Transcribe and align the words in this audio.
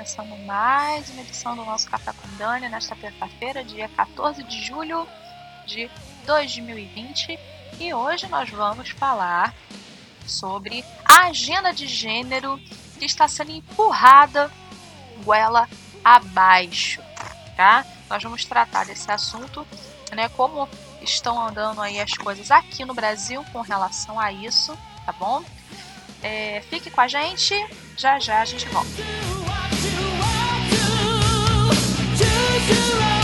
começando 0.00 0.34
mais 0.46 1.10
uma 1.10 1.20
edição 1.20 1.54
do 1.54 1.62
nosso 1.62 1.86
Café 1.90 2.10
com 2.14 2.36
Dani 2.38 2.70
nesta 2.70 2.96
terça-feira, 2.96 3.62
dia 3.62 3.86
14 3.86 4.42
de 4.44 4.64
julho 4.64 5.06
de 5.66 5.90
2020. 6.24 7.38
E 7.78 7.92
hoje 7.92 8.26
nós 8.28 8.48
vamos 8.48 8.88
falar 8.88 9.54
sobre 10.26 10.82
a 11.04 11.26
agenda 11.26 11.70
de 11.74 11.86
gênero 11.86 12.58
que 12.98 13.04
está 13.04 13.28
sendo 13.28 13.50
empurrada 13.50 14.50
goela 15.22 15.68
abaixo, 16.02 17.02
tá? 17.54 17.84
Nós 18.08 18.22
vamos 18.22 18.46
tratar 18.46 18.86
desse 18.86 19.12
assunto, 19.12 19.66
né? 20.12 20.30
Como 20.30 20.66
estão 21.02 21.38
andando 21.38 21.82
aí 21.82 22.00
as 22.00 22.14
coisas 22.14 22.50
aqui 22.50 22.86
no 22.86 22.94
Brasil 22.94 23.44
com 23.52 23.60
relação 23.60 24.18
a 24.18 24.32
isso, 24.32 24.74
tá 25.04 25.12
bom? 25.12 25.44
É, 26.22 26.62
fique 26.70 26.90
com 26.90 27.02
a 27.02 27.08
gente, 27.08 27.54
já 27.98 28.18
já 28.18 28.40
a 28.40 28.46
gente 28.46 28.66
volta. 28.70 29.39
De 32.58 32.74
volta 32.74 33.10
com 33.14 33.19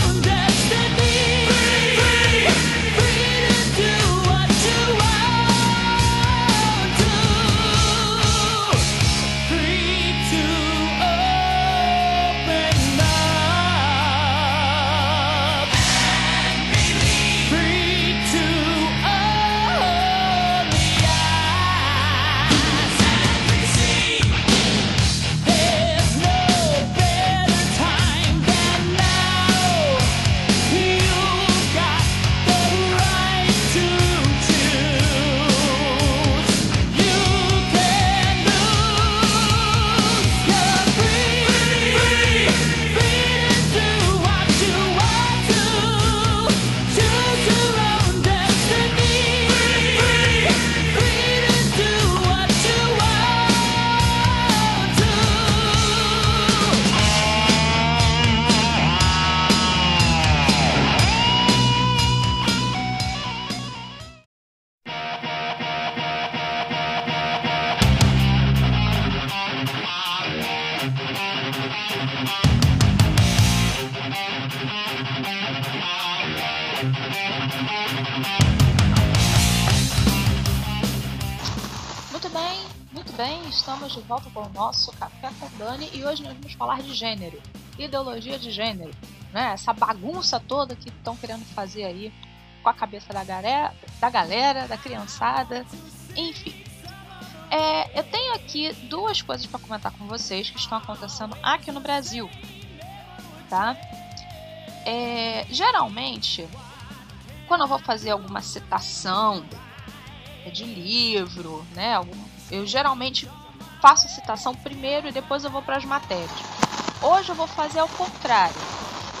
nosso 84.49 84.91
Café 84.93 85.29
com 85.39 85.49
Dani 85.57 85.89
e 85.93 86.03
hoje 86.03 86.23
nós 86.23 86.33
vamos 86.33 86.53
falar 86.53 86.81
de 86.81 86.93
gênero, 86.93 87.41
ideologia 87.77 88.37
de 88.37 88.51
gênero, 88.51 88.91
né? 89.31 89.51
Essa 89.53 89.73
bagunça 89.73 90.39
toda 90.39 90.75
que 90.75 90.89
estão 90.89 91.15
querendo 91.15 91.45
fazer 91.53 91.85
aí 91.85 92.13
com 92.63 92.69
a 92.69 92.73
cabeça 92.73 93.13
da 93.13 93.23
galera, 93.23 93.73
da, 93.99 94.09
galera, 94.09 94.67
da 94.67 94.77
criançada, 94.77 95.65
enfim. 96.15 96.63
É, 97.49 97.99
eu 97.99 98.03
tenho 98.03 98.33
aqui 98.33 98.73
duas 98.89 99.21
coisas 99.21 99.45
para 99.45 99.59
comentar 99.59 99.91
com 99.93 100.05
vocês 100.05 100.49
que 100.49 100.59
estão 100.59 100.77
acontecendo 100.77 101.37
aqui 101.41 101.71
no 101.71 101.79
Brasil, 101.79 102.29
tá? 103.49 103.77
É, 104.85 105.45
geralmente, 105.49 106.47
quando 107.47 107.61
eu 107.61 107.67
vou 107.67 107.79
fazer 107.79 108.09
alguma 108.09 108.41
citação 108.41 109.45
de 110.51 110.63
livro, 110.65 111.65
né? 111.73 111.95
Eu 112.51 112.65
geralmente 112.65 113.29
faço 113.81 114.09
citação 114.09 114.53
primeiro 114.55 115.07
e 115.07 115.11
depois 115.11 115.43
eu 115.43 115.51
vou 115.51 115.61
para 115.61 115.77
as 115.77 115.85
matérias. 115.85 116.43
Hoje 117.01 117.31
eu 117.31 117.35
vou 117.35 117.47
fazer 117.47 117.79
ao 117.79 117.89
contrário. 117.89 118.61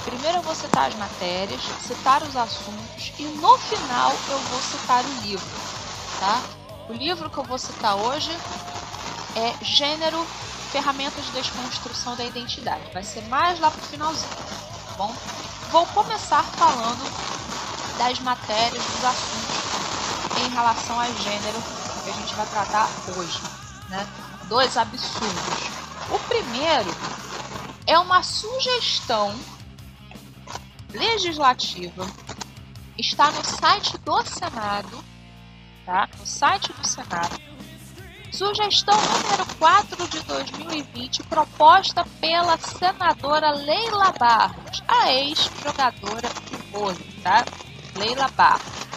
Primeiro 0.03 0.37
eu 0.37 0.41
vou 0.43 0.55
citar 0.55 0.87
as 0.87 0.95
matérias, 0.95 1.61
citar 1.79 2.23
os 2.23 2.35
assuntos 2.35 3.13
e 3.19 3.25
no 3.25 3.57
final 3.57 4.19
eu 4.27 4.39
vou 4.41 4.61
citar 4.61 5.05
o 5.05 5.13
livro, 5.13 5.51
tá? 6.19 6.43
O 6.89 6.93
livro 6.93 7.29
que 7.29 7.37
eu 7.37 7.43
vou 7.43 7.57
citar 7.57 7.95
hoje 7.95 8.31
é 9.35 9.53
Gênero, 9.61 10.25
Ferramentas 10.71 11.25
de 11.25 11.31
Desconstrução 11.31 12.15
da 12.15 12.23
Identidade. 12.23 12.89
Vai 12.93 13.03
ser 13.03 13.21
mais 13.23 13.59
lá 13.59 13.69
pro 13.69 13.83
finalzinho, 13.83 14.31
tá 14.85 14.93
bom? 14.93 15.15
Vou 15.69 15.85
começar 15.87 16.43
falando 16.45 17.11
das 17.97 18.19
matérias, 18.19 18.85
dos 18.85 19.03
assuntos 19.03 19.65
em 20.35 20.49
relação 20.49 20.99
a 20.99 21.11
gênero 21.11 21.61
que 22.03 22.09
a 22.09 22.13
gente 22.13 22.33
vai 22.35 22.45
tratar 22.45 22.89
hoje, 23.07 23.41
né? 23.89 24.07
Dois 24.47 24.77
absurdos. 24.77 25.69
O 26.09 26.19
primeiro 26.27 26.89
é 27.85 27.97
uma 27.99 28.23
sugestão 28.23 29.33
legislativa. 30.93 32.07
Está 32.97 33.29
no 33.31 33.43
site 33.43 33.97
do 33.99 34.23
Senado, 34.23 35.03
tá? 35.85 36.09
No 36.17 36.25
site 36.25 36.73
do 36.73 36.87
Senado. 36.87 37.39
Sugestão 38.31 38.95
número 38.95 39.45
4 39.57 40.07
de 40.09 40.19
2020, 40.21 41.23
proposta 41.23 42.05
pela 42.19 42.57
senadora 42.57 43.51
Leila 43.51 44.11
Barros, 44.19 44.83
a 44.87 45.11
ex-jogadora 45.11 46.29
de 46.45 46.55
vôlei, 46.71 47.19
tá? 47.23 47.45
Leila 47.95 48.27
Barros. 48.29 48.87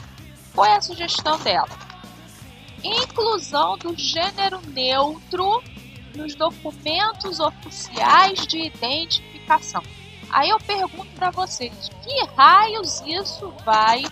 Qual 0.55 0.67
é 0.67 0.77
a 0.77 0.81
sugestão 0.81 1.39
dela? 1.39 1.80
Inclusão 2.83 3.77
do 3.79 3.97
gênero 3.97 4.61
neutro 4.69 5.63
nos 6.15 6.35
documentos 6.35 7.41
oficiais 7.41 8.47
de 8.47 8.67
identificação. 8.67 9.83
Aí 10.31 10.51
eu 10.51 10.59
pergunto 10.59 11.11
para 11.17 11.31
vocês, 11.31 11.91
que 12.03 12.25
raios 12.37 13.03
isso 13.07 13.53
vai 13.65 14.03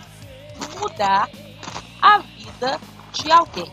mudar 0.79 1.29
a 2.01 2.17
vida 2.19 2.79
de 3.13 3.31
alguém? 3.31 3.71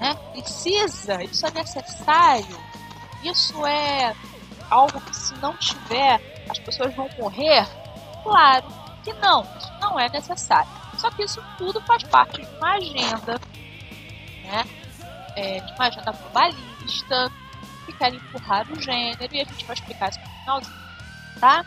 Né? 0.00 0.14
Precisa? 0.32 1.22
Isso 1.22 1.46
é 1.46 1.50
necessário? 1.50 2.58
Isso 3.22 3.64
é 3.66 4.14
algo 4.70 5.00
que 5.00 5.16
se 5.16 5.34
não 5.36 5.56
tiver 5.56 6.20
as 6.48 6.58
pessoas 6.58 6.94
vão 6.94 7.08
morrer? 7.18 7.66
Claro 8.22 8.66
que 9.02 9.12
não, 9.14 9.42
isso 9.42 9.72
não 9.80 9.98
é 9.98 10.08
necessário. 10.08 10.70
Só 10.98 11.10
que 11.10 11.24
isso 11.24 11.42
tudo 11.58 11.80
faz 11.82 12.02
parte 12.04 12.40
de 12.42 12.56
uma 12.56 12.74
agenda 12.74 13.40
né? 14.44 14.64
É, 15.36 15.60
de 15.60 15.72
uma 15.72 15.86
agenda 15.86 16.12
globalista, 16.12 17.32
que 17.86 17.92
quer 17.92 18.14
empurrar 18.14 18.70
o 18.70 18.80
gênero, 18.80 19.34
e 19.34 19.40
a 19.40 19.44
gente 19.44 19.64
vai 19.64 19.74
explicar 19.74 20.08
isso 20.10 20.20
no 20.20 20.26
finalzinho, 20.40 20.76
tá? 21.40 21.64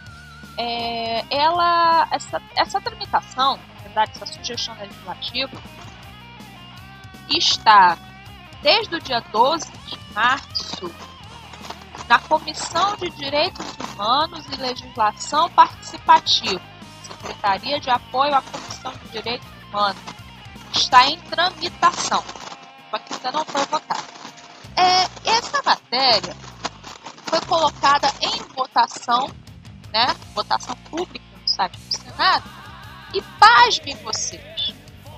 É, 0.57 1.25
ela, 1.29 2.07
essa, 2.11 2.41
essa 2.55 2.81
tramitação, 2.81 3.59
na 3.75 3.81
verdade, 3.83 4.11
essa 4.15 4.25
sugestão 4.25 4.75
legislativa, 4.79 5.61
está 7.29 7.97
desde 8.61 8.95
o 8.95 9.01
dia 9.01 9.19
12 9.31 9.69
de 9.87 9.99
março 10.13 10.91
na 12.07 12.19
Comissão 12.19 12.95
de 12.95 13.09
Direitos 13.11 13.65
Humanos 13.77 14.45
e 14.47 14.55
Legislação 14.55 15.49
Participativa, 15.49 16.61
Secretaria 17.03 17.79
de 17.79 17.89
Apoio 17.89 18.33
à 18.33 18.41
Comissão 18.41 18.93
de 18.93 19.09
Direitos 19.09 19.47
Humanos, 19.69 20.01
está 20.73 21.07
em 21.07 21.19
tramitação 21.19 22.23
ainda 22.91 23.31
não 23.31 23.45
foi 23.45 23.63
votada. 23.65 24.03
É, 24.75 25.07
essa 25.29 25.61
matéria 25.63 26.35
foi 27.25 27.39
colocada 27.41 28.11
em 28.21 28.41
votação, 28.53 29.29
né? 29.91 30.15
Votação 30.33 30.75
pública 30.89 31.25
no 31.41 31.47
site 31.47 31.77
do 31.77 31.97
Senado. 31.97 32.43
E 33.13 33.21
pasmem 33.39 33.95
vocês, 34.03 34.73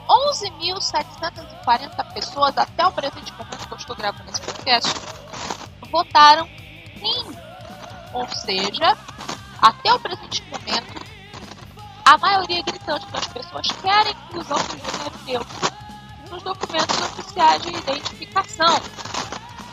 11.740 0.07 2.13
pessoas 2.13 2.56
até 2.57 2.86
o 2.86 2.92
presente 2.92 3.31
momento 3.33 3.68
que 3.68 3.74
eu 3.74 3.77
estou 3.77 3.95
gravando 3.95 4.30
esse 4.30 4.42
podcast 4.42 4.94
votaram 5.92 6.48
sim. 7.00 7.25
Ou 8.13 8.27
seja, 8.30 8.95
até 9.62 9.94
o 9.94 10.00
presente 10.00 10.42
momento, 10.50 11.00
a 12.06 12.18
maioria 12.18 12.63
gritante 12.63 13.06
das 13.12 13.27
pessoas 13.27 13.68
quer 13.81 14.07
a 14.07 14.10
inclusão 14.10 14.57
do 14.57 14.77
gênero 14.77 15.19
neutro 15.25 15.69
nos 16.39 16.44
documentos 16.44 16.97
oficiais 17.01 17.62
de 17.62 17.69
identificação. 17.69 18.75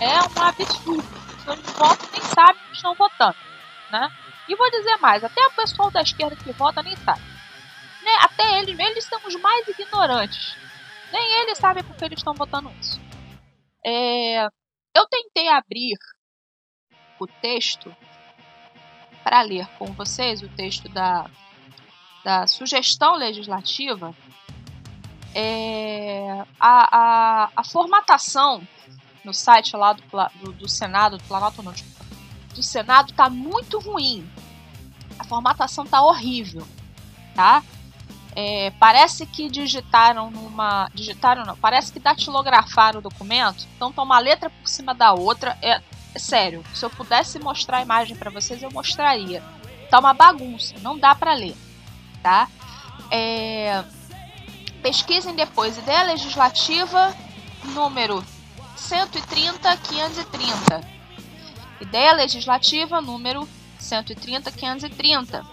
é 0.00 0.20
um 0.20 0.42
absurdo. 0.42 1.16
As 1.16 1.34
pessoas 1.34 1.62
não 1.62 1.72
votam 1.74 2.08
nem 2.12 2.22
sabem 2.22 2.62
que 2.66 2.72
estão 2.72 2.94
votando. 2.94 3.36
Né? 3.90 4.08
E 4.48 4.56
vou 4.56 4.70
dizer 4.70 4.96
mais, 4.98 5.24
até 5.24 5.46
o 5.46 5.52
pessoal 5.52 5.90
da 5.90 6.02
esquerda 6.02 6.36
que 6.36 6.52
vota 6.52 6.82
nem 6.82 6.96
sabe. 6.96 7.22
Né? 8.02 8.12
Até 8.20 8.60
eles, 8.60 8.78
eles 8.78 9.04
são 9.04 9.20
os 9.26 9.34
mais 9.36 9.66
ignorantes. 9.68 10.56
Nem 11.12 11.42
eles 11.42 11.58
sabem 11.58 11.84
porque 11.84 12.04
eles 12.04 12.18
estão 12.18 12.34
votando 12.34 12.70
isso. 12.80 13.00
É, 13.84 14.44
eu 14.94 15.06
tentei 15.08 15.48
abrir 15.48 15.96
o 17.18 17.26
texto 17.26 17.94
para 19.22 19.42
ler 19.42 19.66
com 19.78 19.86
vocês, 19.92 20.42
o 20.42 20.48
texto 20.48 20.88
da, 20.88 21.30
da 22.24 22.46
sugestão 22.46 23.14
legislativa. 23.14 24.14
É, 25.38 26.46
a, 26.58 26.96
a, 26.96 27.50
a 27.54 27.62
formatação 27.62 28.66
no 29.22 29.34
site 29.34 29.76
lá 29.76 29.92
do, 29.92 30.02
do, 30.40 30.52
do 30.52 30.68
Senado, 30.68 31.18
do 31.18 31.24
Planalto 31.24 31.62
não, 31.62 31.74
do 32.54 32.62
Senado 32.62 33.12
tá 33.12 33.28
muito 33.28 33.78
ruim. 33.78 34.26
A 35.18 35.24
formatação 35.24 35.84
tá 35.84 36.00
horrível, 36.00 36.66
tá? 37.34 37.62
É, 38.34 38.70
parece 38.80 39.26
que 39.26 39.50
digitaram 39.50 40.30
numa. 40.30 40.90
Digitaram 40.94 41.44
não, 41.44 41.56
parece 41.56 41.92
que 41.92 42.00
datilografaram 42.00 43.00
o 43.00 43.02
documento. 43.02 43.66
Então 43.76 43.92
tá 43.92 44.02
uma 44.02 44.18
letra 44.18 44.48
por 44.48 44.66
cima 44.66 44.94
da 44.94 45.12
outra. 45.12 45.58
É, 45.60 45.82
é 46.14 46.18
sério, 46.18 46.64
se 46.72 46.82
eu 46.82 46.88
pudesse 46.88 47.38
mostrar 47.38 47.76
a 47.78 47.82
imagem 47.82 48.16
para 48.16 48.30
vocês, 48.30 48.62
eu 48.62 48.70
mostraria. 48.70 49.42
Tá 49.90 49.98
uma 49.98 50.14
bagunça, 50.14 50.76
não 50.80 50.98
dá 50.98 51.14
para 51.14 51.34
ler, 51.34 51.54
tá? 52.22 52.48
É, 53.10 53.84
pesquisem 54.86 55.34
depois. 55.34 55.76
Ideia 55.76 56.04
legislativa 56.04 57.12
número 57.74 58.24
130 58.76 59.76
530. 59.78 60.80
Ideia 61.80 62.12
legislativa 62.12 63.00
número 63.00 63.48
130-530, 63.80 65.44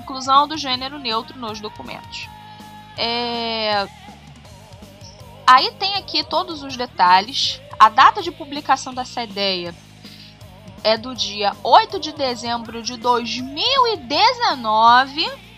inclusão 0.00 0.48
do 0.48 0.58
gênero 0.58 0.98
neutro 0.98 1.38
nos 1.38 1.60
documentos. 1.60 2.28
É... 2.98 3.86
Aí 5.46 5.70
tem 5.78 5.94
aqui 5.94 6.24
todos 6.24 6.64
os 6.64 6.76
detalhes. 6.76 7.60
A 7.78 7.88
data 7.88 8.20
de 8.20 8.32
publicação 8.32 8.92
dessa 8.92 9.22
ideia 9.22 9.72
é 10.82 10.98
do 10.98 11.14
dia 11.14 11.54
8 11.62 12.00
de 12.00 12.10
dezembro 12.12 12.82
de 12.82 12.96
2019. 12.96 15.52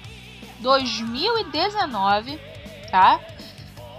2019, 0.61 2.38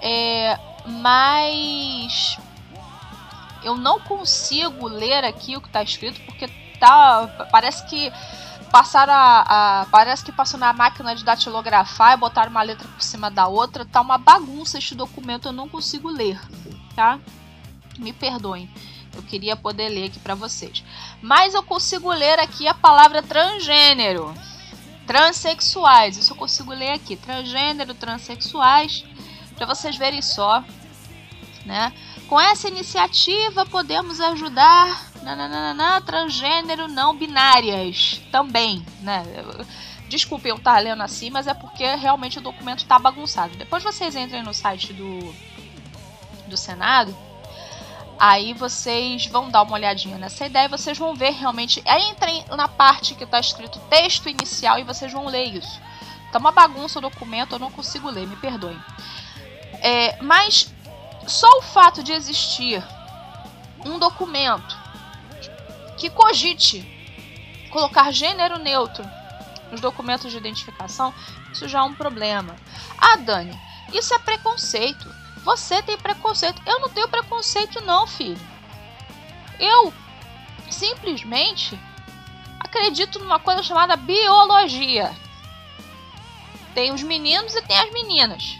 É, 0.01 0.57
mas 0.85 2.37
eu 3.63 3.75
não 3.75 3.99
consigo 3.99 4.87
ler 4.87 5.23
aqui 5.23 5.57
o 5.57 5.61
que 5.61 5.67
está 5.67 5.81
escrito 5.81 6.21
porque 6.25 6.47
tá 6.79 7.47
parece 7.51 7.85
que 7.87 8.11
passaram 8.71 9.13
a, 9.13 9.81
a, 9.81 9.85
parece 9.87 10.23
que 10.23 10.31
passou 10.31 10.59
na 10.59 10.73
máquina 10.73 11.15
de 11.15 11.23
datilografar 11.23 12.13
e 12.13 12.17
botaram 12.17 12.51
uma 12.51 12.61
letra 12.61 12.87
por 12.87 13.01
cima 13.01 13.31
da 13.31 13.47
outra, 13.47 13.85
tá 13.85 14.01
uma 14.01 14.17
bagunça 14.17 14.77
este 14.77 14.93
documento, 14.93 15.47
eu 15.47 15.53
não 15.53 15.69
consigo 15.69 16.09
ler, 16.09 16.39
tá? 16.95 17.19
Me 17.97 18.11
perdoem. 18.11 18.69
Eu 19.15 19.23
queria 19.23 19.55
poder 19.55 19.87
ler 19.87 20.07
aqui 20.07 20.19
para 20.19 20.35
vocês. 20.35 20.83
Mas 21.21 21.53
eu 21.53 21.63
consigo 21.63 22.11
ler 22.11 22.37
aqui 22.37 22.67
a 22.67 22.73
palavra 22.73 23.23
transgênero. 23.23 24.33
Transsexuais. 25.05 26.17
Isso 26.17 26.33
eu 26.33 26.37
consigo 26.37 26.73
ler 26.73 26.91
aqui. 26.91 27.15
Transgênero, 27.15 27.93
transexuais. 27.93 29.05
Para 29.55 29.65
vocês 29.65 29.95
verem 29.95 30.21
só, 30.21 30.63
né? 31.65 31.93
Com 32.27 32.39
essa 32.39 32.67
iniciativa 32.67 33.65
podemos 33.65 34.19
ajudar 34.19 35.11
nananana, 35.21 36.01
transgênero 36.01 36.87
não 36.87 37.15
binárias 37.15 38.21
também, 38.31 38.85
né? 39.01 39.23
Desculpe 40.07 40.49
eu 40.49 40.55
estar 40.55 40.77
lendo 40.79 41.01
assim, 41.01 41.29
mas 41.29 41.47
é 41.47 41.53
porque 41.53 41.95
realmente 41.95 42.37
o 42.37 42.41
documento 42.41 42.79
está 42.79 42.99
bagunçado. 42.99 43.57
Depois 43.57 43.83
vocês 43.83 44.15
entrem 44.15 44.43
no 44.43 44.53
site 44.53 44.93
do, 44.93 45.33
do 46.47 46.55
Senado, 46.55 47.15
aí 48.19 48.53
vocês 48.53 49.25
vão 49.27 49.49
dar 49.49 49.63
uma 49.63 49.73
olhadinha 49.73 50.17
nessa 50.17 50.45
ideia 50.45 50.69
vocês 50.69 50.97
vão 50.97 51.15
ver 51.15 51.31
realmente. 51.31 51.81
Aí 51.85 52.09
entrem 52.09 52.45
na 52.49 52.67
parte 52.67 53.15
que 53.15 53.23
está 53.23 53.39
escrito 53.39 53.79
texto 53.89 54.29
inicial 54.29 54.79
e 54.79 54.83
vocês 54.83 55.11
vão 55.11 55.25
ler 55.27 55.45
isso. 55.55 55.81
Tá 56.31 56.39
uma 56.39 56.51
bagunça 56.51 56.99
o 56.99 57.01
documento, 57.01 57.53
eu 57.53 57.59
não 57.59 57.71
consigo 57.71 58.09
ler, 58.09 58.27
me 58.27 58.35
perdoem. 58.35 58.79
É, 59.81 60.21
mas 60.21 60.73
só 61.27 61.47
o 61.59 61.61
fato 61.61 62.03
de 62.03 62.11
existir 62.11 62.83
um 63.85 63.99
documento 63.99 64.77
que 65.97 66.09
cogite 66.09 66.85
colocar 67.69 68.11
gênero 68.11 68.57
neutro 68.59 69.05
nos 69.71 69.81
documentos 69.81 70.31
de 70.31 70.37
identificação, 70.37 71.13
isso 71.51 71.67
já 71.67 71.79
é 71.79 71.83
um 71.83 71.93
problema. 71.93 72.55
Ah, 72.97 73.17
Dani, 73.17 73.57
isso 73.93 74.13
é 74.13 74.19
preconceito. 74.19 75.13
Você 75.45 75.79
tem 75.83 75.95
preconceito. 75.95 76.59
Eu 76.65 76.79
não 76.79 76.89
tenho 76.89 77.07
preconceito, 77.07 77.79
não, 77.81 78.07
filho. 78.07 78.41
Eu 79.59 79.93
simplesmente 80.71 81.79
acredito 82.59 83.19
numa 83.19 83.39
coisa 83.39 83.61
chamada 83.61 83.95
biologia. 83.95 85.15
Tem 86.73 86.91
os 86.91 87.03
meninos 87.03 87.53
e 87.53 87.61
tem 87.61 87.77
as 87.77 87.93
meninas. 87.93 88.57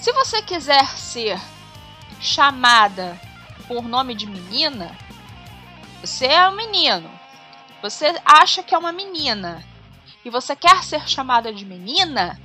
Se 0.00 0.12
você 0.12 0.42
quiser 0.42 0.84
ser 0.88 1.40
chamada 2.20 3.18
por 3.68 3.84
nome 3.84 4.12
de 4.14 4.26
menina, 4.26 4.98
você 6.00 6.26
é 6.26 6.48
um 6.48 6.56
menino. 6.56 7.08
Você 7.80 8.20
acha 8.24 8.60
que 8.60 8.74
é 8.74 8.78
uma 8.78 8.92
menina 8.92 9.64
e 10.24 10.30
você 10.30 10.56
quer 10.56 10.82
ser 10.82 11.08
chamada 11.08 11.52
de 11.52 11.64
menina, 11.64 12.40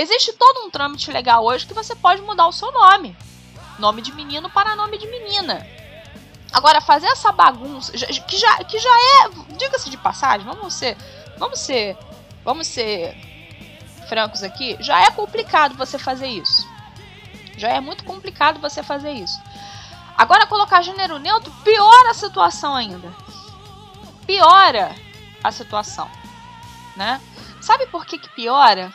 existe 0.00 0.32
todo 0.32 0.66
um 0.66 0.70
trâmite 0.70 1.10
legal 1.10 1.44
hoje 1.44 1.66
que 1.66 1.74
você 1.74 1.94
pode 1.94 2.22
mudar 2.22 2.46
o 2.46 2.52
seu 2.52 2.70
nome. 2.72 3.16
Nome 3.78 4.02
de 4.02 4.12
menino 4.12 4.48
para 4.50 4.76
nome 4.76 4.98
de 4.98 5.06
menina. 5.06 5.66
Agora, 6.52 6.80
fazer 6.80 7.08
essa 7.08 7.30
bagunça, 7.30 7.92
que 7.92 8.38
já, 8.38 8.64
que 8.64 8.78
já 8.78 8.90
é, 8.90 9.54
diga-se 9.56 9.90
de 9.90 9.96
passagem, 9.96 10.46
vamos 10.46 10.72
ser, 10.74 10.96
vamos 11.36 11.60
ser, 11.60 11.96
vamos 12.44 12.66
ser 12.66 13.14
francos 14.08 14.42
aqui, 14.42 14.76
já 14.80 15.02
é 15.02 15.10
complicado 15.10 15.76
você 15.76 15.98
fazer 15.98 16.28
isso. 16.28 16.66
Já 17.58 17.68
é 17.68 17.80
muito 17.80 18.04
complicado 18.04 18.60
você 18.60 18.82
fazer 18.82 19.12
isso. 19.12 19.38
Agora 20.16 20.46
colocar 20.46 20.82
gênero 20.82 21.18
neutro 21.18 21.52
piora 21.62 22.10
a 22.10 22.14
situação 22.14 22.74
ainda. 22.74 23.12
Piora 24.26 24.94
a 25.44 25.52
situação, 25.52 26.10
né? 26.96 27.20
Sabe 27.60 27.86
por 27.86 28.06
que, 28.06 28.18
que 28.18 28.28
piora? 28.30 28.92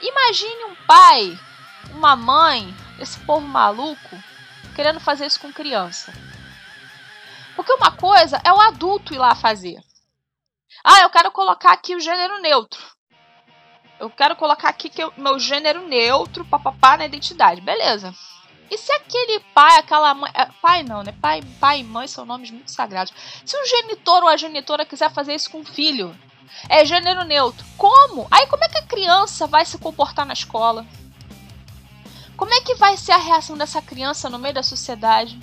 Imagine 0.00 0.64
um 0.64 0.74
pai, 0.86 1.38
uma 1.92 2.16
mãe, 2.16 2.74
esse 2.98 3.18
povo 3.20 3.46
maluco, 3.46 4.16
querendo 4.74 5.00
fazer 5.00 5.26
isso 5.26 5.40
com 5.40 5.52
criança. 5.52 6.12
Porque 7.54 7.72
uma 7.72 7.92
coisa 7.92 8.40
é 8.44 8.52
o 8.52 8.60
adulto 8.60 9.12
ir 9.12 9.18
lá 9.18 9.34
fazer. 9.34 9.78
Ah, 10.82 11.00
eu 11.00 11.10
quero 11.10 11.30
colocar 11.30 11.72
aqui 11.72 11.94
o 11.94 12.00
gênero 12.00 12.40
neutro. 12.40 12.80
Eu 13.98 14.08
quero 14.08 14.34
colocar 14.34 14.70
aqui 14.70 14.88
que 14.88 15.04
o 15.04 15.12
meu 15.18 15.38
gênero 15.38 15.86
neutro, 15.86 16.44
papapá, 16.46 16.96
na 16.96 17.04
identidade. 17.04 17.60
Beleza. 17.60 18.14
E 18.70 18.78
se 18.78 18.90
aquele 18.92 19.40
pai, 19.52 19.78
aquela 19.78 20.14
mãe. 20.14 20.30
É, 20.34 20.46
pai 20.62 20.82
não, 20.82 21.02
né? 21.02 21.12
Pai, 21.20 21.42
pai 21.60 21.80
e 21.80 21.84
mãe 21.84 22.06
são 22.06 22.24
nomes 22.24 22.50
muito 22.50 22.70
sagrados. 22.70 23.12
Se 23.44 23.56
o 23.56 23.66
genitor 23.66 24.22
ou 24.22 24.28
a 24.28 24.36
genitora 24.38 24.86
quiser 24.86 25.12
fazer 25.12 25.34
isso 25.34 25.50
com 25.50 25.60
o 25.60 25.64
filho, 25.66 26.16
é 26.68 26.84
gênero 26.84 27.24
neutro. 27.24 27.64
Como? 27.76 28.26
Aí 28.30 28.46
como 28.46 28.64
é 28.64 28.68
que 28.68 28.78
a 28.78 28.86
criança 28.86 29.46
vai 29.46 29.64
se 29.64 29.78
comportar 29.78 30.26
na 30.26 30.32
escola? 30.32 30.86
Como 32.36 32.52
é 32.52 32.60
que 32.62 32.74
vai 32.76 32.96
ser 32.96 33.12
a 33.12 33.18
reação 33.18 33.56
dessa 33.56 33.82
criança 33.82 34.30
no 34.30 34.38
meio 34.38 34.54
da 34.54 34.62
sociedade? 34.62 35.38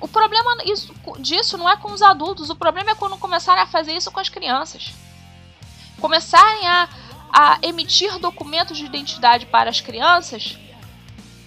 O 0.00 0.08
problema 0.08 0.56
isso, 0.64 0.94
disso 1.18 1.58
não 1.58 1.68
é 1.68 1.76
com 1.76 1.92
os 1.92 2.00
adultos, 2.00 2.48
o 2.48 2.56
problema 2.56 2.92
é 2.92 2.94
quando 2.94 3.18
começarem 3.18 3.62
a 3.62 3.66
fazer 3.66 3.92
isso 3.92 4.10
com 4.10 4.20
as 4.20 4.28
crianças. 4.28 4.92
Começarem 6.00 6.66
a 6.66 6.88
a 7.32 7.58
emitir 7.62 8.18
documentos 8.18 8.76
de 8.76 8.84
identidade 8.84 9.46
para 9.46 9.70
as 9.70 9.80
crianças 9.80 10.58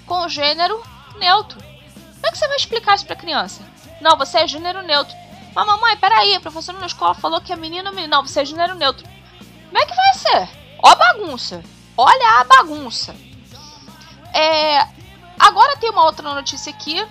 com 0.06 0.28
gênero 0.30 0.82
neutro. 1.18 1.60
Como 1.60 2.28
é 2.28 2.32
que 2.32 2.38
você 2.38 2.48
vai 2.48 2.58
explicar 2.58 2.96
isso 2.96 3.06
para 3.06 3.16
a 3.16 3.20
criança? 3.20 3.62
Não, 4.00 4.18
você 4.18 4.40
é 4.40 4.48
gênero 4.48 4.82
neutro. 4.82 5.16
Mas 5.56 5.68
mamãe, 5.68 5.96
peraí, 5.98 6.36
a 6.36 6.40
professora 6.40 6.80
na 6.80 6.88
escola 6.88 7.14
falou 7.14 7.40
que 7.40 7.54
é 7.54 7.56
menino 7.56 7.90
ou 7.90 7.96
menino. 7.96 8.12
Não, 8.12 8.26
você 8.26 8.42
é 8.42 8.46
gênero 8.46 8.76
neutro. 8.76 9.08
Como 9.68 9.78
é 9.78 9.86
que 9.86 9.96
vai 9.96 10.14
ser? 10.16 10.50
Ó 10.82 10.90
a 10.90 10.96
bagunça. 10.96 11.64
Olha 11.96 12.40
a 12.40 12.44
bagunça. 12.44 13.16
É... 14.34 14.88
Agora 15.40 15.78
tem 15.78 15.90
uma 15.90 16.06
outra 16.06 16.34
notícia 16.34 16.72
aqui. 16.72 17.06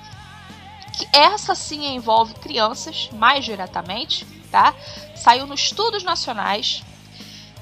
Que 0.96 1.08
essa 1.12 1.54
sim 1.54 1.86
envolve 1.86 2.34
crianças, 2.34 3.08
mais 3.12 3.44
diretamente, 3.44 4.26
tá? 4.50 4.74
Saiu 5.16 5.46
nos 5.46 5.60
Estudos 5.60 6.02
Nacionais 6.02 6.82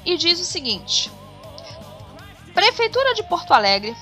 e 0.05 0.17
diz 0.17 0.41
o 0.41 0.45
seguinte: 0.45 1.11
Prefeitura 2.53 3.15
de 3.15 3.23
Porto 3.23 3.55
Alegre 3.55 3.97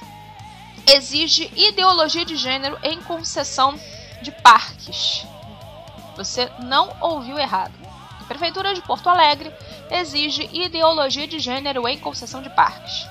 exige 0.86 1.52
ideologia 1.54 2.24
de 2.24 2.36
gênero 2.36 2.78
em 2.82 3.02
concessão 3.02 3.78
de 4.22 4.32
parques. 4.32 5.26
Você 6.18 6.50
não 6.58 6.96
ouviu 7.00 7.38
errado. 7.38 7.72
A 8.20 8.24
Prefeitura 8.24 8.74
de 8.74 8.82
Porto 8.82 9.08
Alegre 9.08 9.54
exige 9.88 10.50
ideologia 10.52 11.28
de 11.28 11.38
gênero 11.38 11.86
em 11.86 11.96
concessão 11.96 12.42
de 12.42 12.50
parques. 12.50 13.06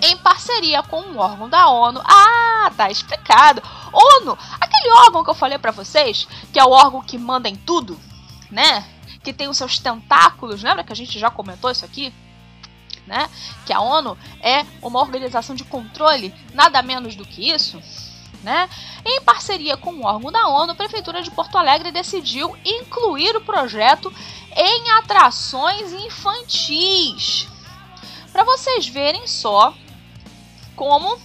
Em 0.00 0.16
parceria 0.16 0.82
com 0.82 0.98
um 0.98 1.18
órgão 1.18 1.46
da 1.46 1.68
ONU. 1.68 2.00
Ah, 2.02 2.72
tá 2.74 2.90
explicado. 2.90 3.62
ONU, 3.92 4.36
aquele 4.58 4.90
órgão 5.04 5.22
que 5.22 5.28
eu 5.28 5.34
falei 5.34 5.58
para 5.58 5.72
vocês, 5.72 6.26
que 6.50 6.58
é 6.58 6.64
o 6.64 6.70
órgão 6.70 7.02
que 7.02 7.18
manda 7.18 7.50
em 7.50 7.56
tudo, 7.56 8.00
né? 8.50 8.82
Que 9.22 9.34
tem 9.34 9.46
os 9.48 9.58
seus 9.58 9.78
tentáculos, 9.78 10.62
lembra 10.62 10.82
que 10.82 10.92
a 10.92 10.96
gente 10.96 11.18
já 11.18 11.30
comentou 11.30 11.70
isso 11.70 11.84
aqui? 11.84 12.14
Né? 13.06 13.28
Que 13.66 13.74
a 13.74 13.80
ONU 13.80 14.16
é 14.40 14.64
uma 14.80 15.00
organização 15.00 15.54
de 15.54 15.64
controle, 15.64 16.34
nada 16.54 16.80
menos 16.80 17.14
do 17.14 17.26
que 17.26 17.50
isso. 17.50 17.78
Né? 18.42 18.68
Em 19.04 19.20
parceria 19.22 19.76
com 19.76 19.90
o 19.94 20.04
órgão 20.04 20.30
da 20.30 20.46
ONU, 20.46 20.72
a 20.72 20.74
Prefeitura 20.74 21.22
de 21.22 21.30
Porto 21.30 21.58
Alegre 21.58 21.90
decidiu 21.90 22.56
incluir 22.64 23.34
o 23.36 23.40
projeto 23.40 24.12
em 24.56 24.90
atrações 24.92 25.92
infantis. 25.92 27.48
Para 28.32 28.44
vocês 28.44 28.86
verem 28.86 29.26
só 29.26 29.74
como 30.76 31.18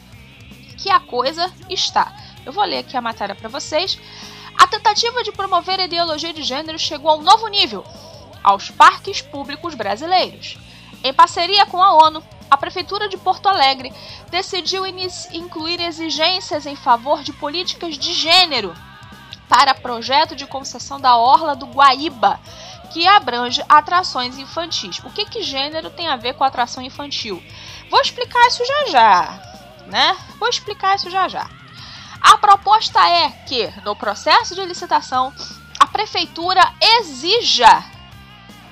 que 0.78 0.90
a 0.90 1.00
coisa 1.00 1.52
está. 1.70 2.12
Eu 2.46 2.52
vou 2.52 2.64
ler 2.64 2.80
aqui 2.80 2.98
a 2.98 3.02
matéria 3.02 3.36
para 3.36 3.48
vocês. 3.48 4.00
A 4.58 4.68
tentativa 4.68 5.24
de 5.24 5.32
promover 5.32 5.80
a 5.80 5.86
ideologia 5.86 6.34
de 6.34 6.44
gênero 6.44 6.78
chegou 6.80 7.12
a 7.12 7.16
um 7.16 7.22
novo 7.22 7.48
nível 7.48 7.86
aos 8.44 8.70
parques 8.70 9.22
públicos 9.22 9.76
brasileiros. 9.76 10.58
Em 11.04 11.14
parceria 11.14 11.66
com 11.66 11.82
a 11.82 11.94
ONU, 12.06 12.24
a 12.54 12.58
Prefeitura 12.58 13.10
de 13.10 13.18
Porto 13.18 13.50
Alegre 13.50 13.92
decidiu 14.30 14.86
incluir 14.86 15.82
exigências 15.82 16.68
em 16.68 16.76
favor 16.76 17.24
de 17.24 17.34
políticas 17.34 17.98
de 17.98 18.14
gênero 18.14 18.76
para 19.50 19.74
projeto 19.74 20.36
de 20.36 20.46
concessão 20.46 21.00
da 21.00 21.18
Orla 21.18 21.56
do 21.56 21.66
Guaíba, 21.66 22.40
que 22.92 23.08
abrange 23.08 23.64
atrações 23.68 24.38
infantis. 24.38 25.00
O 25.00 25.10
que, 25.10 25.26
que 25.26 25.42
gênero 25.42 25.90
tem 25.90 26.08
a 26.08 26.16
ver 26.16 26.36
com 26.36 26.44
atração 26.44 26.84
infantil? 26.84 27.44
Vou 27.90 28.00
explicar 28.00 28.46
isso 28.48 28.64
já 28.64 28.86
já, 28.86 29.42
né? 29.88 30.16
Vou 30.40 30.48
explicar 30.48 30.96
isso 30.96 31.10
já 31.10 31.28
já. 31.28 31.50
A 32.22 32.38
proposta 32.38 33.00
é 33.10 33.30
que, 33.48 33.74
no 33.84 33.96
processo 33.96 34.54
de 34.54 34.64
licitação, 34.64 35.34
a 35.80 35.88
prefeitura 35.88 36.62
exija, 37.00 37.84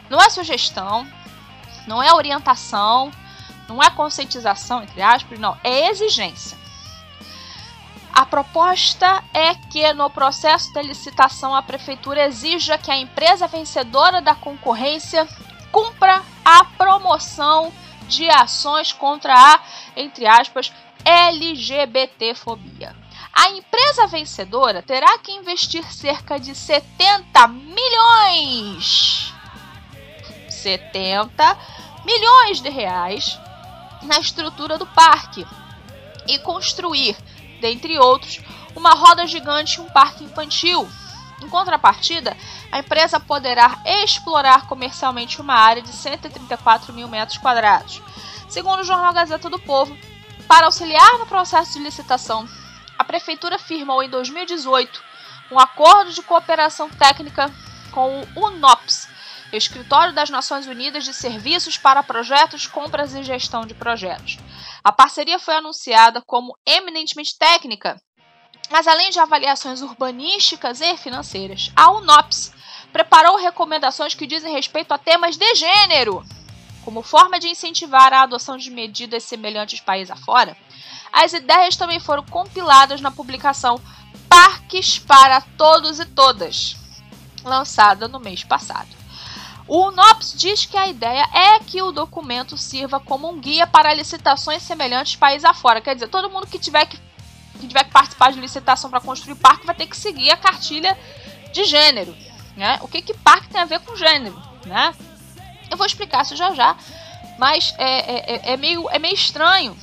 não 0.08 0.22
é 0.22 0.30
sugestão, 0.30 1.08
não 1.88 2.02
é 2.02 2.14
orientação, 2.14 3.12
não 3.72 3.82
é 3.82 3.90
conscientização, 3.90 4.84
entre 4.84 5.02
aspas, 5.02 5.40
não, 5.40 5.58
é 5.64 5.90
exigência. 5.90 6.60
A 8.14 8.26
proposta 8.26 9.24
é 9.34 9.56
que 9.56 9.94
no 9.94 10.10
processo 10.10 10.74
da 10.74 10.82
licitação 10.82 11.56
a 11.56 11.62
prefeitura 11.62 12.26
exija 12.26 12.78
que 12.78 12.92
a 12.92 12.98
empresa 12.98 13.48
vencedora 13.48 14.22
da 14.22 14.36
concorrência 14.36 15.26
cumpra 15.72 16.22
a 16.44 16.66
promoção 16.66 17.72
de 18.10 18.30
ações 18.30 18.92
contra 18.92 19.34
a, 19.34 19.62
entre 19.96 20.28
aspas, 20.28 20.74
LGBTfobia. 21.06 22.94
A 23.34 23.52
empresa 23.52 24.06
vencedora 24.08 24.82
terá 24.82 25.18
que 25.20 25.32
investir 25.32 25.86
cerca 25.86 26.38
de 26.38 26.54
70 26.54 27.48
milhões 27.48 29.34
70 30.50 31.58
milhões 32.06 32.60
de 32.60 32.70
reais 32.70 33.40
na 34.04 34.20
estrutura 34.20 34.78
do 34.78 34.86
parque 34.86 35.46
e 36.28 36.40
construir, 36.40 37.18
dentre 37.60 37.98
outros, 38.00 38.40
uma 38.76 38.92
roda 38.92 39.28
gigante 39.28 39.78
e 39.78 39.82
um 39.82 39.90
parque 39.90 40.24
infantil. 40.24 40.88
Em 41.42 41.50
contrapartida, 41.50 42.38
a 42.72 42.80
empresa 42.80 43.20
poderá 43.20 43.82
explorar 44.04 44.68
comercialmente 44.68 45.42
uma 45.42 45.56
área 45.56 45.82
de 45.82 45.92
134 45.92 46.94
mil 46.94 47.08
metros 47.08 47.38
quadrados. 47.38 48.02
Segundo 48.48 48.82
o 48.82 48.86
jornal 48.86 49.14
Gazeta 49.14 49.50
do 49.50 49.60
Povo, 49.60 49.98
para 50.48 50.66
auxiliar 50.66 51.18
no 51.18 51.26
processo 51.26 51.74
de 51.74 51.84
licitação, 51.84 52.48
a 52.98 53.04
Prefeitura 53.04 53.58
firmou 53.58 54.04
em 54.04 54.10
2018 54.10 55.02
um 55.52 55.60
acordo 55.60 56.12
de 56.12 56.22
cooperação 56.22 56.90
técnica 56.90 57.52
com 57.92 58.22
o 58.36 58.48
UNOPS, 58.48 59.10
Escritório 59.52 60.14
das 60.14 60.30
Nações 60.30 60.66
Unidas 60.66 61.04
de 61.04 61.14
Serviços 61.14 61.78
para 61.78 62.02
Projetos, 62.02 62.68
Compras 62.68 63.14
e 63.14 63.24
Gestão 63.24 63.66
de 63.66 63.74
Projetos. 63.74 64.38
A 64.84 64.92
parceria 64.92 65.38
foi 65.38 65.56
anunciada 65.56 66.22
como 66.22 66.58
eminentemente 66.66 67.38
técnica, 67.38 68.02
mas 68.70 68.88
além 68.88 69.10
de 69.10 69.20
avaliações 69.20 69.82
urbanísticas 69.82 70.80
e 70.80 70.96
financeiras, 70.96 71.72
a 71.76 71.92
UNOPS 71.92 72.54
preparou 72.94 73.38
recomendações 73.38 74.16
que 74.16 74.26
dizem 74.26 74.54
respeito 74.54 74.94
a 74.94 74.98
temas 74.98 75.36
de 75.36 75.56
gênero. 75.56 76.24
Como 76.84 77.04
forma 77.04 77.40
de 77.40 77.48
incentivar 77.48 78.14
a 78.14 78.24
adoção 78.24 78.58
de 78.58 78.72
medidas 78.72 79.24
semelhantes 79.24 79.80
país 79.80 80.10
afora, 80.10 80.58
as 81.12 81.34
ideias 81.34 81.76
também 81.76 82.00
foram 82.00 82.24
compiladas 82.24 83.02
na 83.02 83.12
publicação 83.12 83.80
Parques 84.30 84.98
para 84.98 85.42
Todos 85.42 86.00
e 86.00 86.06
Todas, 86.06 86.78
lançada 87.44 88.08
no 88.08 88.20
mês 88.20 88.44
passado. 88.44 89.01
O 89.74 89.88
UNOPS 89.88 90.34
diz 90.36 90.66
que 90.66 90.76
a 90.76 90.90
ideia 90.90 91.26
é 91.34 91.60
que 91.60 91.82
o 91.82 91.94
documento 91.94 92.58
sirva 92.58 93.00
como 93.00 93.30
um 93.30 93.40
guia 93.40 93.66
para 93.66 93.94
licitações 93.94 94.62
semelhantes 94.64 95.16
país 95.16 95.46
afora. 95.46 95.80
Quer 95.80 95.94
dizer, 95.94 96.10
todo 96.10 96.30
mundo 96.30 96.46
que 96.46 96.60
tiver 96.60 96.86
que, 96.86 97.00
que 97.58 97.68
tiver 97.68 97.86
que 97.86 97.90
participar 97.90 98.34
de 98.34 98.42
licitação 98.42 98.90
para 98.90 99.00
construir 99.00 99.36
parque 99.36 99.66
vai 99.66 99.74
ter 99.74 99.86
que 99.86 99.96
seguir 99.96 100.30
a 100.30 100.36
cartilha 100.36 101.00
de 101.54 101.64
gênero. 101.64 102.14
Né? 102.58 102.80
O 102.82 102.88
que, 102.90 103.02
que 103.02 103.14
parque 103.14 103.48
tem 103.48 103.62
a 103.62 103.66
ver 103.66 103.80
com 103.80 103.96
gênero? 103.96 104.38
Né? 104.66 104.94
Eu 105.70 105.78
vou 105.78 105.86
explicar 105.86 106.24
isso 106.24 106.36
já 106.36 106.54
já, 106.54 106.76
mas 107.40 107.74
é, 107.78 107.86
é, 107.86 108.36
é, 108.36 108.54
é 108.54 108.58
meio, 108.58 108.90
é 108.90 109.00
meio 109.00 109.16
estranho 109.16 109.74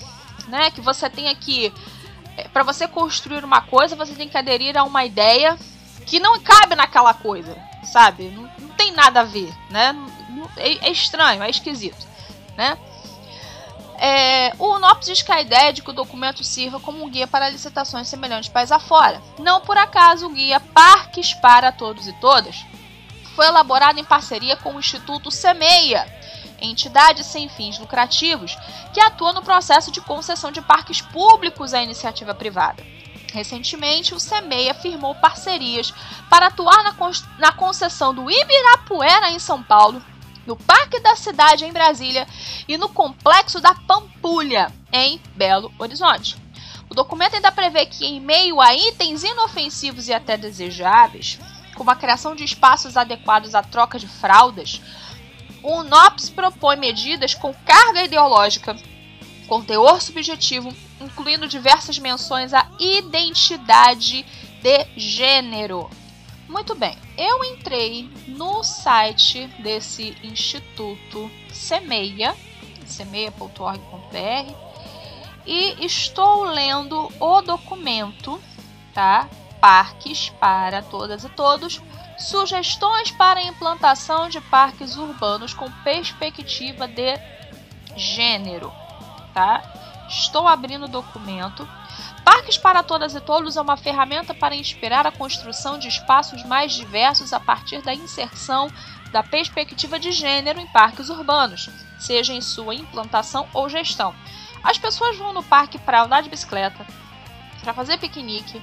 né? 0.48 0.70
que 0.70 0.82
você 0.82 1.08
tenha 1.08 1.34
que. 1.34 1.72
É, 2.36 2.46
para 2.48 2.62
você 2.62 2.86
construir 2.86 3.42
uma 3.42 3.62
coisa, 3.62 3.96
você 3.96 4.12
tem 4.12 4.28
que 4.28 4.36
aderir 4.36 4.76
a 4.76 4.84
uma 4.84 5.06
ideia 5.06 5.58
que 6.04 6.20
não 6.20 6.38
cabe 6.40 6.74
naquela 6.74 7.14
coisa, 7.14 7.56
sabe? 7.90 8.24
Não 8.24 8.47
tem 8.78 8.92
nada 8.92 9.20
a 9.20 9.24
ver, 9.24 9.52
né? 9.68 9.94
É, 10.56 10.86
é 10.86 10.90
estranho, 10.90 11.42
é 11.42 11.50
esquisito, 11.50 12.06
né? 12.56 12.78
É, 14.00 14.54
o 14.60 14.76
UNOPS 14.76 15.06
diz 15.08 15.22
que 15.22 15.32
a 15.32 15.40
ideia 15.40 15.70
é 15.70 15.72
de 15.72 15.82
que 15.82 15.90
o 15.90 15.92
documento 15.92 16.44
sirva 16.44 16.78
como 16.78 17.04
um 17.04 17.10
guia 17.10 17.26
para 17.26 17.50
licitações 17.50 18.06
semelhantes 18.06 18.48
país 18.48 18.70
afora. 18.70 19.20
Não 19.40 19.60
por 19.60 19.76
acaso 19.76 20.26
o 20.26 20.30
guia 20.30 20.60
Parques 20.60 21.34
para 21.34 21.72
Todos 21.72 22.06
e 22.06 22.12
Todas 22.20 22.64
foi 23.34 23.46
elaborado 23.46 23.98
em 23.98 24.04
parceria 24.04 24.56
com 24.56 24.76
o 24.76 24.78
Instituto 24.78 25.32
Semeia, 25.32 26.06
entidade 26.60 27.24
sem 27.24 27.48
fins 27.48 27.78
lucrativos 27.78 28.56
que 28.94 29.00
atua 29.00 29.32
no 29.32 29.42
processo 29.42 29.90
de 29.90 30.00
concessão 30.00 30.52
de 30.52 30.62
parques 30.62 31.00
públicos 31.00 31.74
à 31.74 31.82
iniciativa 31.82 32.34
privada. 32.34 32.84
Recentemente, 33.32 34.14
o 34.14 34.20
SEMEIA 34.20 34.74
firmou 34.74 35.14
parcerias 35.14 35.92
para 36.30 36.46
atuar 36.46 36.82
na, 36.82 36.94
na 37.38 37.52
concessão 37.52 38.14
do 38.14 38.30
Ibirapuera, 38.30 39.30
em 39.30 39.38
São 39.38 39.62
Paulo, 39.62 40.02
no 40.46 40.56
Parque 40.56 40.98
da 41.00 41.14
Cidade, 41.14 41.64
em 41.64 41.72
Brasília, 41.72 42.26
e 42.66 42.78
no 42.78 42.88
Complexo 42.88 43.60
da 43.60 43.74
Pampulha, 43.74 44.72
em 44.92 45.20
Belo 45.36 45.72
Horizonte. 45.78 46.36
O 46.88 46.94
documento 46.94 47.34
ainda 47.34 47.52
prevê 47.52 47.84
que, 47.84 48.06
em 48.06 48.18
meio 48.18 48.60
a 48.60 48.74
itens 48.74 49.22
inofensivos 49.22 50.08
e 50.08 50.14
até 50.14 50.38
desejáveis, 50.38 51.38
como 51.74 51.90
a 51.90 51.96
criação 51.96 52.34
de 52.34 52.44
espaços 52.44 52.96
adequados 52.96 53.54
à 53.54 53.62
troca 53.62 53.98
de 53.98 54.08
fraldas, 54.08 54.80
o 55.62 55.82
NOPS 55.82 56.30
propõe 56.30 56.76
medidas 56.76 57.34
com 57.34 57.52
carga 57.52 58.04
ideológica 58.04 58.74
com 59.48 59.62
teor 59.62 60.00
subjetivo, 60.00 60.72
incluindo 61.00 61.48
diversas 61.48 61.98
menções 61.98 62.52
à 62.52 62.67
identidade 62.78 64.24
de 64.62 64.86
gênero. 64.96 65.88
Muito 66.48 66.74
bem, 66.74 66.96
eu 67.16 67.44
entrei 67.44 68.10
no 68.26 68.62
site 68.62 69.46
desse 69.58 70.16
instituto 70.22 71.30
Semeia, 71.52 72.34
semeia.org.br, 72.86 74.52
e 75.46 75.84
estou 75.84 76.44
lendo 76.44 77.12
o 77.20 77.40
documento, 77.42 78.40
tá? 78.94 79.28
Parques 79.60 80.30
para 80.40 80.82
todas 80.82 81.24
e 81.24 81.28
todos, 81.30 81.82
sugestões 82.18 83.10
para 83.10 83.42
implantação 83.42 84.28
de 84.28 84.40
parques 84.40 84.96
urbanos 84.96 85.52
com 85.52 85.70
perspectiva 85.82 86.86
de 86.88 87.18
gênero 87.96 88.72
tá? 89.38 89.62
Estou 90.08 90.48
abrindo 90.48 90.86
o 90.86 90.88
documento. 90.88 91.68
Parques 92.30 92.58
para 92.58 92.82
Todas 92.82 93.14
e 93.14 93.20
Todos 93.22 93.56
é 93.56 93.60
uma 93.62 93.78
ferramenta 93.78 94.34
para 94.34 94.54
inspirar 94.54 95.06
a 95.06 95.10
construção 95.10 95.78
de 95.78 95.88
espaços 95.88 96.44
mais 96.44 96.74
diversos 96.74 97.32
a 97.32 97.40
partir 97.40 97.80
da 97.80 97.94
inserção 97.94 98.70
da 99.10 99.22
perspectiva 99.22 99.98
de 99.98 100.12
gênero 100.12 100.60
em 100.60 100.66
parques 100.66 101.08
urbanos, 101.08 101.70
seja 101.98 102.34
em 102.34 102.42
sua 102.42 102.74
implantação 102.74 103.48
ou 103.54 103.66
gestão. 103.70 104.14
As 104.62 104.76
pessoas 104.76 105.16
vão 105.16 105.32
no 105.32 105.42
parque 105.42 105.78
para 105.78 106.02
andar 106.02 106.22
de 106.22 106.28
bicicleta, 106.28 106.86
para 107.62 107.72
fazer 107.72 107.96
piquenique, 107.96 108.60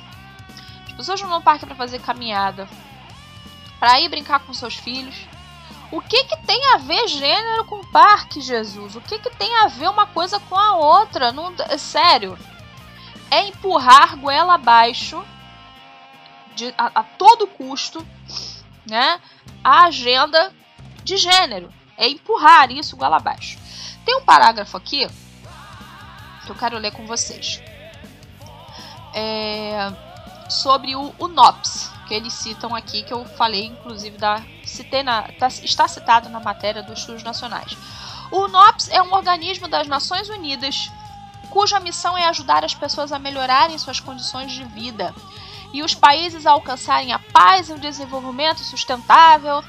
as 0.85 0.93
pessoas 0.93 1.19
vão 1.19 1.31
no 1.31 1.41
parque 1.41 1.65
para 1.65 1.73
fazer 1.73 1.99
caminhada, 2.01 2.69
para 3.79 3.99
ir 3.99 4.09
brincar 4.09 4.41
com 4.41 4.53
seus 4.53 4.75
filhos. 4.75 5.15
O 5.91 6.01
que 6.01 6.23
que 6.25 6.37
tem 6.45 6.63
a 6.75 6.77
ver 6.77 7.07
gênero 7.07 7.65
com 7.65 7.83
parque, 7.85 8.41
Jesus? 8.41 8.95
O 8.95 9.01
que 9.01 9.17
que 9.17 9.31
tem 9.31 9.55
a 9.55 9.65
ver 9.65 9.89
uma 9.89 10.05
coisa 10.05 10.39
com 10.39 10.55
a 10.55 10.75
outra? 10.75 11.31
Não, 11.31 11.51
é 11.67 11.79
sério. 11.79 12.37
É 13.29 13.47
empurrar 13.47 14.17
goela 14.17 14.55
abaixo 14.55 15.23
de, 16.55 16.73
a, 16.77 16.99
a 16.99 17.03
todo 17.03 17.47
custo, 17.47 18.05
né? 18.85 19.19
A 19.63 19.85
agenda 19.85 20.53
de 21.03 21.17
gênero. 21.17 21.71
É 21.97 22.07
empurrar 22.07 22.71
isso 22.71 22.97
goela 22.97 23.17
abaixo. 23.17 23.57
Tem 24.05 24.15
um 24.17 24.25
parágrafo 24.25 24.77
aqui 24.77 25.07
que 26.45 26.51
eu 26.51 26.55
quero 26.55 26.77
ler 26.77 26.91
com 26.91 27.05
vocês. 27.07 27.61
É, 29.13 29.91
sobre 30.49 30.95
o, 30.95 31.13
o 31.17 31.27
NOPS, 31.27 31.91
que 32.07 32.13
eles 32.13 32.33
citam 32.33 32.75
aqui, 32.75 33.03
que 33.03 33.13
eu 33.13 33.25
falei, 33.25 33.65
inclusive, 33.65 34.17
da, 34.17 34.41
citei 34.63 35.03
na, 35.03 35.23
tá, 35.39 35.47
está 35.47 35.87
citado 35.87 36.29
na 36.29 36.39
matéria 36.39 36.83
dos 36.83 36.99
Estudos 36.99 37.23
Nacionais. 37.23 37.75
O 38.31 38.47
NOPS 38.47 38.89
é 38.89 39.01
um 39.01 39.13
organismo 39.13 39.67
das 39.67 39.87
Nações 39.87 40.29
Unidas 40.29 40.91
cuja 41.55 41.79
missão 41.79 42.17
é 42.17 42.25
ajudar 42.25 42.65
as 42.65 42.75
pessoas 42.75 43.13
a 43.13 43.17
melhorarem 43.17 43.77
suas 43.77 44.01
condições 44.01 44.51
de 44.51 44.65
vida 44.65 45.15
e 45.71 45.81
os 45.83 45.95
países 45.95 46.45
a 46.45 46.51
alcançarem 46.51 47.13
a 47.13 47.19
paz 47.19 47.69
e 47.69 47.73
o 47.73 47.79
desenvolvimento 47.79 48.59
sustentável 48.59 49.63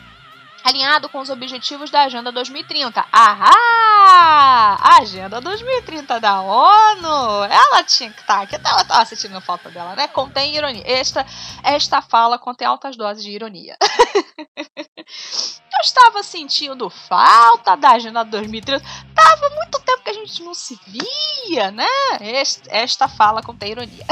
alinhado 0.65 1.09
com 1.09 1.21
os 1.21 1.31
objetivos 1.31 1.89
da 1.89 2.03
Agenda 2.03 2.33
2030. 2.33 3.05
Ahá! 3.13 4.77
Agenda 5.01 5.41
2030 5.41 6.19
da 6.19 6.41
ONU! 6.41 7.45
Ela 7.49 7.85
tinha 7.85 8.11
que 8.11 8.21
estar 8.21 8.39
tá 8.39 8.43
aqui, 8.43 8.57
ela 8.57 8.83
estava 8.83 9.05
sentindo 9.05 9.41
falta 9.41 9.71
dela, 9.71 9.95
né? 9.95 10.09
Contém 10.09 10.57
ironia. 10.57 10.83
Esta, 10.85 11.25
esta 11.63 12.03
fala 12.03 12.37
contém 12.37 12.67
altas 12.67 12.97
doses 12.97 13.23
de 13.23 13.31
ironia. 13.31 13.77
Eu 15.77 15.81
estava 15.85 16.23
sentindo 16.23 16.91
falta 16.91 17.77
da 17.77 17.91
Agenda 17.91 18.25
2030. 18.25 18.85
Tava 19.15 19.51
muito 19.51 19.81
que 20.07 20.11
a 20.11 20.15
gente 20.15 20.43
não 20.45 20.55
se 20.55 20.79
via, 20.87 21.73
né? 21.73 21.85
Esta 22.69 23.09
fala 23.09 23.43
contém 23.43 23.73
ironia. 23.73 24.05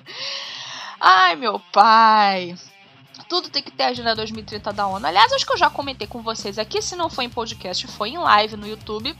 Ai, 1.00 1.36
meu 1.36 1.58
pai 1.72 2.54
tudo 3.30 3.48
tem 3.48 3.62
que 3.62 3.70
ter 3.70 3.84
agenda 3.84 4.16
2030 4.16 4.72
da 4.72 4.88
ONU. 4.88 5.06
Aliás, 5.06 5.32
acho 5.32 5.46
que 5.46 5.52
eu 5.52 5.56
já 5.56 5.70
comentei 5.70 6.04
com 6.04 6.20
vocês 6.20 6.58
aqui, 6.58 6.82
se 6.82 6.96
não 6.96 7.08
foi 7.08 7.26
em 7.26 7.30
podcast, 7.30 7.86
foi 7.86 8.10
em 8.10 8.18
live 8.18 8.56
no 8.56 8.66
YouTube, 8.66 9.16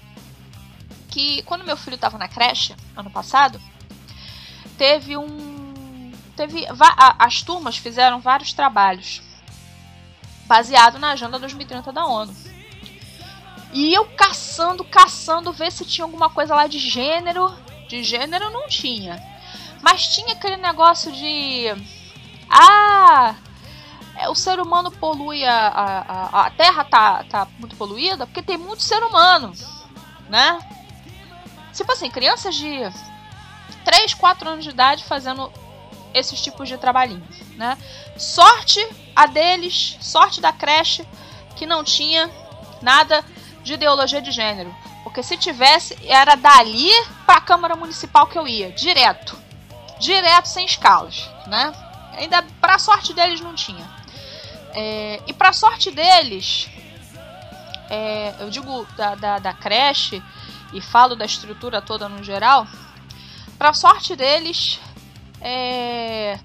que 1.08 1.42
quando 1.42 1.64
meu 1.64 1.76
filho 1.76 1.94
estava 1.94 2.18
na 2.18 2.26
creche, 2.26 2.74
ano 2.96 3.08
passado, 3.08 3.60
teve 4.76 5.16
um. 5.16 6.10
Teve. 6.34 6.66
As 7.20 7.42
turmas 7.42 7.76
fizeram 7.76 8.18
vários 8.20 8.52
trabalhos 8.52 9.22
baseado 10.46 10.98
na 10.98 11.12
agenda 11.12 11.38
2030 11.38 11.92
da 11.92 12.04
ONU. 12.04 12.49
E 13.72 13.94
eu 13.94 14.04
caçando, 14.16 14.84
caçando, 14.84 15.52
ver 15.52 15.70
se 15.70 15.84
tinha 15.84 16.04
alguma 16.04 16.28
coisa 16.30 16.54
lá 16.54 16.66
de 16.66 16.78
gênero. 16.78 17.52
De 17.88 18.02
gênero 18.02 18.50
não 18.50 18.68
tinha. 18.68 19.22
Mas 19.82 20.08
tinha 20.08 20.32
aquele 20.32 20.56
negócio 20.56 21.12
de. 21.12 21.66
Ah! 22.48 23.34
É, 24.16 24.28
o 24.28 24.34
ser 24.34 24.60
humano 24.60 24.90
polui 24.90 25.44
a, 25.44 25.68
a, 25.68 26.46
a, 26.46 26.50
Terra 26.50 26.84
tá, 26.84 27.24
tá 27.24 27.48
muito 27.58 27.74
poluída 27.76 28.26
porque 28.26 28.42
tem 28.42 28.58
muito 28.58 28.82
ser 28.82 29.02
humano, 29.02 29.52
né? 30.28 30.58
Tipo 31.72 31.92
assim, 31.92 32.10
crianças 32.10 32.54
de 32.54 32.80
3, 33.82 34.12
4 34.12 34.48
anos 34.48 34.64
de 34.64 34.70
idade 34.70 35.04
fazendo 35.04 35.50
esses 36.12 36.38
tipos 36.42 36.68
de 36.68 36.76
trabalhinho, 36.76 37.26
né? 37.56 37.78
Sorte 38.18 38.86
a 39.16 39.24
deles, 39.26 39.96
sorte 40.02 40.40
da 40.40 40.52
creche 40.52 41.06
que 41.56 41.64
não 41.64 41.82
tinha 41.82 42.30
nada 42.82 43.24
de 43.62 43.74
ideologia 43.74 44.22
de 44.22 44.30
gênero, 44.30 44.74
porque 45.04 45.22
se 45.22 45.36
tivesse 45.36 45.96
era 46.06 46.34
dali 46.34 46.90
para 47.26 47.38
a 47.38 47.40
Câmara 47.40 47.76
Municipal 47.76 48.26
que 48.26 48.38
eu 48.38 48.46
ia, 48.46 48.70
direto, 48.72 49.36
direto 49.98 50.46
sem 50.46 50.64
escalas, 50.64 51.28
né? 51.46 51.72
Ainda 52.12 52.42
para 52.60 52.78
sorte 52.78 53.12
deles 53.12 53.40
não 53.40 53.54
tinha. 53.54 53.88
É, 54.72 55.20
e 55.26 55.32
para 55.32 55.52
sorte 55.52 55.90
deles, 55.90 56.68
é, 57.88 58.34
eu 58.38 58.50
digo 58.50 58.86
da, 58.96 59.14
da, 59.14 59.38
da, 59.38 59.52
creche 59.52 60.22
e 60.72 60.80
falo 60.80 61.16
da 61.16 61.24
estrutura 61.24 61.82
toda 61.82 62.08
no 62.08 62.22
geral, 62.22 62.66
para 63.58 63.74
sorte 63.74 64.14
deles, 64.14 64.78
é, 65.40 66.38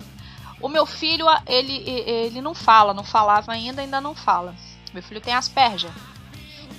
o 0.60 0.68
meu 0.68 0.86
filho 0.86 1.28
ele, 1.46 1.84
ele 1.88 2.42
não 2.42 2.56
fala, 2.56 2.94
não 2.94 3.04
falava 3.04 3.52
ainda, 3.52 3.82
ainda 3.82 4.02
não 4.02 4.16
fala. 4.16 4.56
Meu 4.94 5.04
filho 5.04 5.22
tem 5.22 5.34
asperger. 5.34 5.92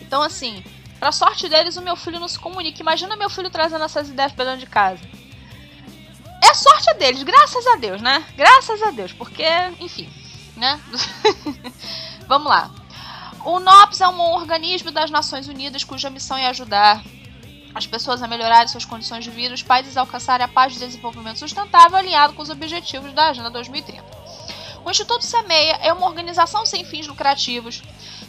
Então 0.07 0.23
assim, 0.23 0.63
para 0.99 1.13
sorte 1.13 1.49
deles, 1.49 1.77
o 1.77 1.83
meu 1.83 1.97
filho 1.97 2.19
não 2.19 2.29
se 2.29 2.39
comunica. 2.39 2.81
Imagina 2.81 3.17
meu 3.17 3.29
filho 3.29 3.51
trazendo 3.51 3.85
essas 3.85 4.09
ideias 4.09 4.33
para 4.33 4.47
dentro 4.47 4.61
de 4.61 4.67
casa. 4.67 5.01
É 6.43 6.55
sorte 6.55 6.95
deles, 6.95 7.23
graças 7.23 7.67
a 7.67 7.77
Deus, 7.77 8.01
né? 8.01 8.25
Graças 8.37 8.83
a 8.83 8.91
Deus, 8.91 9.13
porque, 9.13 9.47
enfim, 9.81 10.09
né? 10.57 10.81
Vamos 12.27 12.49
lá. 12.49 12.71
O 13.45 13.61
NOPS 13.61 14.01
é 14.01 14.09
um 14.09 14.21
organismo 14.21 14.91
das 14.91 15.11
Nações 15.11 15.49
Unidas 15.49 15.85
cuja 15.85 16.11
missão 16.11 16.37
é 16.37 16.49
ajudar 16.49 17.03
as 17.75 17.87
pessoas 17.87 18.23
a 18.23 18.27
melhorarem 18.27 18.69
suas 18.69 18.85
condições 18.85 19.23
de 19.23 19.31
vida, 19.31 19.55
os 19.55 19.63
países 19.63 19.97
a 19.97 20.01
alcançarem 20.01 20.45
a 20.45 20.49
paz 20.49 20.75
e 20.75 20.79
desenvolvimento 20.79 21.39
sustentável 21.39 21.99
alinhado 21.99 22.33
com 22.33 22.43
os 22.43 22.49
objetivos 22.49 23.13
da 23.13 23.29
Agenda 23.29 23.51
2030. 23.51 24.03
O 24.85 24.91
Instituto 24.91 25.25
CEMEIA 25.25 25.79
é 25.83 25.93
uma 25.93 26.07
organização 26.07 26.65
sem 26.65 26.85
fins 26.85 27.07
lucrativos, 27.07 27.83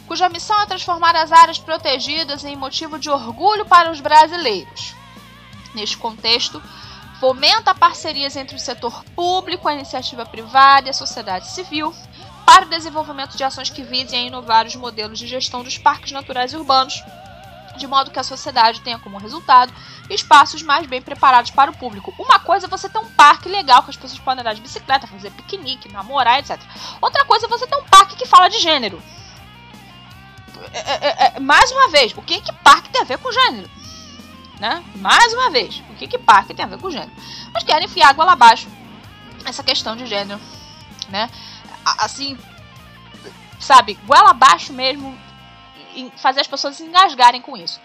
cuja 0.08 0.28
missão 0.30 0.58
é 0.62 0.66
transformar 0.66 1.14
as 1.14 1.30
áreas 1.30 1.58
protegidas 1.58 2.42
em 2.42 2.56
motivo 2.56 2.98
de 2.98 3.10
orgulho 3.10 3.66
para 3.66 3.92
os 3.92 4.00
brasileiros. 4.00 4.94
Neste 5.74 5.98
contexto, 5.98 6.62
fomenta 7.20 7.74
parcerias 7.74 8.34
entre 8.34 8.56
o 8.56 8.58
setor 8.58 9.04
público, 9.14 9.68
a 9.68 9.74
iniciativa 9.74 10.24
privada 10.24 10.88
e 10.88 10.90
a 10.90 10.94
sociedade 10.94 11.50
civil, 11.50 11.94
para 12.46 12.64
o 12.64 12.70
desenvolvimento 12.70 13.36
de 13.36 13.44
ações 13.44 13.68
que 13.68 13.82
visem 13.82 14.20
a 14.20 14.26
inovar 14.28 14.66
os 14.66 14.74
modelos 14.74 15.18
de 15.18 15.26
gestão 15.26 15.62
dos 15.62 15.76
parques 15.76 16.10
naturais 16.10 16.54
e 16.54 16.56
urbanos, 16.56 17.04
de 17.76 17.86
modo 17.86 18.10
que 18.10 18.18
a 18.18 18.24
sociedade 18.24 18.80
tenha 18.80 18.98
como 18.98 19.18
resultado 19.18 19.72
espaços 20.08 20.62
mais 20.62 20.86
bem 20.86 21.02
preparados 21.02 21.50
para 21.50 21.70
o 21.70 21.76
público. 21.76 22.14
Uma 22.18 22.38
coisa 22.38 22.66
é 22.66 22.68
você 22.68 22.88
ter 22.88 22.98
um 22.98 23.10
parque 23.10 23.46
legal 23.46 23.82
que 23.82 23.90
as 23.90 23.96
pessoas 23.96 24.18
podem 24.20 24.40
andar 24.40 24.54
de 24.54 24.62
bicicleta, 24.62 25.06
fazer 25.06 25.30
piquenique, 25.32 25.92
namorar, 25.92 26.38
etc. 26.38 26.58
Outra 26.98 27.26
coisa 27.26 27.44
é 27.44 27.48
você 27.48 27.66
ter 27.66 27.76
um 27.76 27.84
parque 27.84 28.16
que 28.16 28.26
fala 28.26 28.48
de 28.48 28.58
gênero. 28.58 29.02
É, 30.72 30.78
é, 30.78 31.06
é, 31.06 31.32
é 31.36 31.40
mais 31.40 31.70
uma 31.70 31.88
vez, 31.90 32.12
o 32.16 32.22
que 32.22 32.40
que 32.40 32.52
parque 32.52 32.90
tem 32.90 33.00
a 33.00 33.04
ver 33.04 33.18
com 33.18 33.32
gênero? 33.32 33.70
Né? 34.60 34.84
Mais 34.96 35.32
uma 35.34 35.50
vez, 35.50 35.82
o 35.90 35.94
que 35.94 36.08
que 36.08 36.18
parque 36.18 36.54
tem 36.54 36.64
a 36.64 36.68
ver 36.68 36.78
com 36.78 36.90
gênero? 36.90 37.12
Mas 37.52 37.62
querem 37.62 37.86
enfiar 37.86 38.10
água 38.10 38.24
lá 38.24 38.32
abaixo 38.32 38.68
essa 39.44 39.62
questão 39.62 39.96
de 39.96 40.06
gênero, 40.06 40.40
né? 41.08 41.30
assim, 41.98 42.36
sabe, 43.58 43.94
goela 44.06 44.30
abaixo 44.30 44.72
mesmo, 44.72 45.16
fazer 46.16 46.40
as 46.40 46.46
pessoas 46.46 46.80
engasgarem 46.80 47.40
com 47.40 47.56
isso. 47.56 47.80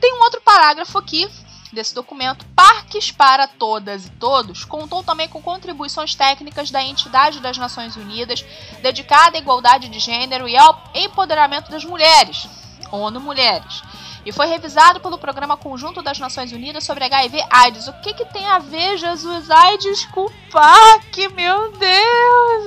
Tem 0.00 0.12
um 0.14 0.22
outro 0.22 0.40
parágrafo 0.40 0.98
aqui 0.98 1.28
desse 1.72 1.94
documento. 1.94 2.44
Parques 2.54 3.10
para 3.10 3.46
Todas 3.46 4.06
e 4.06 4.10
Todos 4.10 4.64
contou 4.64 5.02
também 5.02 5.28
com 5.28 5.42
contribuições 5.42 6.14
técnicas 6.14 6.70
da 6.70 6.82
entidade 6.82 7.40
das 7.40 7.56
Nações 7.58 7.96
Unidas 7.96 8.44
dedicada 8.82 9.36
à 9.36 9.40
igualdade 9.40 9.88
de 9.88 9.98
gênero 9.98 10.48
e 10.48 10.56
ao 10.56 10.82
empoderamento 10.94 11.70
das 11.70 11.84
mulheres, 11.84 12.48
ONU 12.90 13.20
Mulheres 13.20 13.82
e 14.24 14.32
foi 14.32 14.46
revisado 14.46 15.00
pelo 15.00 15.18
Programa 15.18 15.56
Conjunto 15.56 16.00
das 16.00 16.18
Nações 16.18 16.52
Unidas 16.52 16.84
sobre 16.84 17.04
HIV 17.04 17.42
AIDS. 17.50 17.88
O 17.88 17.92
que, 17.94 18.14
que 18.14 18.24
tem 18.26 18.46
a 18.46 18.58
ver 18.58 18.96
Jesus 18.96 19.50
AIDS 19.50 20.04
com 20.06 20.30
PAC? 20.50 21.28
Meu 21.34 21.72
Deus! 21.72 22.64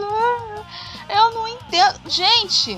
Eu 1.08 1.32
não 1.34 1.48
entendo. 1.48 2.10
Gente, 2.10 2.78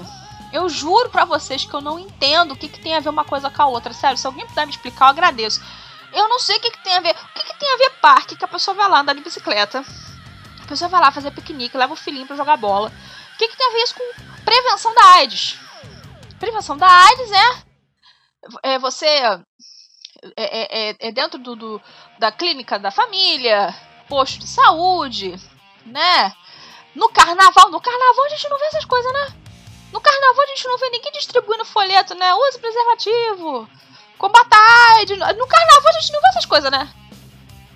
eu 0.54 0.70
juro 0.70 1.10
para 1.10 1.26
vocês 1.26 1.66
que 1.66 1.74
eu 1.74 1.82
não 1.82 1.98
entendo 1.98 2.54
o 2.54 2.56
que, 2.56 2.70
que 2.70 2.80
tem 2.80 2.96
a 2.96 3.00
ver 3.00 3.10
uma 3.10 3.26
coisa 3.26 3.50
com 3.50 3.62
a 3.62 3.68
outra. 3.68 3.94
Sério, 3.94 4.18
se 4.18 4.28
alguém 4.28 4.46
puder 4.46 4.66
me 4.66 4.72
explicar, 4.72 5.06
eu 5.06 5.10
agradeço. 5.10 5.62
Eu 6.18 6.28
não 6.28 6.40
sei 6.40 6.58
o 6.58 6.60
que, 6.60 6.72
que 6.72 6.84
tem 6.84 6.94
a 6.96 7.00
ver. 7.00 7.12
O 7.12 7.34
que, 7.34 7.44
que 7.44 7.60
tem 7.60 7.74
a 7.74 7.78
ver 7.78 7.90
parque 8.02 8.36
que 8.36 8.44
a 8.44 8.48
pessoa 8.48 8.76
vai 8.76 8.90
lá 8.90 9.02
andar 9.02 9.14
de 9.14 9.22
bicicleta? 9.22 9.86
A 10.64 10.68
pessoa 10.68 10.90
vai 10.90 11.00
lá 11.00 11.12
fazer 11.12 11.30
piquenique, 11.32 11.78
leva 11.78 11.94
o 11.94 11.98
filhinho 11.98 12.26
para 12.26 12.36
jogar 12.36 12.58
bola. 12.58 12.92
O 13.36 13.38
que, 13.38 13.48
que 13.48 13.56
tem 13.56 13.68
a 13.68 13.72
ver 13.72 13.84
isso 13.84 13.94
com 13.94 14.44
prevenção 14.44 14.96
da 14.96 15.04
AIDS? 15.12 15.60
Prevenção 16.40 16.76
da 16.76 16.88
AIDS 16.88 17.32
é 17.32 17.68
é, 18.64 18.80
você 18.80 19.06
é, 19.06 19.40
é, 20.36 20.90
é, 20.90 20.96
é 21.00 21.12
dentro 21.12 21.38
do, 21.38 21.56
do, 21.56 21.82
da 22.18 22.32
clínica 22.32 22.80
da 22.80 22.92
família, 22.92 23.76
posto 24.08 24.40
de 24.40 24.48
saúde, 24.48 25.36
né? 25.86 26.34
No 26.96 27.10
carnaval, 27.10 27.70
no 27.70 27.80
carnaval 27.80 28.26
a 28.26 28.30
gente 28.30 28.50
não 28.50 28.58
vê 28.58 28.66
essas 28.66 28.86
coisas, 28.86 29.14
né? 29.14 29.38
No 29.92 30.02
carnaval 30.02 30.44
a 30.44 30.48
gente 30.48 30.68
não 30.68 30.78
vê 30.78 30.90
ninguém 30.90 31.12
distribuindo 31.12 31.64
folheto, 31.66 32.16
né? 32.16 32.34
Use 32.34 32.60
preservativo, 32.60 33.70
combata 34.18 34.56
AIDS. 34.98 35.18
No 35.18 35.48
carnaval 35.48 35.96
a 35.96 36.00
gente 36.00 36.14
não 36.14 36.22
vê 36.22 36.28
essas 36.30 36.46
coisas, 36.46 36.72
né? 36.72 36.90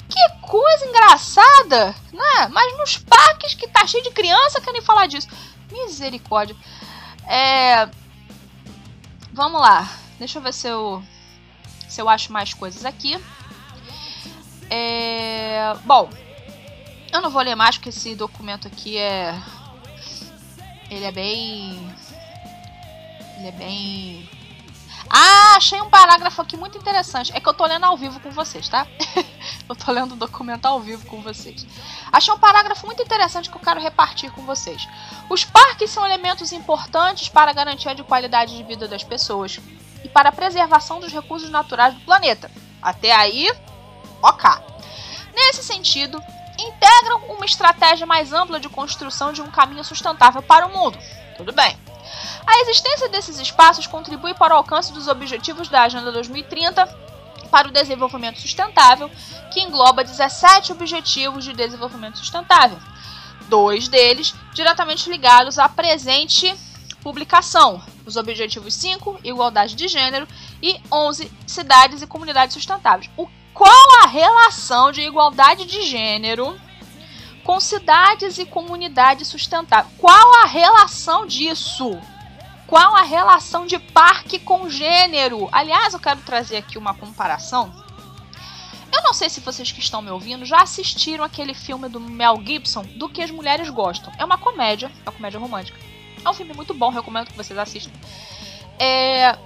Que 0.10 0.30
coisa 0.42 0.86
engraçada, 0.86 1.96
né? 2.12 2.48
Mas 2.52 2.78
nos 2.78 2.98
parques 2.98 3.54
que 3.54 3.68
tá 3.68 3.88
cheio 3.88 4.04
de 4.04 4.12
criança 4.12 4.60
querem 4.60 4.82
falar 4.82 5.08
disso. 5.08 5.28
Misericórdia. 5.72 6.56
É... 7.26 7.90
Vamos 9.32 9.62
lá. 9.62 9.90
Deixa 10.20 10.40
eu 10.40 10.44
ver 10.44 10.54
se 10.54 10.68
eu, 10.68 11.02
se 11.88 12.02
eu 12.02 12.10
acho 12.10 12.34
mais 12.34 12.54
coisas 12.54 12.84
aqui. 12.84 13.18
É... 14.70 15.74
Bom, 15.86 16.10
eu 17.14 17.22
não 17.22 17.30
vou 17.30 17.42
ler 17.42 17.56
mais 17.56 17.78
porque 17.78 17.90
esse 17.90 18.16
documento 18.16 18.68
aqui 18.68 18.98
é. 18.98 19.34
Ele 20.90 21.06
é 21.06 21.12
bem. 21.12 21.96
Ele 23.38 23.48
é 23.48 23.52
bem. 23.52 24.30
Ah, 25.14 25.56
achei 25.58 25.82
um 25.82 25.90
parágrafo 25.90 26.42
aqui 26.42 26.56
muito 26.56 26.78
interessante. 26.78 27.34
É 27.36 27.42
que 27.42 27.50
eu 27.50 27.54
tô 27.54 27.66
lendo 27.66 27.84
ao 27.84 27.98
vivo 27.98 28.18
com 28.22 28.32
vocês, 28.32 28.70
tá? 28.70 28.88
eu 29.68 29.76
tô 29.76 29.92
lendo 29.92 30.14
o 30.14 30.16
documento 30.16 30.66
ao 30.66 30.80
vivo 30.80 31.06
com 31.06 31.22
vocês. 31.22 31.68
Achei 32.10 32.34
um 32.34 32.40
parágrafo 32.40 32.86
muito 32.86 33.04
interessante 33.04 33.50
que 33.50 33.58
eu 33.58 33.62
quero 33.62 33.82
repartir 33.82 34.32
com 34.32 34.44
vocês. 34.44 34.88
Os 35.30 35.44
parques 35.44 35.90
são 35.90 36.06
elementos 36.06 36.54
importantes 36.54 37.28
para 37.28 37.52
a 37.52 37.54
garantia 37.54 37.94
de 37.94 38.04
qualidade 38.04 38.56
de 38.56 38.64
vida 38.64 38.88
das 38.88 39.04
pessoas 39.04 39.60
e 40.02 40.08
para 40.08 40.30
a 40.30 40.32
preservação 40.32 41.02
dos 41.02 41.12
recursos 41.12 41.50
naturais 41.50 41.94
do 41.94 42.00
planeta. 42.02 42.50
Até 42.82 43.12
aí, 43.12 43.52
ok. 44.22 44.50
Nesse 45.36 45.62
sentido, 45.62 46.24
integram 46.58 47.26
uma 47.28 47.46
estratégia 47.46 48.06
mais 48.06 48.32
ampla 48.32 48.62
de 48.62 48.70
construção 48.70 49.34
de 49.34 49.42
um 49.42 49.52
caminho 49.52 49.84
sustentável 49.84 50.42
para 50.42 50.66
o 50.68 50.72
mundo. 50.72 50.98
Tudo 51.36 51.52
bem. 51.52 51.78
A 52.46 52.60
existência 52.62 53.10
desses 53.10 53.40
espaços 53.40 53.88
contribui 53.88 54.34
para 54.34 54.54
o 54.54 54.58
alcance 54.58 54.92
dos 54.92 55.08
objetivos 55.08 55.70
da 55.70 55.84
Agenda 55.84 56.12
2030 56.12 56.86
para 57.50 57.68
o 57.68 57.72
Desenvolvimento 57.72 58.40
Sustentável, 58.40 59.10
que 59.52 59.62
engloba 59.62 60.04
17 60.04 60.72
Objetivos 60.72 61.44
de 61.44 61.54
Desenvolvimento 61.54 62.18
Sustentável, 62.18 62.80
dois 63.50 63.88
deles 63.88 64.34
diretamente 64.54 65.10
ligados 65.10 65.60
à 65.60 65.68
presente 65.68 66.56
publicação, 67.02 67.82
os 68.06 68.16
Objetivos 68.16 68.74
5, 68.76 69.20
Igualdade 69.24 69.76
de 69.76 69.88
Gênero, 69.88 70.28
e 70.62 70.80
11, 70.92 71.32
Cidades 71.48 72.02
e 72.02 72.08
Comunidades 72.08 72.54
Sustentáveis. 72.54 73.10
O 73.18 73.28
qual 73.54 74.04
a 74.04 74.08
relação 74.08 74.92
de 74.92 75.02
igualdade 75.02 75.66
de 75.66 75.84
gênero 75.84 76.60
com 77.44 77.60
cidades 77.60 78.38
e 78.38 78.46
comunidades 78.46 79.28
sustentáveis? 79.28 79.94
Qual 79.98 80.44
a 80.44 80.46
relação 80.46 81.26
disso? 81.26 82.00
Qual 82.68 82.96
a 82.96 83.02
relação 83.02 83.66
de 83.66 83.78
parque 83.78 84.40
com 84.40 84.70
gênero? 84.70 85.50
Aliás, 85.52 85.94
eu 85.94 86.00
quero 86.00 86.22
trazer 86.22 86.58
aqui 86.58 86.78
uma 86.78 86.94
comparação. 86.94 87.74
Eu 88.94 89.04
não 89.04 89.14
sei 89.14 89.30
se 89.30 89.40
vocês 89.40 89.72
que 89.72 89.80
estão 89.80 90.02
me 90.02 90.12
ouvindo 90.12 90.46
já 90.46 90.62
assistiram 90.62 91.24
aquele 91.24 91.54
filme 91.54 91.88
do 91.88 92.00
Mel 92.00 92.42
Gibson, 92.46 92.84
Do 92.96 93.10
que 93.10 93.22
as 93.22 93.32
mulheres 93.32 93.70
gostam. 93.70 94.12
É 94.18 94.26
uma 94.26 94.38
comédia, 94.38 94.92
é 95.06 95.10
uma 95.10 95.12
comédia 95.12 95.40
romântica. 95.40 95.80
É 96.24 96.30
um 96.30 96.34
filme 96.34 96.54
muito 96.54 96.74
bom, 96.74 96.90
recomendo 96.90 97.28
que 97.28 97.38
vocês 97.38 97.58
assistam. 97.58 97.92
É, 98.78 99.38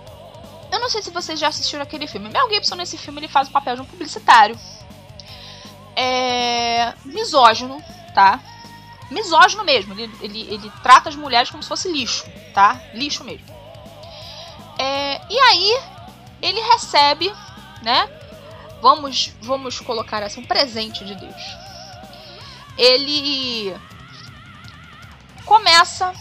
eu 0.71 0.79
não 0.79 0.89
sei 0.89 1.01
se 1.01 1.09
vocês 1.09 1.39
já 1.39 1.47
assistiram 1.47 1.83
aquele 1.83 2.07
filme. 2.07 2.29
Mel 2.29 2.49
Gibson, 2.49 2.75
nesse 2.75 2.97
filme, 2.97 3.19
ele 3.19 3.27
faz 3.27 3.47
o 3.47 3.51
papel 3.51 3.75
de 3.75 3.81
um 3.81 3.85
publicitário. 3.85 4.57
É. 5.95 6.93
misógino, 7.05 7.81
tá? 8.13 8.39
Misógino 9.09 9.63
mesmo. 9.63 9.93
Ele, 9.93 10.11
ele, 10.21 10.41
ele 10.53 10.71
trata 10.83 11.09
as 11.09 11.15
mulheres 11.15 11.49
como 11.49 11.63
se 11.63 11.69
fosse 11.69 11.91
lixo, 11.91 12.25
tá? 12.53 12.79
Lixo 12.93 13.23
mesmo. 13.23 13.45
É, 14.77 15.21
e 15.29 15.39
aí, 15.39 15.81
ele 16.41 16.59
recebe, 16.61 17.31
né? 17.81 18.09
Vamos, 18.81 19.33
vamos 19.41 19.79
colocar 19.79 20.21
assim, 20.21 20.41
um 20.41 20.45
presente 20.45 21.05
de 21.05 21.15
Deus. 21.15 21.43
Ele 22.77 23.75
começa 25.45 26.11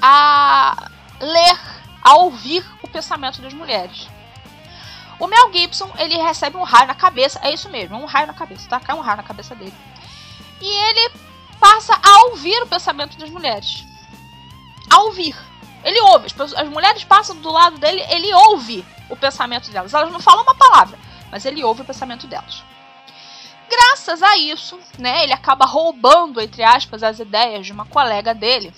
a 0.00 0.90
ler, 1.20 1.58
a 2.02 2.14
ouvir 2.16 2.64
o 2.82 2.88
pensamento 2.88 3.40
das 3.40 3.54
mulheres. 3.54 4.08
O 5.18 5.26
Mel 5.26 5.52
Gibson, 5.52 5.90
ele 5.98 6.16
recebe 6.16 6.56
um 6.56 6.62
raio 6.62 6.86
na 6.86 6.94
cabeça, 6.94 7.40
é 7.42 7.52
isso 7.52 7.68
mesmo, 7.68 7.96
um 7.96 8.06
raio 8.06 8.28
na 8.28 8.34
cabeça, 8.34 8.68
tá? 8.68 8.78
Cai 8.78 8.94
um 8.94 9.00
raio 9.00 9.16
na 9.16 9.22
cabeça 9.22 9.54
dele. 9.54 9.74
E 10.60 10.66
ele 10.66 11.12
passa 11.58 11.92
a 11.94 12.26
ouvir 12.26 12.62
o 12.62 12.66
pensamento 12.66 13.18
das 13.18 13.30
mulheres. 13.30 13.84
A 14.90 15.00
ouvir. 15.02 15.36
Ele 15.84 16.00
ouve, 16.02 16.26
as, 16.26 16.54
as 16.54 16.68
mulheres 16.68 17.04
passam 17.04 17.36
do 17.36 17.50
lado 17.50 17.78
dele, 17.78 18.00
ele 18.10 18.32
ouve 18.32 18.84
o 19.08 19.16
pensamento 19.16 19.70
delas. 19.70 19.92
Elas 19.92 20.12
não 20.12 20.20
falam 20.20 20.42
uma 20.42 20.54
palavra, 20.54 20.98
mas 21.30 21.44
ele 21.44 21.64
ouve 21.64 21.82
o 21.82 21.84
pensamento 21.84 22.26
delas. 22.26 22.62
Graças 23.68 24.22
a 24.22 24.36
isso, 24.36 24.78
né, 24.98 25.24
ele 25.24 25.32
acaba 25.32 25.66
roubando, 25.66 26.40
entre 26.40 26.62
aspas, 26.62 27.02
as 27.02 27.18
ideias 27.18 27.66
de 27.66 27.72
uma 27.72 27.84
colega 27.84 28.34
dele, 28.34 28.72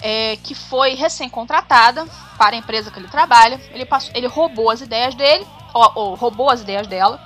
é, 0.00 0.36
que 0.36 0.54
foi 0.54 0.94
recém-contratada 0.94 2.06
para 2.36 2.56
a 2.56 2.58
empresa 2.58 2.90
que 2.90 2.98
ele 2.98 3.08
trabalha. 3.08 3.60
Ele, 3.70 3.84
passou, 3.84 4.10
ele 4.14 4.26
roubou 4.26 4.70
as 4.70 4.80
ideias 4.80 5.14
dele, 5.14 5.46
ou, 5.72 5.92
ou 5.94 6.14
roubou 6.14 6.50
as 6.50 6.60
ideias 6.62 6.86
dela, 6.86 7.20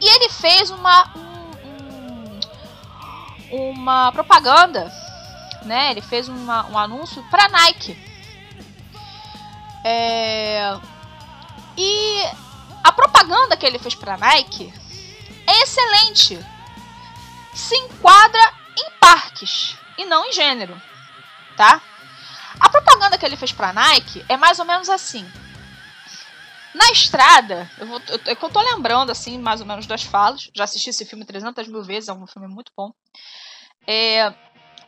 e 0.00 0.06
ele 0.06 0.28
fez 0.28 0.70
uma, 0.70 1.12
um, 1.16 2.40
um, 3.52 3.70
uma 3.70 4.12
propaganda, 4.12 4.92
né? 5.64 5.90
Ele 5.90 6.00
fez 6.00 6.28
uma, 6.28 6.66
um 6.66 6.78
anúncio 6.78 7.22
para 7.30 7.48
Nike. 7.48 7.96
É, 9.84 10.76
e 11.76 12.22
a 12.84 12.92
propaganda 12.92 13.56
que 13.56 13.64
ele 13.64 13.78
fez 13.78 13.94
para 13.94 14.16
Nike 14.16 14.72
é 15.46 15.62
excelente. 15.62 16.38
Se 17.54 17.76
enquadra 17.76 18.52
em 18.78 18.90
parques 19.00 19.76
e 19.96 20.04
não 20.04 20.24
em 20.26 20.32
gênero 20.32 20.80
tá? 21.58 21.82
A 22.60 22.68
propaganda 22.68 23.18
que 23.18 23.24
ele 23.24 23.36
fez 23.36 23.52
pra 23.52 23.72
Nike 23.72 24.24
é 24.28 24.36
mais 24.36 24.58
ou 24.58 24.64
menos 24.64 24.88
assim. 24.88 25.30
Na 26.74 26.90
estrada, 26.92 27.70
eu, 27.78 27.86
vou, 27.86 28.00
eu, 28.08 28.20
é 28.26 28.32
eu 28.32 28.50
tô 28.50 28.60
lembrando, 28.60 29.10
assim, 29.10 29.38
mais 29.38 29.60
ou 29.60 29.66
menos 29.66 29.86
das 29.86 30.02
falas. 30.02 30.50
Já 30.54 30.64
assisti 30.64 30.90
esse 30.90 31.04
filme 31.04 31.24
300 31.24 31.66
mil 31.68 31.82
vezes, 31.82 32.08
é 32.08 32.12
um 32.12 32.26
filme 32.26 32.48
muito 32.48 32.72
bom. 32.76 32.92
É, 33.86 34.32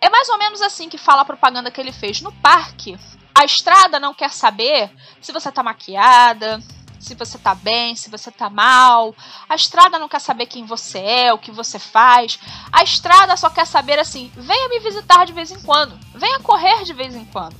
é 0.01 0.11
mais 0.11 0.29
ou 0.29 0.39
menos 0.39 0.61
assim 0.61 0.89
que 0.89 0.99
fala 0.99 1.23
a 1.23 1.25
propaganda 1.25 1.71
que 1.71 1.81
ele 1.81 1.93
fez. 1.93 2.21
No 2.21 2.33
parque, 2.33 2.99
a 3.35 3.45
estrada 3.45 3.99
não 3.99 4.15
quer 4.15 4.31
saber 4.31 4.91
se 5.21 5.33
você 5.33 5.51
tá 5.51 5.63
maquiada, 5.63 6.61
se 7.01 7.15
você 7.15 7.39
tá 7.39 7.55
bem, 7.55 7.97
se 7.97 8.11
você 8.11 8.31
tá 8.31 8.51
mal. 8.51 9.15
A 9.49 9.55
estrada 9.55 9.99
não 9.99 10.09
quer 10.09 10.21
saber 10.21 10.47
quem 10.47 10.65
você 10.65 10.99
é, 10.99 11.33
o 11.33 11.39
que 11.39 11.51
você 11.51 11.79
faz. 11.79 12.39
A 12.71 12.83
estrada 12.83 13.37
só 13.37 13.49
quer 13.49 13.67
saber 13.67 13.99
assim: 13.99 14.31
venha 14.37 14.69
me 14.69 14.79
visitar 14.79 15.25
de 15.25 15.33
vez 15.33 15.51
em 15.51 15.61
quando, 15.63 15.99
venha 16.15 16.39
correr 16.41 16.85
de 16.85 16.93
vez 16.93 17.17
em 17.17 17.25
quando. 17.25 17.57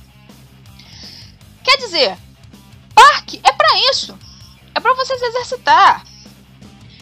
Quer 1.63 1.77
dizer, 1.77 2.17
parque 2.93 3.41
é 3.43 3.51
para 3.51 3.77
isso. 3.91 4.17
É 4.73 4.79
para 4.79 4.93
você 4.93 5.17
se 5.17 5.25
exercitar. 5.25 6.05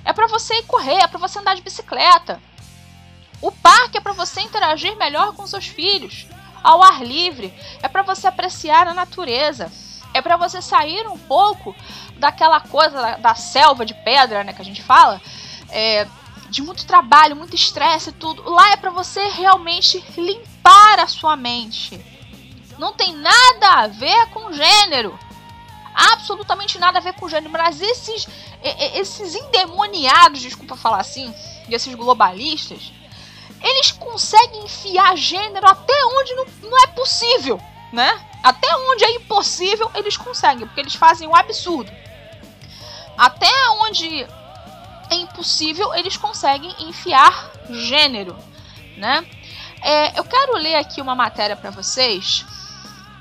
É 0.03 0.13
para 0.13 0.27
você 0.27 0.55
ir 0.55 0.65
correr, 0.65 1.03
é 1.03 1.07
para 1.07 1.19
você 1.19 1.39
andar 1.39 1.55
de 1.55 1.61
bicicleta. 1.61 2.41
O 3.41 3.51
parque 3.51 3.97
é 3.97 4.01
para 4.01 4.13
você 4.13 4.41
interagir 4.41 4.97
melhor 4.97 5.33
com 5.33 5.45
seus 5.45 5.67
filhos, 5.67 6.27
ao 6.63 6.83
ar 6.83 7.05
livre, 7.05 7.53
é 7.81 7.87
para 7.87 8.01
você 8.01 8.27
apreciar 8.27 8.87
a 8.87 8.93
natureza. 8.93 9.71
É 10.13 10.21
para 10.21 10.37
você 10.37 10.61
sair 10.61 11.07
um 11.07 11.17
pouco 11.17 11.75
daquela 12.17 12.59
coisa 12.59 13.01
da, 13.01 13.17
da, 13.17 13.35
selva 13.35 13.85
de 13.85 13.93
pedra, 13.93 14.43
né, 14.43 14.53
que 14.53 14.61
a 14.61 14.65
gente 14.65 14.81
fala, 14.81 15.21
é, 15.69 16.07
de 16.49 16.61
muito 16.61 16.85
trabalho, 16.85 17.35
muito 17.35 17.55
estresse 17.55 18.09
e 18.09 18.13
tudo. 18.13 18.49
Lá 18.49 18.71
é 18.71 18.77
para 18.77 18.89
você 18.89 19.27
realmente 19.29 20.03
limpar 20.17 20.99
a 20.99 21.07
sua 21.07 21.35
mente. 21.35 22.03
Não 22.77 22.93
tem 22.93 23.13
nada 23.13 23.83
a 23.83 23.87
ver 23.87 24.27
com 24.27 24.51
gênero. 24.51 25.17
Absolutamente 25.93 26.79
nada 26.79 26.99
a 26.99 27.01
ver 27.01 27.13
com 27.13 27.29
gênero. 27.29 27.51
Mas 27.51 27.81
esses, 27.81 28.27
esses 28.95 29.35
endemoniados, 29.35 30.41
desculpa 30.41 30.75
falar 30.75 31.01
assim, 31.01 31.33
esses 31.69 31.93
globalistas, 31.93 32.91
eles 33.61 33.91
conseguem 33.91 34.63
enfiar 34.63 35.17
gênero 35.17 35.67
até 35.67 35.93
onde 36.05 36.33
não, 36.35 36.45
não 36.69 36.83
é 36.83 36.87
possível, 36.87 37.59
né? 37.91 38.28
Até 38.43 38.67
onde 38.75 39.03
é 39.03 39.11
impossível, 39.15 39.91
eles 39.93 40.15
conseguem, 40.15 40.65
porque 40.65 40.79
eles 40.79 40.95
fazem 40.95 41.27
o 41.27 41.35
absurdo. 41.35 41.91
Até 43.17 43.51
onde 43.81 44.25
é 45.09 45.15
impossível, 45.15 45.93
eles 45.93 46.15
conseguem 46.15 46.73
enfiar 46.79 47.51
gênero, 47.69 48.37
né? 48.97 49.25
É, 49.81 50.19
eu 50.19 50.23
quero 50.23 50.53
ler 50.57 50.75
aqui 50.75 51.01
uma 51.01 51.15
matéria 51.15 51.55
para 51.55 51.69
vocês 51.69 52.45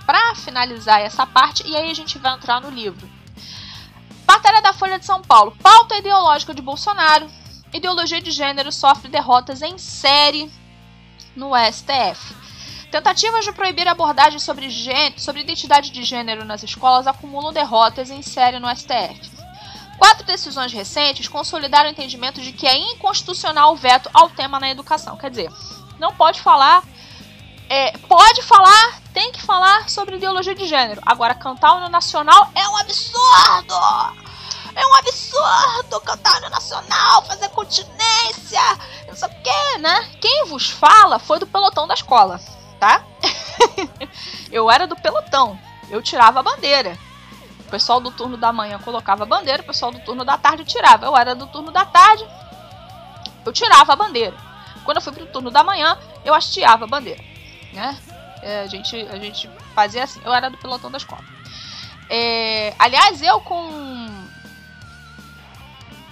para 0.06 0.34
finalizar 0.34 1.00
essa 1.00 1.26
parte 1.26 1.66
e 1.66 1.76
aí 1.76 1.90
a 1.90 1.94
gente 1.94 2.18
vai 2.18 2.34
entrar 2.34 2.60
no 2.60 2.70
livro. 2.70 3.08
Matéria 4.26 4.62
da 4.62 4.72
Folha 4.72 4.98
de 4.98 5.04
São 5.04 5.20
Paulo. 5.20 5.56
Pauta 5.62 5.96
ideológica 5.96 6.54
de 6.54 6.62
Bolsonaro. 6.62 7.28
Ideologia 7.72 8.20
de 8.20 8.30
gênero 8.30 8.72
sofre 8.72 9.08
derrotas 9.08 9.62
em 9.62 9.76
série 9.78 10.50
no 11.36 11.50
STF. 11.56 12.37
Tentativas 12.90 13.44
de 13.44 13.52
proibir 13.52 13.86
abordagens 13.86 14.42
sobre, 14.42 14.68
sobre 15.18 15.42
identidade 15.42 15.90
de 15.90 16.02
gênero 16.04 16.44
nas 16.44 16.62
escolas 16.62 17.06
acumulam 17.06 17.52
derrotas 17.52 18.10
em 18.10 18.22
série 18.22 18.58
no 18.58 18.68
STF. 18.74 19.38
Quatro 19.98 20.24
decisões 20.24 20.72
recentes 20.72 21.28
consolidaram 21.28 21.88
o 21.88 21.92
entendimento 21.92 22.40
de 22.40 22.52
que 22.52 22.66
é 22.66 22.76
inconstitucional 22.76 23.72
o 23.72 23.76
veto 23.76 24.08
ao 24.14 24.30
tema 24.30 24.58
na 24.58 24.70
educação. 24.70 25.16
Quer 25.16 25.30
dizer, 25.30 25.52
não 25.98 26.14
pode 26.14 26.40
falar. 26.40 26.82
É, 27.68 27.92
pode 27.98 28.40
falar, 28.40 28.98
tem 29.12 29.30
que 29.32 29.42
falar 29.42 29.90
sobre 29.90 30.16
ideologia 30.16 30.54
de 30.54 30.66
gênero. 30.66 31.02
Agora, 31.04 31.34
cantar 31.34 31.74
o 31.74 31.88
nacional 31.90 32.50
é 32.54 32.66
um 32.66 32.76
absurdo! 32.78 33.74
É 34.74 34.86
um 34.86 34.94
absurdo 34.94 36.00
cantar 36.00 36.34
o 36.34 36.38
hino 36.38 36.50
nacional, 36.50 37.22
fazer 37.26 37.48
continência, 37.48 38.60
não 39.08 39.14
sei 39.14 39.28
o 39.28 39.42
que, 39.42 39.78
né? 39.78 40.08
Quem 40.20 40.46
vos 40.46 40.70
fala 40.70 41.18
foi 41.18 41.40
do 41.40 41.46
pelotão 41.46 41.86
da 41.86 41.94
escola, 41.94 42.40
tá? 42.78 43.04
eu 44.50 44.70
era 44.70 44.86
do 44.86 44.96
pelotão, 44.96 45.58
eu 45.90 46.02
tirava 46.02 46.40
a 46.40 46.42
bandeira. 46.42 46.98
O 47.60 47.70
pessoal 47.70 48.00
do 48.00 48.10
turno 48.10 48.36
da 48.36 48.50
manhã 48.52 48.78
colocava 48.78 49.24
a 49.24 49.26
bandeira, 49.26 49.62
o 49.62 49.66
pessoal 49.66 49.92
do 49.92 50.00
turno 50.00 50.24
da 50.24 50.38
tarde 50.38 50.64
tirava. 50.64 51.04
Eu 51.04 51.16
era 51.16 51.34
do 51.34 51.46
turno 51.48 51.70
da 51.70 51.84
tarde, 51.84 52.26
eu 53.44 53.52
tirava 53.52 53.92
a 53.92 53.96
bandeira. 53.96 54.36
Quando 54.84 54.96
eu 54.96 55.02
fui 55.02 55.12
pro 55.12 55.26
turno 55.26 55.50
da 55.50 55.62
manhã, 55.62 55.98
eu 56.24 56.34
hasteava 56.34 56.84
a 56.84 56.88
bandeira. 56.88 57.22
Né? 57.74 57.98
É, 58.42 58.62
a, 58.62 58.66
gente, 58.66 58.96
a 58.96 59.18
gente 59.18 59.50
fazia 59.74 60.04
assim. 60.04 60.20
Eu 60.24 60.32
era 60.32 60.48
do 60.48 60.56
pelotão 60.56 60.90
da 60.90 60.96
escola. 60.96 61.24
É, 62.08 62.74
aliás, 62.78 63.20
eu 63.22 63.40
com. 63.40 63.68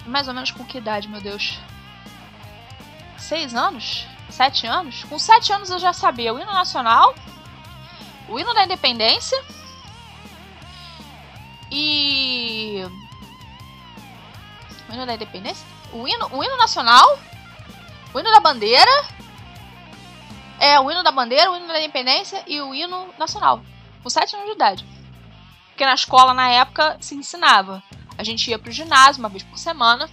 Mais 0.05 0.27
ou 0.27 0.33
menos 0.33 0.51
com 0.51 0.63
que 0.63 0.77
idade, 0.77 1.07
meu 1.07 1.19
Deus? 1.19 1.59
Seis 3.17 3.55
anos? 3.55 4.05
Sete 4.29 4.67
anos? 4.67 5.03
Com 5.05 5.17
sete 5.17 5.51
anos 5.51 5.69
eu 5.69 5.79
já 5.79 5.93
sabia 5.93 6.33
o 6.33 6.39
hino 6.39 6.51
nacional, 6.51 7.15
o 8.27 8.39
hino 8.39 8.53
da 8.53 8.63
independência 8.63 9.41
e. 11.71 12.83
O 14.89 14.93
hino 14.93 15.05
da 15.05 15.15
independência? 15.15 15.65
O 15.91 16.07
hino, 16.07 16.27
o 16.31 16.43
hino 16.43 16.57
nacional? 16.57 17.19
O 18.13 18.19
hino 18.19 18.31
da 18.31 18.39
bandeira? 18.39 18.91
É, 20.59 20.79
o 20.79 20.89
hino 20.89 21.03
da 21.03 21.11
bandeira, 21.11 21.51
o 21.51 21.55
hino 21.55 21.67
da 21.67 21.79
independência 21.79 22.43
e 22.47 22.61
o 22.61 22.73
hino 22.73 23.13
nacional. 23.17 23.61
Com 24.01 24.09
7 24.09 24.35
anos 24.35 24.47
de 24.47 24.55
idade. 24.55 24.85
Porque 25.67 25.85
na 25.85 25.93
escola, 25.93 26.33
na 26.33 26.49
época, 26.49 26.97
se 26.99 27.15
ensinava. 27.15 27.83
A 28.17 28.23
gente 28.23 28.49
ia 28.49 28.57
pro 28.57 28.71
ginásio 28.71 29.19
uma 29.19 29.29
vez 29.29 29.43
por 29.43 29.57
semana. 29.59 30.09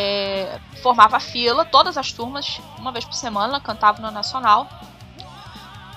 É, 0.00 0.60
formava 0.80 1.18
fila, 1.18 1.64
todas 1.64 1.98
as 1.98 2.12
turmas, 2.12 2.60
uma 2.78 2.92
vez 2.92 3.04
por 3.04 3.14
semana, 3.14 3.60
cantava 3.60 4.00
no 4.00 4.12
nacional. 4.12 4.68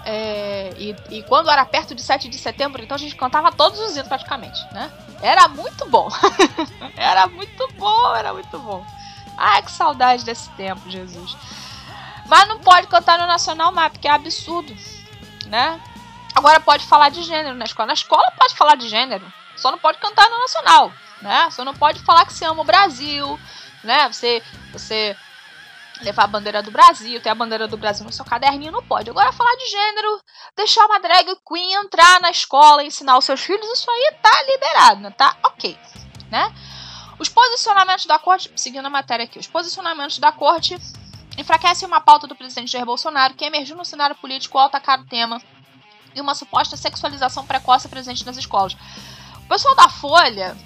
É, 0.03 0.73
e, 0.77 0.95
e, 1.11 1.23
quando 1.23 1.51
era 1.51 1.63
perto 1.63 1.93
de 1.93 2.01
7 2.01 2.27
de 2.27 2.37
setembro, 2.39 2.81
então 2.83 2.95
a 2.95 2.97
gente 2.97 3.15
cantava 3.15 3.51
todos 3.51 3.79
os 3.79 3.95
hinos 3.95 4.07
praticamente, 4.07 4.59
né? 4.73 4.91
Era 5.21 5.47
muito 5.47 5.87
bom. 5.87 6.09
era 6.97 7.27
muito 7.27 7.67
bom, 7.73 8.15
era 8.15 8.33
muito 8.33 8.57
bom. 8.57 8.83
Ai, 9.37 9.61
que 9.61 9.71
saudade 9.71 10.25
desse 10.25 10.49
tempo, 10.51 10.89
Jesus. 10.89 11.37
Mas 12.25 12.47
não 12.47 12.59
pode 12.59 12.87
cantar 12.87 13.19
no 13.19 13.27
Nacional 13.27 13.71
mais, 13.71 13.91
porque 13.91 14.07
é 14.07 14.11
absurdo, 14.11 14.75
né? 15.45 15.79
Agora 16.33 16.59
pode 16.59 16.85
falar 16.87 17.09
de 17.09 17.21
gênero 17.21 17.55
na 17.55 17.65
escola. 17.65 17.87
Na 17.87 17.93
escola 17.93 18.31
pode 18.31 18.55
falar 18.55 18.75
de 18.75 18.89
gênero, 18.89 19.31
só 19.55 19.69
não 19.69 19.77
pode 19.77 19.99
cantar 19.99 20.27
no 20.29 20.39
Nacional, 20.39 20.91
né? 21.21 21.47
Só 21.51 21.63
não 21.63 21.75
pode 21.75 21.99
falar 21.99 22.25
que 22.25 22.33
se 22.33 22.43
ama 22.43 22.61
o 22.61 22.65
Brasil, 22.65 23.39
né? 23.83 24.07
Você, 24.07 24.41
você 24.71 25.15
levar 26.01 26.23
a 26.23 26.27
bandeira 26.27 26.61
do 26.63 26.71
Brasil, 26.71 27.21
ter 27.21 27.29
a 27.29 27.35
bandeira 27.35 27.67
do 27.67 27.77
Brasil 27.77 28.05
no 28.05 28.11
seu 28.11 28.25
caderninho, 28.25 28.71
não 28.71 28.83
pode. 28.83 29.09
Agora, 29.09 29.31
falar 29.31 29.55
de 29.55 29.69
gênero, 29.69 30.21
deixar 30.55 30.85
uma 30.85 30.99
drag 30.99 31.27
queen 31.47 31.73
entrar 31.73 32.19
na 32.19 32.31
escola, 32.31 32.83
ensinar 32.83 33.17
os 33.17 33.25
seus 33.25 33.41
filhos, 33.41 33.67
isso 33.71 33.89
aí 33.89 34.13
tá 34.21 34.43
liberado? 34.43 35.11
Tá 35.11 35.37
ok, 35.43 35.77
né? 36.29 36.53
Os 37.19 37.29
posicionamentos 37.29 38.05
da 38.05 38.17
corte, 38.17 38.51
seguindo 38.55 38.85
a 38.85 38.89
matéria 38.89 39.25
aqui, 39.25 39.37
os 39.37 39.47
posicionamentos 39.47 40.17
da 40.17 40.31
corte 40.31 40.75
enfraquecem 41.37 41.87
uma 41.87 42.01
pauta 42.01 42.27
do 42.27 42.35
presidente 42.35 42.71
Jair 42.71 42.85
Bolsonaro 42.85 43.35
que 43.35 43.45
emergiu 43.45 43.75
no 43.75 43.85
cenário 43.85 44.15
político 44.15 44.57
ao 44.57 44.65
atacar 44.65 44.99
o 44.99 45.05
tema 45.05 45.41
e 46.13 46.19
uma 46.19 46.35
suposta 46.35 46.75
sexualização 46.75 47.45
precoce 47.45 47.87
presente 47.87 48.25
nas 48.25 48.37
escolas. 48.37 48.73
O 49.45 49.47
pessoal 49.47 49.75
da 49.75 49.87
Folha 49.87 50.57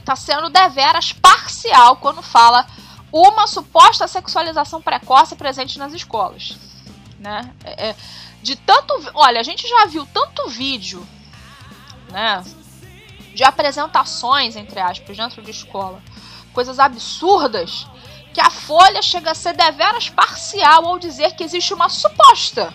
está 0.00 0.16
sendo 0.16 0.50
deveras 0.50 1.12
parcial 1.12 1.96
quando 1.96 2.22
fala 2.22 2.66
uma 3.12 3.46
suposta 3.46 4.06
sexualização 4.06 4.80
precoce 4.80 5.36
presente 5.36 5.78
nas 5.78 5.92
escolas. 5.92 6.56
Né? 7.18 7.52
É, 7.64 7.88
é, 7.88 7.96
de 8.42 8.56
tanto. 8.56 8.94
Olha, 9.14 9.40
a 9.40 9.44
gente 9.44 9.68
já 9.68 9.86
viu 9.86 10.06
tanto 10.06 10.48
vídeo 10.48 11.06
né, 12.10 12.42
de 13.34 13.44
apresentações, 13.44 14.56
entre 14.56 14.80
aspas, 14.80 15.16
dentro 15.16 15.42
de 15.42 15.50
escola, 15.50 16.02
coisas 16.52 16.78
absurdas, 16.78 17.86
que 18.32 18.40
a 18.40 18.50
Folha 18.50 19.02
chega 19.02 19.32
a 19.32 19.34
ser 19.34 19.54
deveras 19.54 20.08
parcial 20.08 20.86
ao 20.86 20.98
dizer 20.98 21.34
que 21.34 21.44
existe 21.44 21.74
uma 21.74 21.88
suposta 21.88 22.72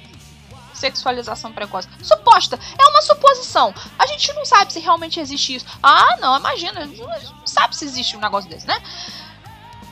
sexualização 0.75 1.51
precoce. 1.51 1.87
Suposta, 2.01 2.59
é 2.77 2.87
uma 2.87 3.01
suposição. 3.01 3.73
A 3.97 4.05
gente 4.05 4.31
não 4.33 4.45
sabe 4.45 4.73
se 4.73 4.79
realmente 4.79 5.19
existe 5.19 5.55
isso. 5.55 5.65
Ah, 5.81 6.17
não, 6.19 6.37
imagina, 6.37 6.85
não 6.85 7.47
sabe 7.47 7.75
se 7.75 7.85
existe 7.85 8.15
um 8.15 8.19
negócio 8.19 8.49
desse, 8.49 8.67
né? 8.67 8.77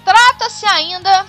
Trata-se 0.03 0.65
ainda 0.65 1.25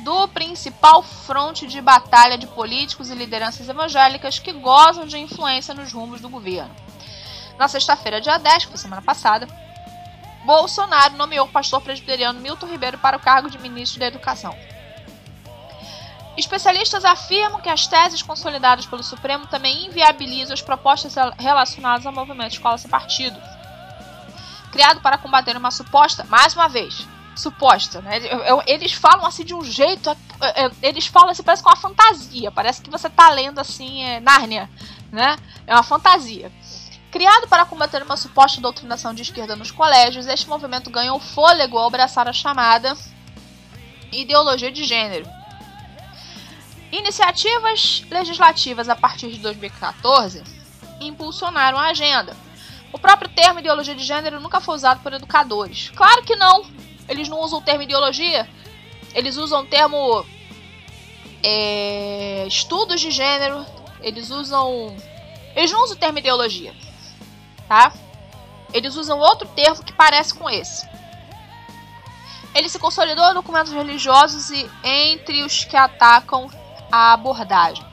do 0.00 0.28
principal 0.28 1.02
fronte 1.02 1.66
de 1.66 1.80
batalha 1.80 2.38
de 2.38 2.46
políticos 2.46 3.10
e 3.10 3.14
lideranças 3.14 3.68
evangélicas 3.68 4.38
que 4.38 4.52
gozam 4.52 5.06
de 5.06 5.18
influência 5.18 5.74
nos 5.74 5.92
rumos 5.92 6.20
do 6.20 6.28
governo. 6.28 6.74
Na 7.58 7.66
sexta-feira, 7.66 8.20
dia 8.20 8.38
10, 8.38 8.64
que 8.64 8.70
foi 8.70 8.78
semana 8.78 9.02
passada, 9.02 9.48
Bolsonaro 10.44 11.16
nomeou 11.16 11.46
o 11.46 11.50
pastor 11.50 11.80
presbiteriano 11.80 12.40
Milton 12.40 12.66
Ribeiro 12.66 12.96
para 12.98 13.16
o 13.16 13.20
cargo 13.20 13.50
de 13.50 13.58
ministro 13.58 14.00
da 14.00 14.06
Educação. 14.06 14.56
Especialistas 16.38 17.04
afirmam 17.04 17.60
que 17.60 17.68
as 17.68 17.88
teses 17.88 18.22
consolidadas 18.22 18.86
pelo 18.86 19.02
Supremo 19.02 19.48
também 19.48 19.86
inviabilizam 19.86 20.54
as 20.54 20.62
propostas 20.62 21.12
relacionadas 21.36 22.06
ao 22.06 22.12
movimento 22.12 22.52
Escola 22.52 22.78
Sem 22.78 22.88
Partido, 22.88 23.36
criado 24.70 25.00
para 25.00 25.18
combater 25.18 25.56
uma 25.56 25.72
suposta, 25.72 26.22
mais 26.28 26.54
uma 26.54 26.68
vez, 26.68 27.08
suposta, 27.34 28.00
né? 28.02 28.20
Eles 28.68 28.92
falam 28.92 29.26
assim 29.26 29.44
de 29.44 29.52
um 29.52 29.64
jeito, 29.64 30.16
é, 30.40 30.66
é, 30.66 30.70
eles 30.80 31.08
falam 31.08 31.30
assim, 31.30 31.42
parece 31.42 31.60
com 31.60 31.70
uma 31.70 31.76
fantasia, 31.76 32.52
parece 32.52 32.82
que 32.82 32.90
você 32.90 33.10
tá 33.10 33.28
lendo 33.30 33.58
assim, 33.58 34.04
é, 34.04 34.20
Nárnia, 34.20 34.70
né? 35.10 35.36
É 35.66 35.74
uma 35.74 35.82
fantasia. 35.82 36.52
Criado 37.10 37.48
para 37.48 37.64
combater 37.64 38.00
uma 38.00 38.16
suposta 38.16 38.60
doutrinação 38.60 39.12
de 39.12 39.22
esquerda 39.22 39.56
nos 39.56 39.72
colégios, 39.72 40.28
este 40.28 40.48
movimento 40.48 40.88
ganhou 40.88 41.18
fôlego 41.18 41.78
ao 41.78 41.88
abraçar 41.88 42.28
a 42.28 42.32
chamada 42.32 42.96
ideologia 44.12 44.70
de 44.70 44.84
gênero. 44.84 45.37
Iniciativas 46.90 48.04
legislativas 48.10 48.88
a 48.88 48.96
partir 48.96 49.30
de 49.30 49.38
2014 49.40 50.42
impulsionaram 51.00 51.78
a 51.78 51.88
agenda. 51.88 52.36
O 52.92 52.98
próprio 52.98 53.28
termo 53.28 53.60
ideologia 53.60 53.94
de 53.94 54.02
gênero 54.02 54.40
nunca 54.40 54.60
foi 54.60 54.74
usado 54.74 55.02
por 55.02 55.12
educadores. 55.12 55.90
Claro 55.94 56.22
que 56.22 56.34
não, 56.34 56.64
eles 57.06 57.28
não 57.28 57.40
usam 57.40 57.58
o 57.58 57.62
termo 57.62 57.82
ideologia, 57.82 58.48
eles 59.14 59.36
usam 59.36 59.62
o 59.62 59.66
termo 59.66 60.24
é, 61.42 62.46
estudos 62.46 63.00
de 63.00 63.10
gênero, 63.10 63.64
eles 64.00 64.30
usam. 64.30 64.96
Eles 65.54 65.70
não 65.70 65.82
usam 65.82 65.96
o 65.96 66.00
termo 66.00 66.18
ideologia, 66.18 66.74
tá? 67.66 67.92
Eles 68.72 68.96
usam 68.96 69.18
outro 69.18 69.46
termo 69.48 69.82
que 69.82 69.92
parece 69.92 70.32
com 70.32 70.48
esse. 70.48 70.88
Ele 72.54 72.68
se 72.68 72.78
consolidou 72.78 73.30
em 73.30 73.34
documentos 73.34 73.72
religiosos 73.72 74.50
e 74.50 74.70
entre 74.82 75.42
os 75.42 75.64
que 75.64 75.76
atacam 75.76 76.50
a 76.90 77.12
abordagem. 77.12 77.84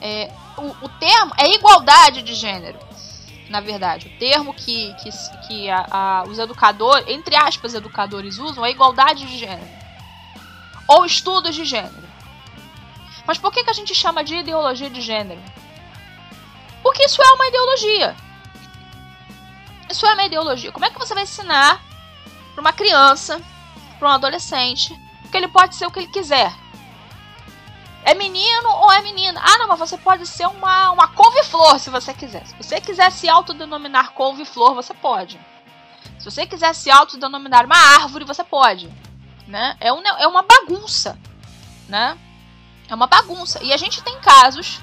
É, 0.00 0.30
o, 0.56 0.86
o 0.86 0.88
termo 0.88 1.32
é 1.36 1.54
igualdade 1.54 2.22
de 2.22 2.34
gênero 2.34 2.88
na 3.48 3.60
verdade. 3.60 4.08
O 4.08 4.18
termo 4.18 4.54
que, 4.54 4.94
que, 4.94 5.10
que 5.46 5.70
a, 5.70 5.86
a, 5.90 6.22
os 6.24 6.38
educadores, 6.38 7.06
entre 7.08 7.34
aspas, 7.34 7.74
educadores 7.74 8.38
usam 8.38 8.64
é 8.64 8.70
igualdade 8.70 9.26
de 9.26 9.38
gênero. 9.38 9.78
Ou 10.86 11.04
estudos 11.04 11.54
de 11.54 11.64
gênero. 11.64 12.08
Mas 13.26 13.38
por 13.38 13.52
que, 13.52 13.64
que 13.64 13.70
a 13.70 13.74
gente 13.74 13.94
chama 13.94 14.24
de 14.24 14.36
ideologia 14.36 14.88
de 14.88 15.00
gênero? 15.00 15.40
Porque 16.82 17.04
isso 17.04 17.20
é 17.20 17.32
uma 17.32 17.46
ideologia. 17.46 18.16
Isso 19.90 20.06
é 20.06 20.14
uma 20.14 20.24
ideologia. 20.24 20.72
Como 20.72 20.84
é 20.84 20.90
que 20.90 20.98
você 20.98 21.14
vai 21.14 21.24
ensinar 21.24 21.82
para 22.54 22.60
uma 22.60 22.72
criança, 22.72 23.40
para 23.98 24.08
um 24.08 24.12
adolescente, 24.12 24.98
que 25.30 25.36
ele 25.36 25.48
pode 25.48 25.74
ser 25.74 25.86
o 25.86 25.90
que 25.90 26.00
ele 26.00 26.08
quiser? 26.08 26.52
É 28.04 28.14
menino 28.14 28.68
ou 28.68 28.92
é 28.92 29.02
menina? 29.02 29.40
Ah, 29.44 29.58
não, 29.58 29.68
mas 29.68 29.78
você 29.78 29.98
pode 29.98 30.26
ser 30.26 30.46
uma, 30.46 30.90
uma 30.92 31.08
couve-flor 31.08 31.78
se 31.78 31.90
você 31.90 32.14
quiser. 32.14 32.46
Se 32.46 32.54
você 32.54 32.80
quiser 32.80 33.10
se 33.12 33.28
autodenominar 33.28 34.12
couve-flor, 34.12 34.74
você 34.74 34.94
pode. 34.94 35.38
Se 36.18 36.24
você 36.24 36.46
quiser 36.46 36.74
se 36.74 36.90
autodenominar 36.90 37.66
uma 37.66 37.76
árvore, 37.76 38.24
você 38.24 38.42
pode. 38.42 38.88
Né? 39.46 39.76
É, 39.80 39.92
um, 39.92 40.02
é 40.02 40.26
uma 40.26 40.42
bagunça. 40.42 41.18
Né? 41.88 42.18
É 42.88 42.94
uma 42.94 43.06
bagunça. 43.06 43.62
E 43.62 43.72
a 43.72 43.76
gente 43.76 44.02
tem 44.02 44.18
casos 44.20 44.80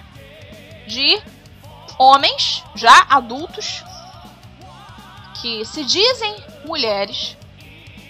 de 0.87 1.21
homens 1.97 2.63
já 2.75 3.05
adultos 3.09 3.83
que 5.41 5.65
se 5.65 5.83
dizem 5.83 6.35
mulheres, 6.65 7.37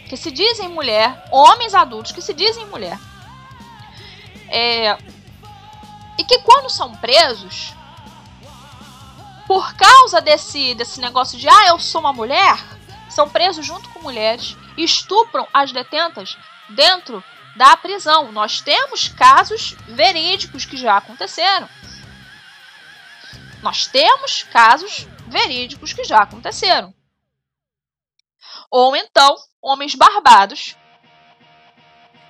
que 0.08 0.15
se 0.15 0.32
dizem 0.32 0.70
mulher, 0.70 1.28
homens 1.32 1.74
adultos 1.74 2.12
que 2.12 2.22
se 2.22 2.34
dizem 2.34 2.65
mulher, 2.68 3.00
é, 4.50 4.98
e 6.18 6.24
que 6.24 6.40
quando 6.40 6.70
são 6.70 6.96
presos, 6.96 7.74
por 9.48 9.76
causa 9.76 10.22
desse, 10.22 10.74
desse 10.76 11.00
negócio 11.00 11.38
de 11.38 11.48
ah, 11.48 11.68
eu 11.68 11.80
sou 11.80 12.02
uma 12.02 12.14
mulher, 12.14 12.58
são 13.10 13.30
presos 13.30 13.66
junto 13.66 13.88
com 13.90 14.02
mulheres 14.02 14.58
e 14.78 14.84
estupram 14.84 15.48
as 15.54 15.72
detentas 15.72 16.38
dentro 16.70 17.24
da 17.56 17.78
prisão. 17.78 18.32
Nós 18.32 18.62
temos 18.62 19.08
casos 19.08 19.76
verídicos 19.88 20.66
que 20.66 20.76
já 20.76 20.98
aconteceram. 20.98 21.70
Nós 23.62 23.88
temos 23.88 24.44
casos 24.44 25.08
verídicos 25.28 25.94
que 25.94 26.04
já 26.04 26.22
aconteceram. 26.22 26.94
Ou 28.70 28.96
então, 28.96 29.36
homens 29.62 29.96
barbados 29.96 30.76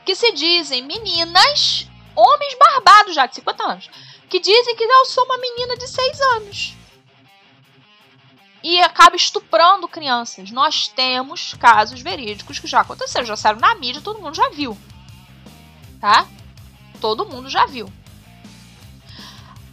que 0.06 0.16
se 0.16 0.32
dizem 0.34 0.84
meninas, 0.84 1.88
homens 2.16 2.56
barbados 2.58 3.16
já 3.16 3.26
de 3.26 3.36
50 3.36 3.64
anos, 3.64 3.90
que 4.30 4.40
dizem 4.40 4.76
que 4.76 4.84
eu 4.84 5.06
sou 5.06 5.26
uma 5.26 5.38
menina 5.38 5.78
de 5.78 5.88
6 5.88 6.22
anos 6.22 6.76
e 8.64 8.82
acaba 8.82 9.16
estuprando 9.16 9.88
crianças. 9.88 10.50
Nós 10.50 10.88
temos 10.88 11.54
casos 11.54 12.02
verídicos 12.02 12.58
que 12.58 12.66
já 12.66 12.82
aconteceram, 12.82 13.24
já 13.24 13.36
saíram 13.36 13.60
na 13.60 13.76
mídia, 13.76 14.02
todo 14.02 14.20
mundo 14.20 14.36
já 14.36 14.50
viu. 14.50 14.76
Tá? 16.02 16.28
Todo 17.00 17.28
mundo 17.28 17.48
já 17.48 17.68
viu. 17.68 17.92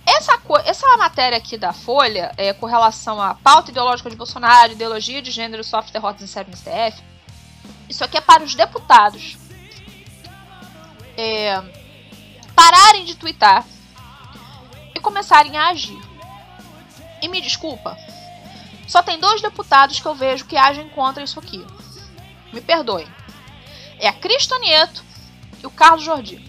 Essa, 0.04 0.38
essa 0.66 0.96
matéria 0.98 1.38
aqui 1.38 1.56
da 1.56 1.72
Folha, 1.72 2.34
é, 2.36 2.52
com 2.52 2.66
relação 2.66 3.18
à 3.18 3.34
pauta 3.34 3.70
ideológica 3.70 4.10
de 4.10 4.16
Bolsonaro, 4.16 4.72
ideologia 4.72 5.22
de 5.22 5.30
gênero, 5.30 5.64
soft 5.64 5.90
derrotas 5.90 6.20
em 6.20 6.26
série 6.26 6.54
STF, 6.54 7.02
isso 7.88 8.04
aqui 8.04 8.18
é 8.18 8.20
para 8.20 8.42
os 8.42 8.54
deputados 8.54 9.38
é, 11.16 11.62
pararem 12.54 13.04
de 13.04 13.16
twittar 13.16 13.64
e 14.94 15.00
começarem 15.00 15.56
a 15.56 15.68
agir. 15.68 16.00
E 17.20 17.28
me 17.28 17.40
desculpa, 17.40 17.96
só 18.86 19.02
tem 19.02 19.18
dois 19.18 19.40
deputados 19.40 20.00
que 20.00 20.06
eu 20.06 20.14
vejo 20.14 20.44
que 20.44 20.56
agem 20.56 20.88
contra 20.90 21.22
isso 21.22 21.38
aqui. 21.38 21.64
Me 22.52 22.60
perdoem. 22.60 23.08
É 23.98 24.08
a 24.08 24.12
Cristo 24.12 24.58
Nieto 24.58 25.02
e 25.62 25.66
o 25.66 25.70
Carlos 25.70 26.04
Jordi. 26.04 26.44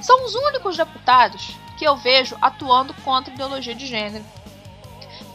São 0.00 0.24
os 0.26 0.34
únicos 0.34 0.76
deputados 0.76 1.56
que 1.78 1.86
eu 1.86 1.96
vejo 1.96 2.36
atuando 2.40 2.92
contra 2.94 3.32
ideologia 3.32 3.74
de 3.74 3.86
gênero, 3.86 4.24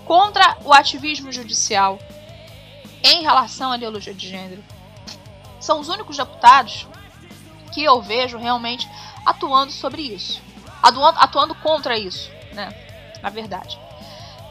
contra 0.05 0.57
o 0.63 0.73
ativismo 0.73 1.31
judicial 1.31 1.97
em 3.03 3.21
relação 3.21 3.71
à 3.71 3.77
ideologia 3.77 4.13
de 4.13 4.29
gênero. 4.29 4.63
São 5.59 5.79
os 5.79 5.89
únicos 5.89 6.17
deputados 6.17 6.87
que 7.73 7.83
eu 7.83 8.01
vejo 8.01 8.37
realmente 8.37 8.89
atuando 9.25 9.71
sobre 9.71 10.01
isso, 10.01 10.41
atuando, 10.81 11.19
atuando 11.19 11.55
contra 11.55 11.97
isso, 11.97 12.29
né? 12.53 12.73
Na 13.21 13.29
verdade. 13.29 13.79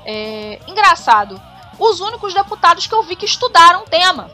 É, 0.04 0.60
engraçado, 0.66 1.40
os 1.78 2.00
únicos 2.00 2.34
deputados 2.34 2.86
que 2.86 2.94
eu 2.94 3.02
vi 3.02 3.16
que 3.16 3.26
estudaram 3.26 3.82
o 3.82 3.88
tema. 3.88 4.30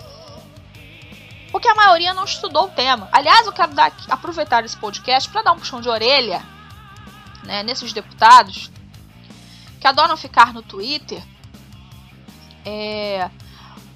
Porque 1.51 1.68
a 1.68 1.75
maioria 1.75 2.12
não 2.12 2.25
estudou 2.25 2.64
o 2.64 2.70
tema. 2.70 3.09
Aliás, 3.12 3.46
eu 3.46 3.53
quero 3.53 3.72
dar, 3.72 3.92
aproveitar 4.11 4.64
esse 4.64 4.77
podcast 4.77 5.29
para 5.31 5.42
dar 5.42 5.53
um 5.53 5.59
puxão 5.59 5.81
de 5.81 5.88
orelha 5.88 6.44
né, 7.44 7.62
nesses 7.62 7.92
deputados 7.92 8.70
que 9.81 9.87
adoram 9.87 10.16
ficar 10.16 10.53
no 10.53 10.62
Twitter, 10.62 11.22
é, 12.64 13.31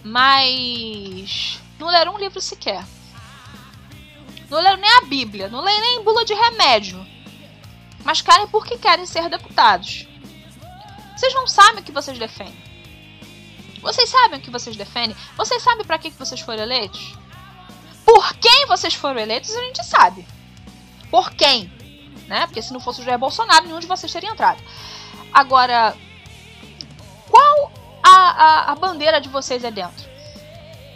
mas 0.05 1.61
não 1.79 1.88
leram 1.88 2.14
um 2.14 2.18
livro 2.18 2.40
sequer. 2.40 2.85
Não 4.51 4.61
leram 4.61 4.79
nem 4.79 4.91
a 4.91 5.03
Bíblia, 5.03 5.49
não 5.49 5.61
leram 5.61 5.81
nem 5.81 6.03
bula 6.03 6.25
de 6.25 6.35
remédio. 6.35 7.07
Mas 8.05 8.21
querem 8.21 8.49
porque 8.49 8.77
querem 8.77 9.07
ser 9.07 9.29
deputados. 9.29 10.09
Vocês 11.17 11.33
não 11.35 11.47
sabem 11.47 11.81
o 11.81 11.85
que 11.85 11.93
vocês 11.93 12.19
defendem. 12.19 12.59
Vocês 13.81 14.11
sabem 14.11 14.39
o 14.39 14.43
que 14.43 14.51
vocês 14.51 14.77
defendem? 14.77 15.17
Vocês 15.37 15.63
sabem 15.63 15.87
para 15.87 15.99
que, 15.99 16.11
que 16.11 16.19
vocês 16.19 16.41
foram 16.41 16.63
eleitos? 16.63 17.15
Por 18.05 18.35
quem 18.35 18.67
vocês 18.67 18.95
foram 18.95 19.21
eleitos, 19.21 19.55
a 19.55 19.61
gente 19.61 19.85
sabe. 19.85 20.27
Por 21.11 21.31
quem? 21.33 21.73
Né? 22.27 22.47
Porque 22.47 22.63
se 22.63 22.73
não 22.73 22.81
fosse 22.81 23.01
o 23.01 23.05
Jair 23.05 23.19
Bolsonaro, 23.19 23.67
nenhum 23.67 23.79
de 23.79 23.87
vocês 23.87 24.13
teria 24.13 24.31
entrado. 24.31 24.63
Agora, 25.33 25.97
qual 27.29 27.73
a, 28.03 28.11
a, 28.11 28.73
a 28.73 28.75
bandeira 28.75 29.21
de 29.21 29.29
vocês 29.29 29.63
é 29.63 29.71
dentro? 29.71 30.10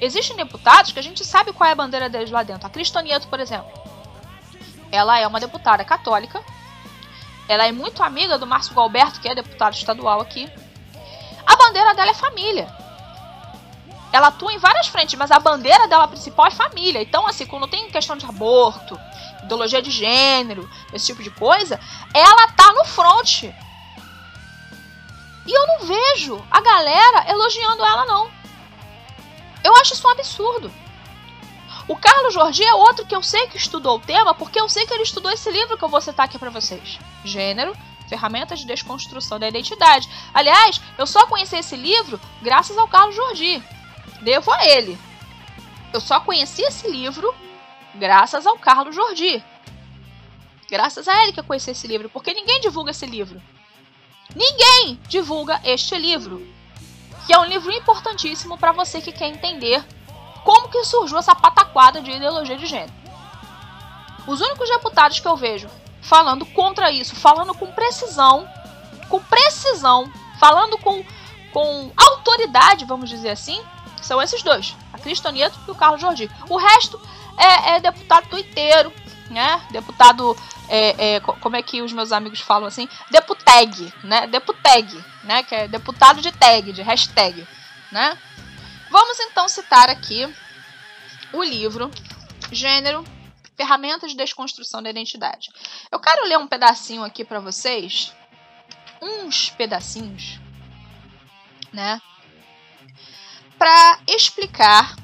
Existem 0.05 0.37
deputados 0.37 0.93
que 0.93 0.99
a 0.99 1.03
gente 1.03 1.25
sabe 1.25 1.53
qual 1.53 1.69
é 1.69 1.73
a 1.73 1.77
bandeira 1.77 2.09
deles 2.09 2.31
lá 2.31 2.43
dentro. 2.43 2.67
A 2.67 2.71
Cristonieto, 2.71 3.29
por 3.29 3.41
exemplo. 3.41 3.73
Ela 4.93 5.19
é 5.19 5.27
uma 5.27 5.41
deputada 5.41 5.85
católica 5.85 6.43
ela 7.49 7.67
é 7.67 7.73
muito 7.73 8.03
amiga 8.03 8.39
do 8.39 8.47
Márcio 8.47 8.75
Galberto, 8.75 9.21
que 9.21 9.29
é 9.29 9.35
deputado 9.35 9.75
estadual 9.75 10.21
aqui. 10.21 10.51
A 11.47 11.57
bandeira 11.57 11.95
dela 11.95 12.11
é 12.11 12.15
família. 12.15 12.75
Ela 14.13 14.29
atua 14.29 14.53
em 14.53 14.59
várias 14.59 14.87
frentes, 14.87 15.19
mas 15.19 15.31
a 15.31 15.39
bandeira 15.39 15.87
dela 15.89 16.09
principal 16.09 16.47
é 16.47 16.51
família. 16.51 17.03
Então, 17.03 17.27
assim, 17.27 17.45
quando 17.45 17.67
tem 17.67 17.91
questão 17.91 18.17
de 18.17 18.25
aborto, 18.25 18.99
ideologia 19.43 19.83
de 19.83 19.91
gênero, 19.91 20.69
esse 20.93 21.07
tipo 21.07 21.23
de 21.23 21.31
coisa, 21.31 21.79
ela 22.15 22.49
tá 22.53 22.73
no 22.73 22.85
front. 22.85 23.43
E 25.47 25.53
eu 25.53 25.67
não 25.67 25.81
vejo 25.81 26.43
a 26.51 26.61
galera 26.61 27.31
elogiando 27.31 27.85
ela, 27.85 28.07
não. 28.07 28.31
Eu 29.65 29.75
acho 29.77 29.95
isso 29.95 30.07
um 30.07 30.11
absurdo. 30.11 30.71
O 31.89 31.97
Carlos 31.97 32.35
Jordi 32.35 32.63
é 32.63 32.75
outro 32.75 33.05
que 33.05 33.17
eu 33.17 33.23
sei 33.23 33.47
que 33.49 33.57
estudou 33.57 33.97
o 33.97 34.01
tema, 34.01 34.35
porque 34.35 34.61
eu 34.61 34.69
sei 34.69 34.87
que 34.87 34.93
ele 34.93 35.03
estudou 35.03 35.31
esse 35.31 35.51
livro 35.51 35.77
que 35.77 35.85
eu 35.85 35.89
vou 35.89 36.01
citar 36.01 36.27
aqui 36.27 36.39
para 36.39 36.51
vocês. 36.51 36.99
Gênero, 37.25 37.77
Ferramentas 38.09 38.61
de 38.61 38.67
Desconstrução 38.67 39.39
da 39.39 39.49
Identidade. 39.49 40.09
Aliás, 40.33 40.81
eu 40.97 41.07
só 41.07 41.27
conheci 41.27 41.57
esse 41.57 41.77
livro 41.77 42.21
graças 42.43 42.77
ao 42.79 42.89
Carlos 42.89 43.17
Jordi. 43.17 43.63
Devo 44.23 44.51
a 44.53 44.67
ele. 44.67 44.99
Eu 45.93 46.01
só 46.01 46.21
conheci 46.21 46.63
esse 46.63 46.89
livro 46.89 47.35
graças 47.95 48.47
ao 48.47 48.59
Carlos 48.59 48.95
Jordi. 48.95 49.43
Graças 50.71 51.07
a 51.07 51.23
ele 51.23 51.33
que 51.33 51.41
eu 51.41 51.45
conheci 51.45 51.71
esse 51.71 51.87
livro, 51.87 52.09
porque 52.09 52.33
ninguém 52.33 52.61
divulga 52.61 52.91
esse 52.91 53.07
livro. 53.07 53.41
Ninguém 54.35 54.99
divulga 55.07 55.61
este 55.65 55.97
livro, 55.97 56.47
que 57.27 57.33
é 57.33 57.39
um 57.39 57.45
livro 57.45 57.73
importantíssimo 57.73 58.59
para 58.59 58.73
você 58.73 59.01
que 59.01 59.13
quer 59.13 59.29
entender 59.29 59.85
como 60.45 60.69
que 60.69 60.85
surgiu 60.85 61.19
essa 61.19 61.35
pataquada 61.35 62.01
de 62.01 62.11
ideologia 62.11 62.57
de 62.57 62.67
gênero. 62.67 62.93
Os 64.27 64.41
únicos 64.41 64.69
deputados 64.69 65.21
que 65.21 65.29
eu 65.29 65.37
vejo 65.37 65.69
falando 66.01 66.45
contra 66.47 66.91
isso, 66.91 67.17
falando 67.17 67.55
com 67.55 67.67
precisão, 67.73 68.49
com 69.09 69.21
precisão, 69.23 70.11
falando 70.39 70.77
com, 70.79 71.05
com 71.53 71.93
autoridade, 71.97 72.85
vamos 72.85 73.09
dizer 73.09 73.31
assim, 73.31 73.61
são 74.03 74.21
esses 74.21 74.43
dois, 74.43 74.77
a 74.93 74.99
Cristonieto 74.99 75.59
e 75.67 75.71
o 75.71 75.75
Carlos 75.75 76.01
Jordi. 76.01 76.31
O 76.49 76.57
resto 76.57 77.01
é, 77.39 77.77
é 77.77 77.81
deputado 77.81 78.29
tuiteiro, 78.29 78.93
né? 79.31 79.63
Deputado, 79.71 80.37
é, 80.69 81.15
é, 81.15 81.21
como 81.21 81.57
é 81.57 81.63
que 81.63 81.83
os 81.83 81.93
meus 81.93 82.13
amigos 82.13 82.41
falam 82.41 82.67
assim? 82.67 82.89
Deputeg, 83.11 83.93
né? 84.03 84.27
Deputeg, 84.27 85.05
né? 85.25 85.43
Que 85.43 85.55
é 85.55 85.69
deputado 85.69 86.21
de 86.21 86.33
tag, 86.33 86.73
de 86.73 86.83
hashtag, 86.83 87.47
né? 87.91 88.19
Vamos 88.91 89.19
então 89.21 89.49
citar 89.49 89.91
aqui 89.91 90.33
o 91.33 91.43
livro 91.43 91.91
Gênero, 92.53 93.05
Ferramentas 93.57 94.13
de 94.13 94.17
Desconstrução 94.17 94.83
da 94.83 94.91
Identidade. 94.91 95.51
Eu 95.91 95.99
quero 95.99 96.27
ler 96.27 96.39
um 96.39 96.47
pedacinho 96.47 97.03
aqui 97.03 97.25
para 97.25 97.41
vocês, 97.41 98.13
uns 99.03 99.51
pedacinhos, 99.51 100.39
né, 101.73 102.01
para 103.59 103.99
explicar 104.07 104.97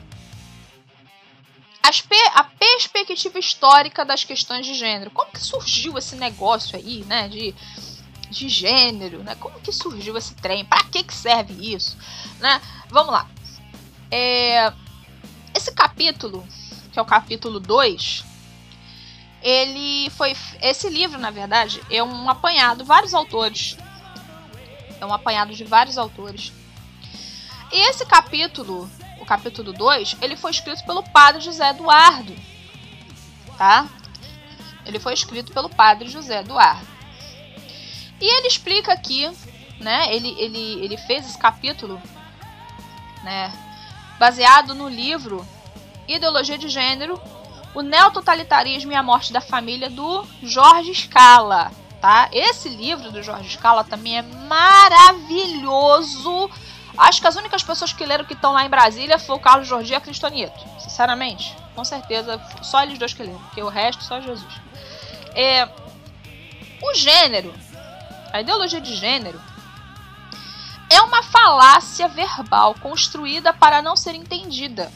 a 1.82 2.44
perspectiva 2.44 3.38
histórica 3.38 4.04
das 4.04 4.24
questões 4.24 4.64
de 4.64 4.74
gênero. 4.74 5.10
Como 5.10 5.30
que 5.32 5.40
surgiu 5.40 5.98
esse 5.98 6.16
negócio 6.16 6.76
aí, 6.76 7.04
né, 7.04 7.28
de 7.28 7.54
de 8.30 8.48
gênero, 8.48 9.22
né? 9.24 9.34
Como 9.34 9.60
que 9.60 9.72
surgiu 9.72 10.16
esse 10.16 10.34
trem? 10.34 10.64
Para 10.64 10.84
que 10.84 11.02
que 11.02 11.12
serve 11.12 11.74
isso, 11.74 11.98
né? 12.38 12.62
Vamos 12.88 13.12
lá. 13.12 13.28
É, 14.10 14.72
esse 15.54 15.72
capítulo, 15.72 16.46
que 16.92 16.98
é 16.98 17.02
o 17.02 17.04
capítulo 17.04 17.58
2, 17.58 18.24
ele 19.42 20.08
foi. 20.10 20.36
Esse 20.62 20.88
livro, 20.88 21.18
na 21.18 21.30
verdade, 21.30 21.82
é 21.90 22.02
um 22.02 22.30
apanhado, 22.30 22.84
vários 22.84 23.14
autores. 23.14 23.76
É 25.00 25.04
um 25.04 25.12
apanhado 25.12 25.54
de 25.54 25.64
vários 25.64 25.98
autores. 25.98 26.52
E 27.72 27.88
esse 27.88 28.04
capítulo, 28.06 28.88
capítulo 29.30 29.72
2, 29.72 30.16
ele 30.20 30.36
foi 30.36 30.50
escrito 30.50 30.84
pelo 30.84 31.04
padre 31.04 31.40
José 31.40 31.70
Eduardo. 31.70 32.34
Tá? 33.56 33.88
Ele 34.84 34.98
foi 34.98 35.14
escrito 35.14 35.52
pelo 35.52 35.68
padre 35.68 36.08
José 36.08 36.40
Eduardo. 36.40 36.88
E 38.20 38.24
ele 38.24 38.48
explica 38.48 38.92
aqui, 38.92 39.30
né? 39.78 40.12
Ele, 40.12 40.34
ele, 40.36 40.84
ele 40.84 40.96
fez 40.96 41.24
esse 41.24 41.38
capítulo 41.38 42.02
né, 43.22 43.52
baseado 44.18 44.74
no 44.74 44.88
livro 44.88 45.46
Ideologia 46.08 46.58
de 46.58 46.68
Gênero, 46.68 47.22
o 47.72 47.82
Neototalitarismo 47.82 48.90
e 48.90 48.96
a 48.96 49.02
Morte 49.02 49.32
da 49.32 49.40
Família, 49.40 49.88
do 49.88 50.26
Jorge 50.42 50.92
Scala. 50.92 51.70
Tá? 52.00 52.28
Esse 52.32 52.68
livro 52.68 53.12
do 53.12 53.22
Jorge 53.22 53.50
Scala 53.50 53.84
também 53.84 54.18
é 54.18 54.22
maravilhoso. 54.22 55.70
Acho 56.96 57.20
que 57.20 57.26
as 57.26 57.36
únicas 57.36 57.62
pessoas 57.62 57.92
que 57.92 58.04
leram 58.04 58.24
que 58.24 58.34
estão 58.34 58.52
lá 58.52 58.64
em 58.64 58.68
Brasília 58.68 59.18
foi 59.18 59.36
o 59.36 59.40
Carlos 59.40 59.68
Jorge 59.68 59.92
e 59.92 59.96
a 59.96 60.00
Cristonieto. 60.00 60.60
Sinceramente, 60.78 61.56
com 61.74 61.84
certeza, 61.84 62.40
só 62.62 62.82
eles 62.82 62.98
dois 62.98 63.12
que 63.12 63.22
leram, 63.22 63.38
porque 63.40 63.62
o 63.62 63.68
resto 63.68 64.04
só 64.04 64.20
Jesus. 64.20 64.54
É, 65.34 65.68
o 66.82 66.94
gênero, 66.94 67.54
a 68.32 68.40
ideologia 68.40 68.80
de 68.80 68.94
gênero, 68.96 69.40
é 70.90 71.00
uma 71.02 71.22
falácia 71.22 72.08
verbal 72.08 72.74
construída 72.74 73.52
para 73.52 73.80
não 73.80 73.96
ser 73.96 74.14
entendida 74.14 74.90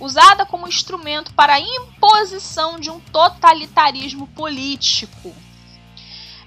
usada 0.00 0.44
como 0.44 0.68
instrumento 0.68 1.32
para 1.32 1.54
a 1.54 1.60
imposição 1.60 2.78
de 2.78 2.90
um 2.90 3.00
totalitarismo 3.00 4.26
político. 4.28 5.34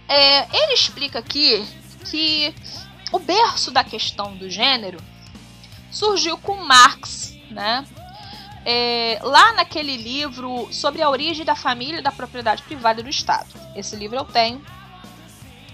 É, 0.08 0.48
ele 0.56 0.74
explica 0.74 1.20
aqui 1.20 1.66
que 2.10 2.54
o 3.12 3.20
berço 3.20 3.72
da 3.72 3.84
questão 3.84 4.36
do 4.36 4.50
gênero 4.50 5.00
surgiu 5.92 6.38
com 6.38 6.56
Marx, 6.56 7.36
né? 7.50 7.86
É, 8.66 9.20
lá 9.24 9.54
naquele 9.54 9.96
livro 9.96 10.68
sobre 10.72 11.02
a 11.02 11.10
origem 11.10 11.46
da 11.46 11.56
família, 11.56 12.02
da 12.02 12.12
propriedade 12.12 12.62
privada 12.64 13.00
e 13.00 13.04
do 13.04 13.10
Estado. 13.10 13.48
Esse 13.76 13.96
livro 13.96 14.18
eu 14.18 14.26
tenho. 14.26 14.64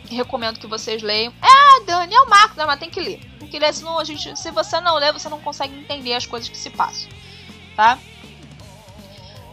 Recomendo 0.10 0.60
que 0.60 0.68
vocês 0.68 1.02
leiam. 1.02 1.34
É, 1.42 1.84
Dani, 1.84 2.14
é 2.14 2.22
o 2.22 2.30
Marx, 2.30 2.56
né? 2.56 2.64
mas 2.66 2.80
tem 2.80 2.90
que 2.90 3.00
ler. 3.00 3.20
Tem 3.40 3.48
que 3.48 3.58
ler, 3.58 3.74
senão 3.74 3.98
a 3.98 4.04
gente, 4.04 4.38
se 4.38 4.52
você 4.52 4.80
não 4.80 4.96
ler, 4.96 5.12
você 5.12 5.28
não 5.28 5.42
consegue 5.42 5.78
entender 5.78 6.14
as 6.14 6.28
coisas 6.28 6.48
que 6.48 6.58
se 6.58 6.70
passam 6.70 7.10
tá? 7.76 8.00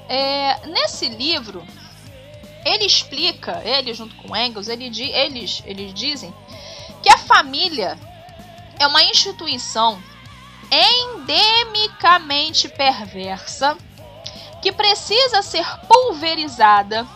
É, 0.09 0.66
nesse 0.66 1.09
livro, 1.09 1.64
ele 2.64 2.85
explica, 2.85 3.62
ele 3.64 3.93
junto 3.93 4.14
com 4.16 4.37
Engels, 4.37 4.68
ele, 4.68 4.85
eles, 5.12 5.62
eles 5.66 5.93
dizem 5.93 6.33
que 7.03 7.11
a 7.11 7.19
família 7.19 7.99
é 8.79 8.87
uma 8.87 9.03
instituição 9.03 10.03
endemicamente 10.71 12.69
perversa 12.69 13.77
que 14.63 14.73
precisa 14.73 15.43
ser 15.43 15.67
pulverizada 15.87 17.07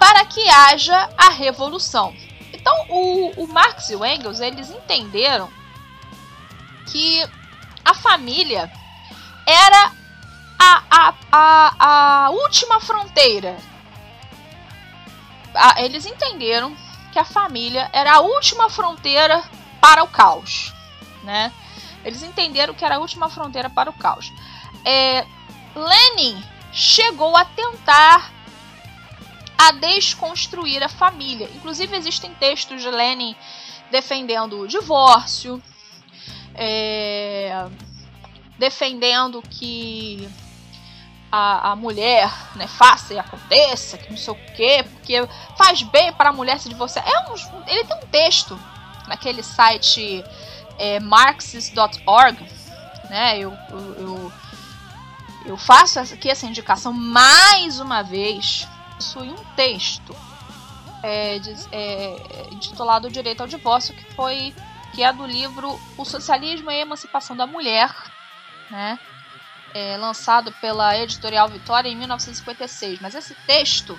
para 0.00 0.24
que 0.24 0.48
haja 0.48 1.10
a 1.16 1.28
revolução. 1.28 2.12
Então, 2.52 2.74
o, 2.88 3.44
o 3.44 3.46
Marx 3.46 3.90
e 3.90 3.96
o 3.96 4.04
Engels 4.04 4.40
eles 4.40 4.70
entenderam 4.70 5.48
que 6.86 7.22
a 7.84 7.94
família 7.94 8.70
era 9.46 9.92
a, 10.58 10.82
a, 10.90 11.14
a, 11.30 12.24
a 12.26 12.30
última 12.30 12.80
fronteira. 12.80 13.56
A, 15.54 15.82
eles 15.82 16.06
entenderam 16.06 16.76
que 17.12 17.18
a 17.18 17.24
família 17.24 17.88
era 17.92 18.14
a 18.14 18.20
última 18.20 18.70
fronteira 18.70 19.42
para 19.80 20.02
o 20.02 20.08
caos, 20.08 20.72
né? 21.22 21.52
Eles 22.04 22.22
entenderam 22.22 22.74
que 22.74 22.84
era 22.84 22.96
a 22.96 22.98
última 22.98 23.28
fronteira 23.28 23.70
para 23.70 23.90
o 23.90 23.92
caos. 23.92 24.32
É, 24.84 25.24
Lenin 25.76 26.42
chegou 26.72 27.36
a 27.36 27.44
tentar 27.44 28.32
a 29.56 29.72
desconstruir 29.72 30.82
a 30.82 30.88
família. 30.88 31.48
Inclusive 31.54 31.96
existem 31.96 32.34
textos 32.34 32.82
de 32.82 32.90
Lenin 32.90 33.36
defendendo 33.90 34.58
o 34.58 34.66
divórcio, 34.66 35.62
é, 36.54 37.66
defendendo 38.58 39.40
que 39.42 40.28
a, 41.32 41.70
a 41.70 41.76
mulher, 41.76 42.30
né, 42.54 42.66
faça 42.66 43.14
e 43.14 43.18
aconteça, 43.18 43.96
que 43.96 44.10
não 44.10 44.18
sei 44.18 44.34
o 44.34 44.36
quê, 44.54 44.84
porque 44.92 45.26
faz 45.56 45.82
bem 45.82 46.12
para 46.12 46.28
a 46.28 46.32
mulher 46.32 46.60
se 46.60 46.68
divorciar. 46.68 47.08
É 47.08 47.30
um, 47.30 47.34
ele 47.66 47.84
tem 47.84 47.96
um 47.96 48.06
texto 48.08 48.60
naquele 49.08 49.42
site 49.42 50.22
é, 50.78 51.00
marxist.org, 51.00 52.38
né, 53.08 53.38
eu, 53.38 53.56
eu, 53.70 54.32
eu, 55.46 55.56
faço 55.56 55.98
aqui 55.98 56.28
essa 56.28 56.46
indicação 56.46 56.92
mais 56.92 57.80
uma 57.80 58.02
vez, 58.02 58.68
possui 58.96 59.30
um 59.30 59.44
texto 59.56 60.14
é, 61.02 61.38
de, 61.38 61.54
é, 61.72 62.48
intitulado 62.52 63.10
Direito 63.10 63.40
ao 63.40 63.46
Divórcio, 63.48 63.94
que 63.94 64.14
foi 64.14 64.54
que 64.92 65.02
é 65.02 65.10
do 65.10 65.24
livro 65.24 65.80
O 65.96 66.04
Socialismo 66.04 66.70
e 66.70 66.74
a 66.74 66.80
Emancipação 66.80 67.34
da 67.34 67.46
Mulher, 67.46 67.90
né? 68.70 68.98
É, 69.74 69.96
lançado 69.96 70.52
pela 70.60 70.96
editorial 70.98 71.48
Vitória 71.48 71.88
em 71.88 71.96
1956, 71.96 73.00
mas 73.00 73.14
esse 73.14 73.34
texto 73.46 73.98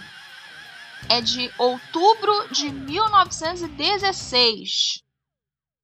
é 1.10 1.20
de 1.22 1.52
outubro 1.58 2.48
de 2.50 2.70
1916, 2.70 5.02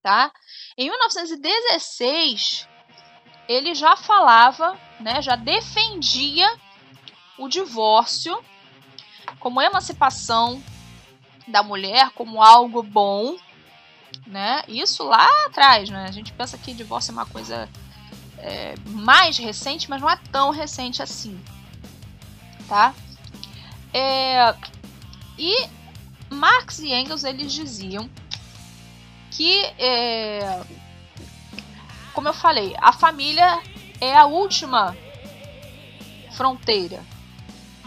tá? 0.02 0.32
Em 0.78 0.90
1916 0.90 2.68
ele 3.48 3.74
já 3.74 3.96
falava, 3.96 4.78
né, 5.00 5.22
já 5.22 5.36
defendia 5.36 6.48
o 7.38 7.48
divórcio 7.48 8.44
como 9.40 9.62
emancipação 9.62 10.62
da 11.48 11.64
mulher, 11.64 12.10
como 12.12 12.44
algo 12.44 12.84
bom, 12.84 13.38
né? 14.28 14.62
Isso 14.68 15.04
lá 15.04 15.28
atrás, 15.48 15.90
né? 15.90 16.06
A 16.08 16.12
gente 16.12 16.34
pensa 16.34 16.58
que 16.58 16.74
divórcio 16.74 17.12
é 17.12 17.14
uma 17.14 17.26
coisa 17.26 17.70
é, 18.42 18.76
mais 18.86 19.38
recente, 19.38 19.90
mas 19.90 20.02
não 20.02 20.10
é 20.10 20.18
tão 20.32 20.52
recente 20.52 21.02
assim, 21.02 21.40
tá? 22.68 22.94
É, 23.94 24.56
e 25.38 25.68
Marx 26.30 26.80
e 26.80 26.94
Engels 26.94 27.24
eles 27.24 27.52
diziam 27.52 28.10
que, 29.32 29.64
é, 29.78 30.62
como 32.14 32.28
eu 32.28 32.34
falei, 32.34 32.76
a 32.80 32.92
família 32.92 33.62
é 34.02 34.16
a 34.16 34.26
última 34.26 34.96
fronteira, 36.32 37.04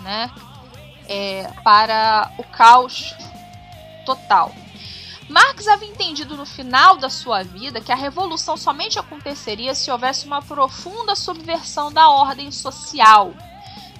né? 0.03 0.31
É, 1.09 1.49
para 1.65 2.33
o 2.39 2.45
caos 2.45 3.15
total. 4.05 4.55
Marx 5.33 5.67
havia 5.67 5.89
entendido 5.89 6.37
no 6.37 6.45
final 6.45 6.99
da 6.99 7.09
sua 7.09 7.43
vida 7.43 7.81
que 7.81 7.91
a 7.91 7.97
revolução 7.97 8.55
somente 8.55 8.99
aconteceria 8.99 9.75
se 9.75 9.91
houvesse 9.91 10.27
uma 10.27 10.43
profunda 10.43 11.17
subversão 11.17 11.91
da 11.91 12.11
ordem 12.11 12.53
social, 12.53 13.33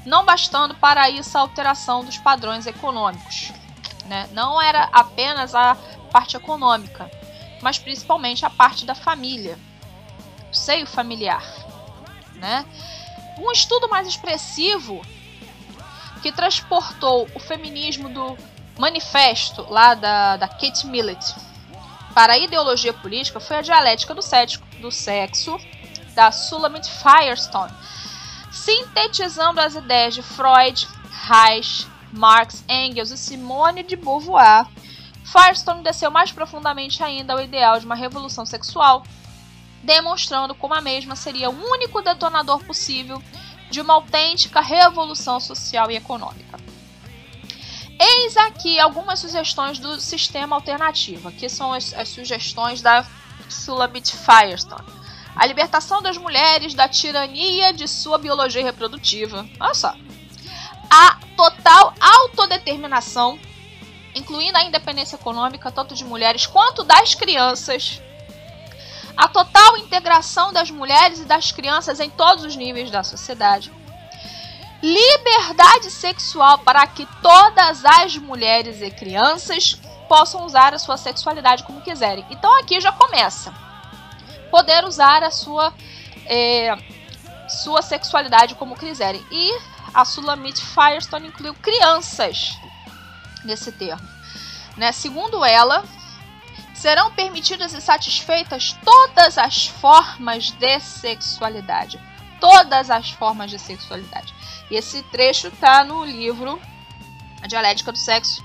não 0.05 0.27
bastando 0.27 0.75
para 0.75 1.09
isso 1.09 1.39
a 1.39 1.41
alteração 1.41 2.05
dos 2.05 2.19
padrões 2.19 2.67
econômicos. 2.67 3.51
Né? 4.05 4.29
Não 4.33 4.61
era 4.61 4.91
apenas 4.93 5.55
a 5.55 5.75
parte 6.13 6.37
econômica, 6.37 7.11
mas 7.63 7.79
principalmente 7.79 8.45
a 8.45 8.51
parte 8.51 8.85
da 8.85 8.95
família, 8.95 9.59
o 10.51 10.55
seio 10.55 10.87
familiar. 10.87 11.43
Né? 12.35 12.67
Um 13.39 13.51
estudo 13.51 13.89
mais 13.89 14.07
expressivo 14.07 15.01
que 16.21 16.31
transportou 16.31 17.27
o 17.35 17.41
feminismo 17.41 18.11
do 18.11 18.37
manifesto 18.83 19.65
lá 19.71 19.95
da, 19.95 20.37
da 20.37 20.49
Kate 20.49 20.89
Millett 20.89 21.37
para 22.13 22.33
a 22.33 22.39
ideologia 22.39 22.93
política 22.93 23.39
foi 23.39 23.59
a 23.59 23.63
dialética 23.63 24.13
do, 24.13 24.21
cético, 24.21 24.67
do 24.81 24.91
sexo 24.91 25.57
da 26.17 26.33
Sulamit 26.33 26.91
Firestone, 26.91 27.73
sintetizando 28.51 29.61
as 29.61 29.77
ideias 29.77 30.15
de 30.15 30.23
Freud, 30.23 30.89
Reich, 31.29 31.87
Marx, 32.13 32.65
Engels 32.69 33.13
e 33.13 33.17
Simone 33.17 33.85
de 33.85 33.95
Beauvoir. 33.95 34.67
Firestone 35.25 35.85
desceu 35.85 36.11
mais 36.11 36.33
profundamente 36.33 37.05
ainda 37.05 37.35
ao 37.35 37.41
ideal 37.41 37.79
de 37.79 37.87
uma 37.87 37.95
revolução 37.95 38.45
sexual, 38.45 39.05
demonstrando 39.85 40.57
como 40.57 40.75
a 40.75 40.81
mesma 40.81 41.15
seria 41.15 41.49
o 41.49 41.71
único 41.71 42.03
detonador 42.03 42.65
possível 42.65 43.23
de 43.71 43.81
uma 43.81 43.95
autêntica 43.95 44.61
revolução 44.61 45.39
social 45.39 45.89
e 45.89 45.95
econômica. 45.95 46.62
Eis 47.99 48.37
aqui 48.37 48.79
algumas 48.79 49.21
sugestões 49.21 49.79
do 49.79 50.01
sistema 50.01 50.57
alternativo. 50.57 51.29
Aqui 51.29 51.49
são 51.49 51.73
as, 51.73 51.93
as 51.95 52.09
sugestões 52.09 52.81
da 52.81 53.07
Sulamit 53.49 54.17
Firestone. 54.17 54.87
A 55.35 55.47
libertação 55.47 56.03
das 56.03 56.17
mulheres 56.17 56.75
da 56.75 56.89
tirania 56.89 57.73
de 57.73 57.89
sua 57.89 58.19
biologia 58.19 58.63
reprodutiva. 58.63 59.47
Olha 59.59 59.75
só. 59.75 59.95
A 60.91 61.19
total 61.37 61.95
autodeterminação, 62.01 63.39
incluindo 64.15 64.59
a 64.59 64.65
independência 64.65 65.17
econômica 65.17 65.73
tanto 65.73 65.95
de 65.95 66.05
mulheres 66.05 66.47
quanto 66.47 66.85
das 66.85 67.15
crianças. 67.15 68.01
A 69.17 69.29
total 69.29 69.77
integração 69.79 70.53
das 70.53 70.71
mulheres 70.71 71.21
e 71.21 71.25
das 71.25 71.53
crianças 71.53 72.01
em 72.01 72.11
todos 72.11 72.45
os 72.45 72.57
níveis 72.57 72.91
da 72.91 73.03
sociedade 73.03 73.73
liberdade 74.83 75.91
sexual 75.91 76.59
para 76.59 76.87
que 76.87 77.07
todas 77.23 77.85
as 77.85 78.17
mulheres 78.17 78.83
e 78.83 78.91
crianças 78.91 79.79
possam 80.09 80.45
usar 80.45 80.75
a 80.75 80.79
sua 80.79 80.97
sexualidade 80.97 81.63
como 81.63 81.81
quiserem. 81.81 82.27
Então 82.31 82.59
aqui 82.59 82.81
já 82.81 82.93
começa. 82.93 83.55
Poder 84.51 84.85
usar 84.85 85.23
a 85.23 85.31
sua 85.31 85.73
é, 86.27 86.77
sua 87.49 87.83
sexualidade 87.83 88.55
como 88.55 88.77
quiserem. 88.77 89.25
E 89.31 89.61
a 89.95 90.05
Sulamit 90.05 90.61
Firestone 90.61 91.29
incluiu 91.29 91.55
crianças 91.55 92.59
nesse 93.45 93.71
termo. 93.73 94.07
Né? 94.77 94.91
Segundo 94.93 95.45
ela, 95.45 95.85
serão 96.75 97.13
permitidas 97.13 97.75
e 97.75 97.81
satisfeitas 97.81 98.77
todas 98.85 99.39
as 99.39 99.67
formas 99.67 100.51
de 100.51 100.81
sexualidade. 100.81 102.01
Todas 102.41 102.91
as 102.91 103.11
formas 103.11 103.51
de 103.51 103.59
sexualidade. 103.59 104.35
E 104.71 104.77
esse 104.77 105.03
trecho 105.05 105.49
está 105.49 105.85
no 105.85 106.05
livro 106.05 106.61
A 107.43 107.47
Dialética 107.47 107.93
do 107.93 107.99
Sexo, 107.99 108.45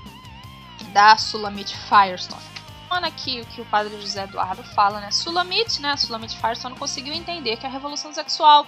da 0.92 1.16
Sulamit 1.16 1.76
Firestone. 1.88 2.48
Aqui 2.90 3.40
o 3.40 3.46
que 3.46 3.60
o 3.60 3.66
padre 3.66 4.00
José 4.00 4.24
Eduardo 4.24 4.62
fala, 4.62 5.00
né? 5.00 5.10
Sulamit, 5.10 5.80
né? 5.80 5.96
Sulamit 5.96 6.36
Firestone 6.36 6.74
conseguiu 6.76 7.12
entender 7.12 7.56
que 7.56 7.66
a 7.66 7.68
revolução 7.68 8.12
sexual 8.12 8.66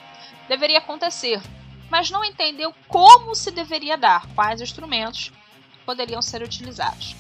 deveria 0.48 0.78
acontecer, 0.78 1.40
mas 1.90 2.11
não 2.11 2.24
entendeu 2.24 2.74
como 2.86 3.34
se 3.34 3.51
deveria 3.51 3.96
dar, 3.96 4.26
quais 4.34 4.61
instrumentos 4.61 5.32
poderiam 5.84 6.20
ser 6.20 6.42
utilizados. 6.42 7.16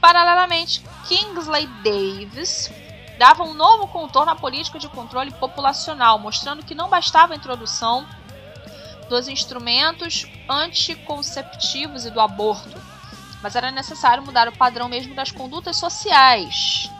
Paralelamente, 0.00 0.82
Kingsley 1.06 1.66
Davis 1.82 2.70
dava 3.18 3.44
um 3.44 3.54
novo 3.54 3.86
contorno 3.88 4.32
à 4.32 4.36
política 4.36 4.78
de 4.78 4.88
controle 4.88 5.30
populacional, 5.32 6.18
mostrando 6.18 6.64
que 6.64 6.74
não 6.74 6.88
bastava 6.88 7.32
a 7.32 7.36
introdução 7.36 8.06
dos 9.08 9.28
instrumentos 9.28 10.26
anticonceptivos 10.48 12.04
e 12.04 12.10
do 12.10 12.20
aborto, 12.20 12.80
mas 13.42 13.54
era 13.54 13.70
necessário 13.70 14.22
mudar 14.22 14.48
o 14.48 14.56
padrão 14.56 14.88
mesmo 14.88 15.14
das 15.14 15.30
condutas 15.30 15.76
sociais. 15.76 16.90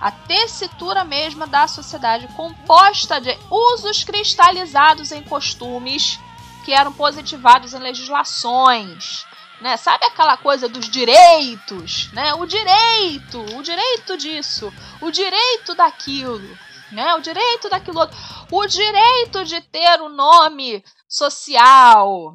A 0.00 0.10
tessitura 0.10 1.04
mesma 1.04 1.46
da 1.46 1.68
sociedade 1.68 2.26
composta 2.28 3.20
de 3.20 3.36
usos 3.50 4.02
cristalizados 4.02 5.12
em 5.12 5.22
costumes 5.22 6.18
que 6.64 6.72
eram 6.72 6.92
positivados 6.92 7.72
em 7.74 7.78
legislações, 7.78 9.24
né? 9.60 9.76
Sabe 9.76 10.04
aquela 10.04 10.36
coisa 10.36 10.68
dos 10.68 10.88
direitos, 10.88 12.10
né? 12.12 12.34
O 12.34 12.46
direito, 12.46 13.40
o 13.56 13.62
direito 13.62 14.16
disso, 14.16 14.72
o 15.00 15.10
direito 15.10 15.74
daquilo, 15.74 16.58
né? 16.90 17.14
O 17.14 17.20
direito 17.20 17.70
daquilo 17.70 18.00
outro, 18.00 18.18
o 18.50 18.66
direito 18.66 19.44
de 19.44 19.60
ter 19.60 20.00
o 20.00 20.08
nome 20.08 20.84
social, 21.12 22.34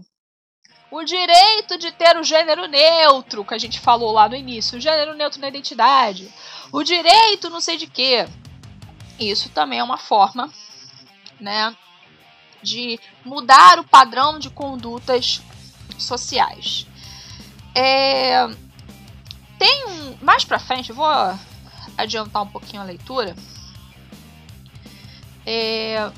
o 0.92 1.04
direito 1.04 1.80
de 1.80 1.92
ter 1.92 2.16
o 2.16 2.24
gênero 2.24 2.68
neutro, 2.68 3.44
que 3.44 3.56
a 3.56 3.58
gente 3.58 3.80
falou 3.80 4.12
lá 4.12 4.30
no 4.30 4.36
início, 4.36 4.78
o 4.78 4.82
gênero 4.82 5.16
neutro 5.16 5.42
na 5.42 5.48
identidade, 5.48 6.32
o 6.72 6.84
direito 6.84 7.50
não 7.50 7.60
sei 7.60 7.76
de 7.76 7.88
quê. 7.88 8.28
Isso 9.20 9.50
também 9.50 9.80
é 9.80 9.84
uma 9.84 9.98
forma, 9.98 10.54
né, 11.40 11.76
de 12.62 13.00
mudar 13.26 13.80
o 13.80 13.84
padrão 13.84 14.38
de 14.38 14.52
condutas 14.52 15.42
sociais. 15.98 16.86
É, 17.74 18.48
tem 19.58 19.88
um. 19.88 20.18
Mais 20.22 20.46
pra 20.46 20.60
frente, 20.60 20.92
eu 20.92 20.96
vou 20.96 21.10
adiantar 21.98 22.44
um 22.44 22.48
pouquinho 22.48 22.84
a 22.84 22.86
leitura. 22.86 23.36
É, 25.44 26.12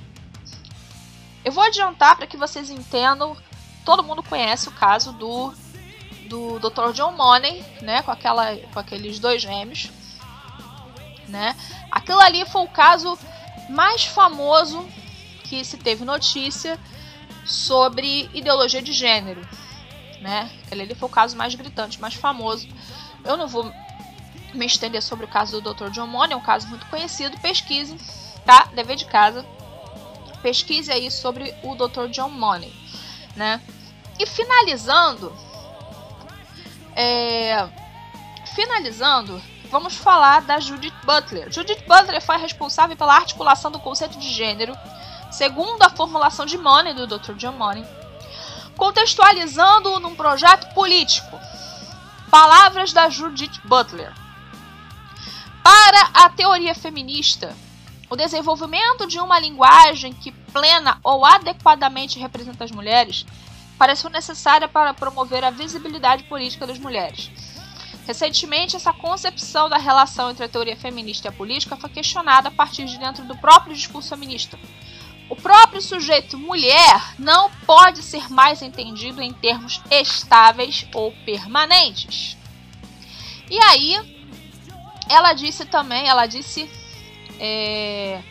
eu 1.44 1.52
vou 1.52 1.64
adiantar 1.64 2.18
para 2.18 2.28
que 2.28 2.38
vocês 2.38 2.70
entendam. 2.70 3.36
Todo 3.86 4.04
mundo 4.04 4.24
conhece 4.24 4.68
o 4.68 4.72
caso 4.72 5.14
do 5.14 5.54
do 6.28 6.60
Dr. 6.60 6.94
John 6.94 7.14
Money, 7.14 7.66
né, 7.82 8.04
com 8.04 8.12
aquela 8.12 8.56
com 8.72 8.80
aqueles 8.80 9.18
dois 9.18 9.42
gêmeos, 9.42 9.90
né? 11.28 11.56
Aquilo 11.92 12.20
ali 12.20 12.46
foi 12.46 12.62
o 12.62 12.68
caso 12.68 13.18
mais 13.68 14.06
famoso 14.06 14.88
que 15.44 15.66
se 15.66 15.78
teve 15.78 16.06
notícia 16.06 16.80
sobre 17.46 18.30
ideologia 18.32 18.82
de 18.82 18.94
gênero, 18.94 19.42
né? 20.22 20.52
Ele, 20.70 20.84
ele 20.84 20.96
foi 20.96 21.10
o 21.10 21.12
caso 21.12 21.36
mais 21.36 21.56
gritante, 21.56 22.00
mais 22.00 22.14
famoso. 22.14 22.68
Eu 23.24 23.36
não 23.36 23.48
vou 23.48 23.72
me 24.54 24.66
estender 24.66 25.02
sobre 25.02 25.26
o 25.26 25.28
caso 25.28 25.60
do 25.60 25.74
Dr. 25.74 25.90
John 25.90 26.08
Money, 26.08 26.34
é 26.34 26.38
um 26.38 26.42
caso 26.42 26.68
muito 26.68 26.86
conhecido. 26.88 27.40
Pesquise, 27.40 27.98
tá? 28.46 28.70
Dever 28.76 28.96
de 28.96 29.06
casa. 29.06 29.46
Pesquise 30.42 30.92
aí 30.92 31.12
sobre 31.12 31.54
o 31.64 31.76
Dr. 31.76 32.08
John 32.10 32.30
Money, 32.30 32.74
né? 33.36 33.62
E 34.18 34.26
finalizando, 34.26 35.34
é, 36.96 37.68
finalizando, 38.54 39.42
vamos 39.72 39.96
falar 39.96 40.42
da 40.42 40.60
Judith 40.60 40.94
Butler. 41.06 41.52
Judith 41.52 41.84
Butler 41.88 42.22
foi 42.22 42.38
responsável 42.38 42.96
pela 42.96 43.16
articulação 43.16 43.72
do 43.72 43.80
conceito 43.80 44.18
de 44.18 44.30
gênero, 44.30 44.76
segundo 45.32 45.84
a 45.84 45.90
formulação 45.90 46.46
de 46.46 46.58
Money 46.58 46.94
do 46.94 47.08
Dr. 47.08 47.34
John 47.34 47.54
Money, 47.54 47.86
contextualizando-o 48.76 50.00
num 50.00 50.16
projeto 50.16 50.74
político. 50.74 51.40
Palavras 52.30 52.94
da 52.94 53.10
Judith 53.10 53.60
Butler. 53.64 54.14
Para 55.64 56.10
a 56.14 56.30
teoria 56.30 56.76
feminista, 56.76 57.56
o 58.10 58.16
desenvolvimento 58.16 59.06
de 59.06 59.20
uma 59.20 59.40
linguagem 59.40 60.14
que 60.14 60.32
plena 60.32 61.00
ou 61.04 61.26
adequadamente 61.26 62.20
representa 62.20 62.64
as 62.64 62.72
mulheres 62.72 63.26
pareceu 63.78 64.10
necessária 64.10 64.68
para 64.68 64.94
promover 64.94 65.44
a 65.44 65.50
visibilidade 65.52 66.24
política 66.24 66.68
das 66.68 66.78
mulheres. 66.78 67.32
Recentemente, 68.06 68.76
essa 68.76 68.92
concepção 68.92 69.70
da 69.70 69.78
relação 69.78 70.32
entre 70.32 70.44
a 70.44 70.50
teoria 70.50 70.76
feminista 70.76 71.28
e 71.28 71.30
a 71.30 71.32
política 71.32 71.78
foi 71.78 71.90
questionada 71.90 72.50
a 72.50 72.52
partir 72.52 72.86
de 72.86 72.98
dentro 72.98 73.24
do 73.24 73.38
próprio 73.38 73.76
discurso 73.76 74.10
feminista, 74.10 74.60
o 75.30 75.36
próprio 75.36 75.80
sujeito 75.80 76.38
mulher 76.38 77.14
não 77.20 77.52
pode 77.66 78.02
ser 78.02 78.30
mais 78.32 78.64
entendido 78.64 79.22
em 79.22 79.32
termos 79.32 79.80
estáveis 79.92 80.88
ou 80.92 81.12
permanentes. 81.24 82.36
E 83.48 83.58
aí, 83.60 83.96
ela 85.08 85.34
disse 85.34 85.66
também, 85.66 86.08
ela 86.08 86.26
disse 86.26 86.68
é, 87.40 88.22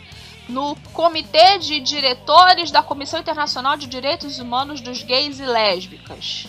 no 0.47 0.75
Comitê 0.93 1.57
de 1.57 1.79
Diretores 1.79 2.71
da 2.71 2.81
Comissão 2.81 3.19
Internacional 3.19 3.77
de 3.77 3.87
Direitos 3.87 4.39
Humanos 4.39 4.81
dos 4.81 5.03
Gays 5.03 5.39
e 5.39 5.45
Lésbicas. 5.45 6.47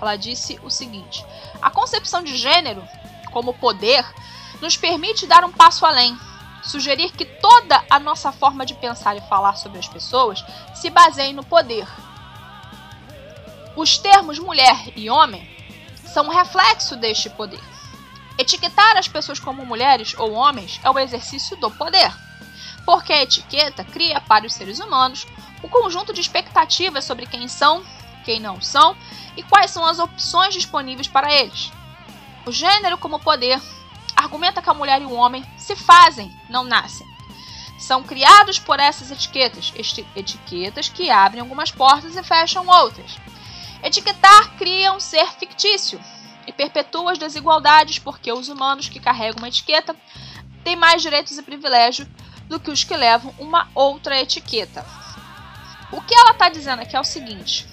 Ela 0.00 0.16
disse 0.16 0.58
o 0.62 0.70
seguinte: 0.70 1.24
a 1.60 1.70
concepção 1.70 2.22
de 2.22 2.36
gênero 2.36 2.82
como 3.32 3.54
poder 3.54 4.04
nos 4.60 4.76
permite 4.76 5.26
dar 5.26 5.44
um 5.44 5.52
passo 5.52 5.84
além 5.84 6.16
sugerir 6.66 7.12
que 7.12 7.24
toda 7.24 7.82
a 7.88 7.98
nossa 7.98 8.32
forma 8.32 8.66
de 8.66 8.74
pensar 8.74 9.16
e 9.16 9.20
falar 9.22 9.56
sobre 9.56 9.78
as 9.78 9.88
pessoas 9.88 10.44
se 10.74 10.90
baseie 10.90 11.32
no 11.32 11.44
poder. 11.44 11.86
Os 13.76 13.98
termos 13.98 14.38
mulher 14.38 14.92
e 14.96 15.08
homem 15.08 15.48
são 16.04 16.26
um 16.26 16.30
reflexo 16.30 16.96
deste 16.96 17.30
poder. 17.30 17.60
Etiquetar 18.38 18.98
as 18.98 19.08
pessoas 19.08 19.40
como 19.40 19.64
mulheres 19.64 20.14
ou 20.18 20.32
homens 20.32 20.78
é 20.84 20.90
o 20.90 20.98
exercício 20.98 21.56
do 21.56 21.70
poder, 21.70 22.12
porque 22.84 23.12
a 23.12 23.22
etiqueta 23.22 23.82
cria 23.82 24.20
para 24.20 24.46
os 24.46 24.52
seres 24.52 24.78
humanos 24.78 25.26
um 25.64 25.68
conjunto 25.68 26.12
de 26.12 26.20
expectativas 26.20 27.04
sobre 27.04 27.24
quem 27.24 27.48
são, 27.48 27.82
quem 28.24 28.38
não 28.38 28.60
são 28.60 28.94
e 29.36 29.42
quais 29.42 29.70
são 29.70 29.86
as 29.86 29.98
opções 29.98 30.52
disponíveis 30.52 31.08
para 31.08 31.32
eles. 31.32 31.72
O 32.44 32.52
gênero 32.52 32.98
como 32.98 33.18
poder 33.18 33.60
argumenta 34.14 34.60
que 34.60 34.70
a 34.70 34.74
mulher 34.74 35.00
e 35.00 35.06
o 35.06 35.14
homem 35.14 35.44
se 35.56 35.74
fazem, 35.74 36.30
não 36.50 36.62
nascem. 36.62 37.06
São 37.78 38.02
criados 38.02 38.58
por 38.58 38.78
essas 38.78 39.10
etiquetas, 39.10 39.72
etiquetas 40.14 40.88
que 40.88 41.10
abrem 41.10 41.40
algumas 41.40 41.70
portas 41.70 42.16
e 42.16 42.22
fecham 42.22 42.66
outras. 42.66 43.16
Etiquetar 43.82 44.56
cria 44.56 44.92
um 44.92 45.00
ser 45.00 45.26
fictício 45.32 46.00
e 46.46 46.52
perpetua 46.52 47.12
as 47.12 47.18
desigualdades 47.18 47.98
porque 47.98 48.32
os 48.32 48.48
humanos 48.48 48.88
que 48.88 49.00
carregam 49.00 49.38
uma 49.38 49.48
etiqueta 49.48 49.94
têm 50.64 50.76
mais 50.76 51.02
direitos 51.02 51.36
e 51.36 51.42
privilégios 51.42 52.08
do 52.48 52.60
que 52.60 52.70
os 52.70 52.84
que 52.84 52.96
levam 52.96 53.34
uma 53.38 53.68
outra 53.74 54.20
etiqueta. 54.20 54.84
O 55.92 56.00
que 56.00 56.14
ela 56.14 56.32
está 56.32 56.48
dizendo 56.48 56.82
aqui 56.82 56.96
é 56.96 57.00
o 57.00 57.04
seguinte. 57.04 57.66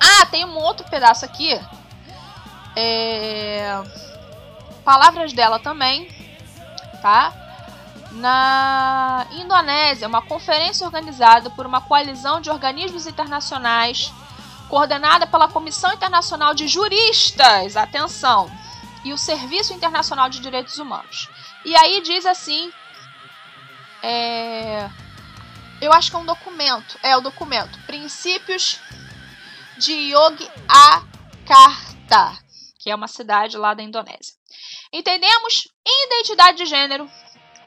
Ah, 0.00 0.26
tem 0.26 0.44
um 0.44 0.56
outro 0.56 0.88
pedaço 0.88 1.24
aqui. 1.24 1.58
É 2.76 3.82
Palavras 4.84 5.32
dela 5.32 5.58
também, 5.58 6.08
tá? 7.02 7.32
Na 8.12 9.26
Indonésia, 9.32 10.08
uma 10.08 10.22
conferência 10.22 10.84
organizada 10.84 11.50
por 11.50 11.66
uma 11.66 11.80
coalizão 11.80 12.40
de 12.40 12.50
organismos 12.50 13.06
internacionais, 13.06 14.12
coordenada 14.70 15.26
pela 15.26 15.48
Comissão 15.48 15.92
Internacional 15.92 16.54
de 16.54 16.68
Juristas, 16.68 17.76
atenção, 17.76 18.48
e 19.04 19.12
o 19.12 19.18
Serviço 19.18 19.72
Internacional 19.72 20.30
de 20.30 20.38
Direitos 20.38 20.78
Humanos. 20.78 21.28
E 21.64 21.74
aí 21.74 22.00
diz 22.00 22.24
assim, 22.24 22.72
é, 24.00 24.88
eu 25.82 25.92
acho 25.92 26.08
que 26.08 26.16
é 26.16 26.20
um 26.20 26.24
documento, 26.24 26.96
é 27.02 27.16
o 27.16 27.20
documento 27.20 27.78
Princípios 27.80 28.78
de 29.76 29.92
Yogyakarta, 29.92 31.08
que 32.78 32.90
é 32.90 32.94
uma 32.94 33.08
cidade 33.08 33.56
lá 33.56 33.74
da 33.74 33.82
Indonésia. 33.82 34.34
Entendemos 34.92 35.68
identidade 36.06 36.58
de 36.58 36.66
gênero 36.66 37.10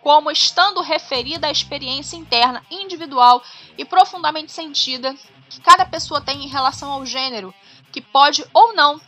como 0.02 0.32
estando 0.32 0.82
referida 0.82 1.48
à 1.48 1.52
experiência 1.52 2.16
interna, 2.16 2.64
individual 2.72 3.44
e 3.78 3.84
profundamente 3.84 4.52
sentida 4.52 5.14
que 5.54 5.62
cada 5.62 5.86
pessoa 5.86 6.20
tem 6.20 6.44
em 6.44 6.48
relação 6.48 6.90
ao 6.90 7.06
gênero, 7.06 7.54
que 7.92 8.02
pode 8.02 8.44
ou 8.52 8.74
não 8.74 9.00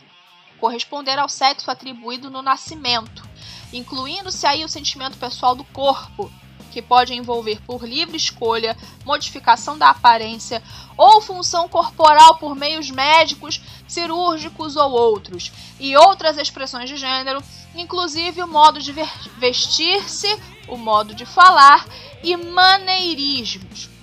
corresponder 0.60 1.18
ao 1.18 1.28
sexo 1.28 1.70
atribuído 1.70 2.30
no 2.30 2.40
nascimento, 2.40 3.28
incluindo-se 3.72 4.46
aí 4.46 4.64
o 4.64 4.68
sentimento 4.68 5.18
pessoal 5.18 5.56
do 5.56 5.64
corpo, 5.64 6.30
que 6.70 6.80
pode 6.80 7.14
envolver 7.14 7.60
por 7.62 7.84
livre 7.84 8.16
escolha, 8.16 8.76
modificação 9.04 9.76
da 9.76 9.90
aparência 9.90 10.62
ou 10.96 11.20
função 11.20 11.68
corporal 11.68 12.36
por 12.38 12.54
meios 12.54 12.90
médicos, 12.90 13.60
cirúrgicos 13.88 14.76
ou 14.76 14.92
outros, 14.92 15.50
e 15.80 15.96
outras 15.96 16.38
expressões 16.38 16.88
de 16.88 16.96
gênero, 16.96 17.42
inclusive 17.74 18.42
o 18.42 18.46
modo 18.48 18.80
de 18.80 18.92
vestir-se, 19.36 20.28
o 20.68 20.76
modo 20.76 21.14
de 21.14 21.26
falar 21.26 21.84
e 22.22 22.36
maneirismos. 22.36 23.95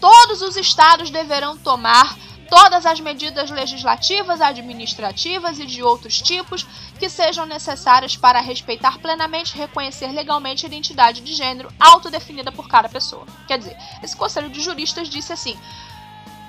Todos 0.00 0.42
os 0.42 0.56
estados 0.56 1.10
deverão 1.10 1.56
tomar 1.56 2.16
todas 2.48 2.86
as 2.86 3.00
medidas 3.00 3.50
legislativas, 3.50 4.40
administrativas 4.40 5.58
e 5.58 5.66
de 5.66 5.82
outros 5.82 6.20
tipos 6.20 6.64
que 6.98 7.08
sejam 7.08 7.44
necessárias 7.46 8.16
para 8.16 8.40
respeitar 8.40 8.98
plenamente 8.98 9.54
e 9.54 9.58
reconhecer 9.58 10.08
legalmente 10.08 10.64
a 10.64 10.68
identidade 10.68 11.20
de 11.20 11.34
gênero 11.34 11.72
autodefinida 11.78 12.52
por 12.52 12.68
cada 12.68 12.88
pessoa. 12.88 13.26
Quer 13.46 13.58
dizer, 13.58 13.76
esse 14.02 14.16
conselho 14.16 14.48
de 14.48 14.60
juristas 14.60 15.08
disse 15.08 15.32
assim: 15.32 15.58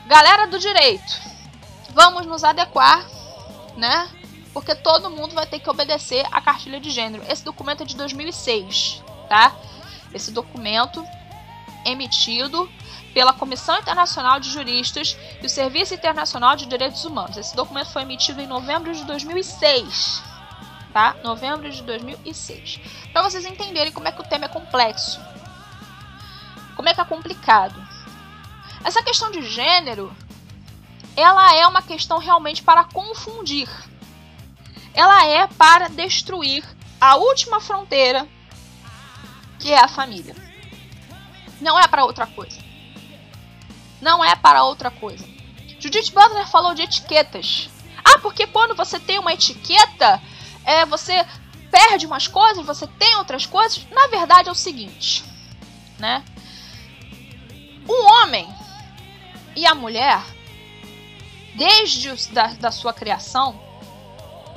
galera 0.05 0.47
do 0.47 0.59
direito, 0.59 1.19
vamos 1.93 2.25
nos 2.25 2.43
adequar, 2.43 3.05
né? 3.75 4.09
Porque 4.53 4.73
todo 4.73 5.11
mundo 5.11 5.35
vai 5.35 5.45
ter 5.45 5.59
que 5.59 5.69
obedecer 5.69 6.25
à 6.31 6.41
cartilha 6.41 6.79
de 6.79 6.89
gênero. 6.89 7.23
Esse 7.29 7.43
documento 7.43 7.83
é 7.83 7.85
de 7.85 7.95
2006, 7.95 9.03
tá? 9.29 9.55
Esse 10.13 10.31
documento 10.31 11.05
emitido 11.85 12.69
pela 13.13 13.33
Comissão 13.33 13.77
Internacional 13.79 14.39
de 14.39 14.49
Juristas 14.51 15.17
e 15.41 15.45
o 15.45 15.49
Serviço 15.49 15.93
Internacional 15.93 16.55
de 16.55 16.65
Direitos 16.65 17.03
Humanos. 17.05 17.37
Esse 17.37 17.55
documento 17.55 17.91
foi 17.91 18.03
emitido 18.03 18.41
em 18.41 18.47
novembro 18.47 18.93
de 18.93 19.03
2006, 19.05 20.23
tá? 20.93 21.15
Novembro 21.23 21.69
de 21.69 21.81
2006. 21.83 22.79
Para 23.11 23.23
vocês 23.23 23.45
entenderem 23.45 23.91
como 23.91 24.07
é 24.07 24.11
que 24.11 24.21
o 24.21 24.27
tema 24.27 24.45
é 24.45 24.49
complexo. 24.49 25.19
Como 26.75 26.87
é 26.87 26.93
que 26.93 27.01
é 27.01 27.05
complicado. 27.05 27.75
Essa 28.83 29.01
questão 29.01 29.31
de 29.31 29.41
gênero, 29.41 30.15
ela 31.15 31.55
é 31.55 31.65
uma 31.67 31.81
questão 31.81 32.19
realmente 32.19 32.61
para 32.61 32.83
confundir. 32.83 33.67
Ela 34.93 35.25
é 35.25 35.47
para 35.47 35.87
destruir 35.87 36.63
a 37.01 37.15
última 37.15 37.59
fronteira, 37.59 38.27
que 39.59 39.71
é 39.71 39.83
a 39.83 39.87
família. 39.87 40.35
Não 41.59 41.79
é 41.79 41.87
para 41.87 42.05
outra 42.05 42.27
coisa 42.27 42.66
não 44.01 44.23
é 44.23 44.35
para 44.35 44.63
outra 44.63 44.91
coisa. 44.91 45.25
Judith 45.79 46.11
Butler 46.11 46.47
falou 46.47 46.73
de 46.73 46.83
etiquetas. 46.83 47.69
Ah, 48.03 48.19
porque 48.19 48.47
quando 48.47 48.75
você 48.75 48.99
tem 48.99 49.19
uma 49.19 49.33
etiqueta, 49.33 50.21
é, 50.63 50.85
você 50.85 51.25
perde 51.69 52.05
umas 52.05 52.27
coisas, 52.27 52.65
você 52.65 52.87
tem 52.87 53.15
outras 53.15 53.45
coisas. 53.45 53.85
Na 53.91 54.07
verdade 54.07 54.49
é 54.49 54.51
o 54.51 54.55
seguinte, 54.55 55.23
né? 55.99 56.23
O 57.87 58.05
homem 58.11 58.47
e 59.55 59.65
a 59.65 59.73
mulher, 59.73 60.21
desde 61.55 62.09
os, 62.09 62.27
da, 62.27 62.47
da 62.47 62.71
sua 62.71 62.93
criação, 62.93 63.59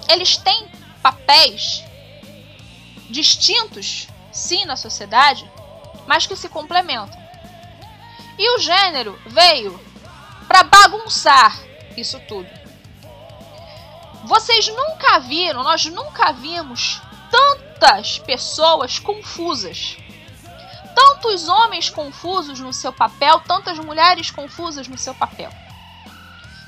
eles 0.09 0.37
têm 0.37 0.69
papéis 1.03 1.83
distintos, 3.09 4.09
sim, 4.33 4.65
na 4.65 4.77
sociedade, 4.77 5.51
mas 6.07 6.27
que 6.27 6.37
se 6.37 6.49
complementam. 6.49 7.20
E 8.41 8.57
o 8.57 8.59
gênero 8.59 9.21
veio 9.27 9.79
para 10.49 10.63
bagunçar 10.63 11.61
isso 11.95 12.19
tudo. 12.21 12.49
Vocês 14.25 14.67
nunca 14.69 15.19
viram, 15.19 15.63
nós 15.63 15.85
nunca 15.85 16.33
vimos 16.33 17.03
tantas 17.31 18.19
pessoas 18.19 18.99
confusas. 18.99 19.99
Tantos 20.95 21.49
homens 21.49 21.91
confusos 21.91 22.59
no 22.61 22.73
seu 22.73 22.95
papel, 22.95 23.41
tantas 23.41 23.79
mulheres 23.79 24.31
confusas 24.31 24.89
no 24.89 24.97
seu 24.97 25.15
papel. 25.15 25.53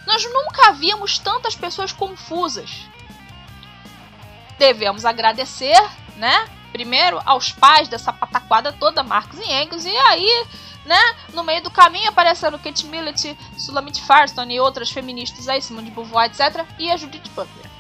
Nós 0.07 0.31
nunca 0.31 0.73
vimos 0.73 1.19
tantas 1.19 1.57
pessoas 1.57 1.91
confusas. 1.91 2.87
Devemos 4.59 5.07
agradecer, 5.07 5.81
né? 6.19 6.51
Primeiro 6.71 7.19
aos 7.25 7.51
pais 7.51 7.89
dessa 7.89 8.13
pataquada 8.13 8.75
toda, 8.75 9.03
Marcos 9.03 9.39
e 9.39 9.51
Engels, 9.51 9.87
e 9.87 9.97
aí 9.97 10.47
né? 10.85 11.01
No 11.33 11.45
meio 11.45 11.63
do 11.63 11.71
caminho 11.71 12.09
apareceram 12.09 12.59
Kate 12.59 12.87
Millett, 12.87 13.37
Sulamit 13.57 14.03
Firestone 14.03 14.55
e 14.55 14.61
outras 14.61 14.91
feministas 14.91 15.49
aí, 15.49 15.63
Simone 15.63 15.91
de 15.91 15.95
Beauvoir, 15.95 16.27
etc. 16.27 16.67
E 16.79 16.91
a 16.91 16.97
Judith 16.97 17.29
Butler. 17.35 17.71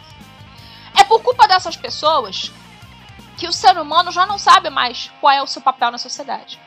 É 0.98 1.04
por 1.04 1.22
culpa 1.22 1.48
dessas 1.48 1.76
pessoas 1.76 2.52
que 3.36 3.48
o 3.48 3.52
ser 3.52 3.76
humano 3.78 4.12
já 4.12 4.26
não 4.26 4.38
sabe 4.38 4.70
mais 4.70 5.10
qual 5.20 5.32
é 5.32 5.42
o 5.42 5.46
seu 5.46 5.60
papel 5.60 5.90
na 5.90 5.98
sociedade. 5.98 6.60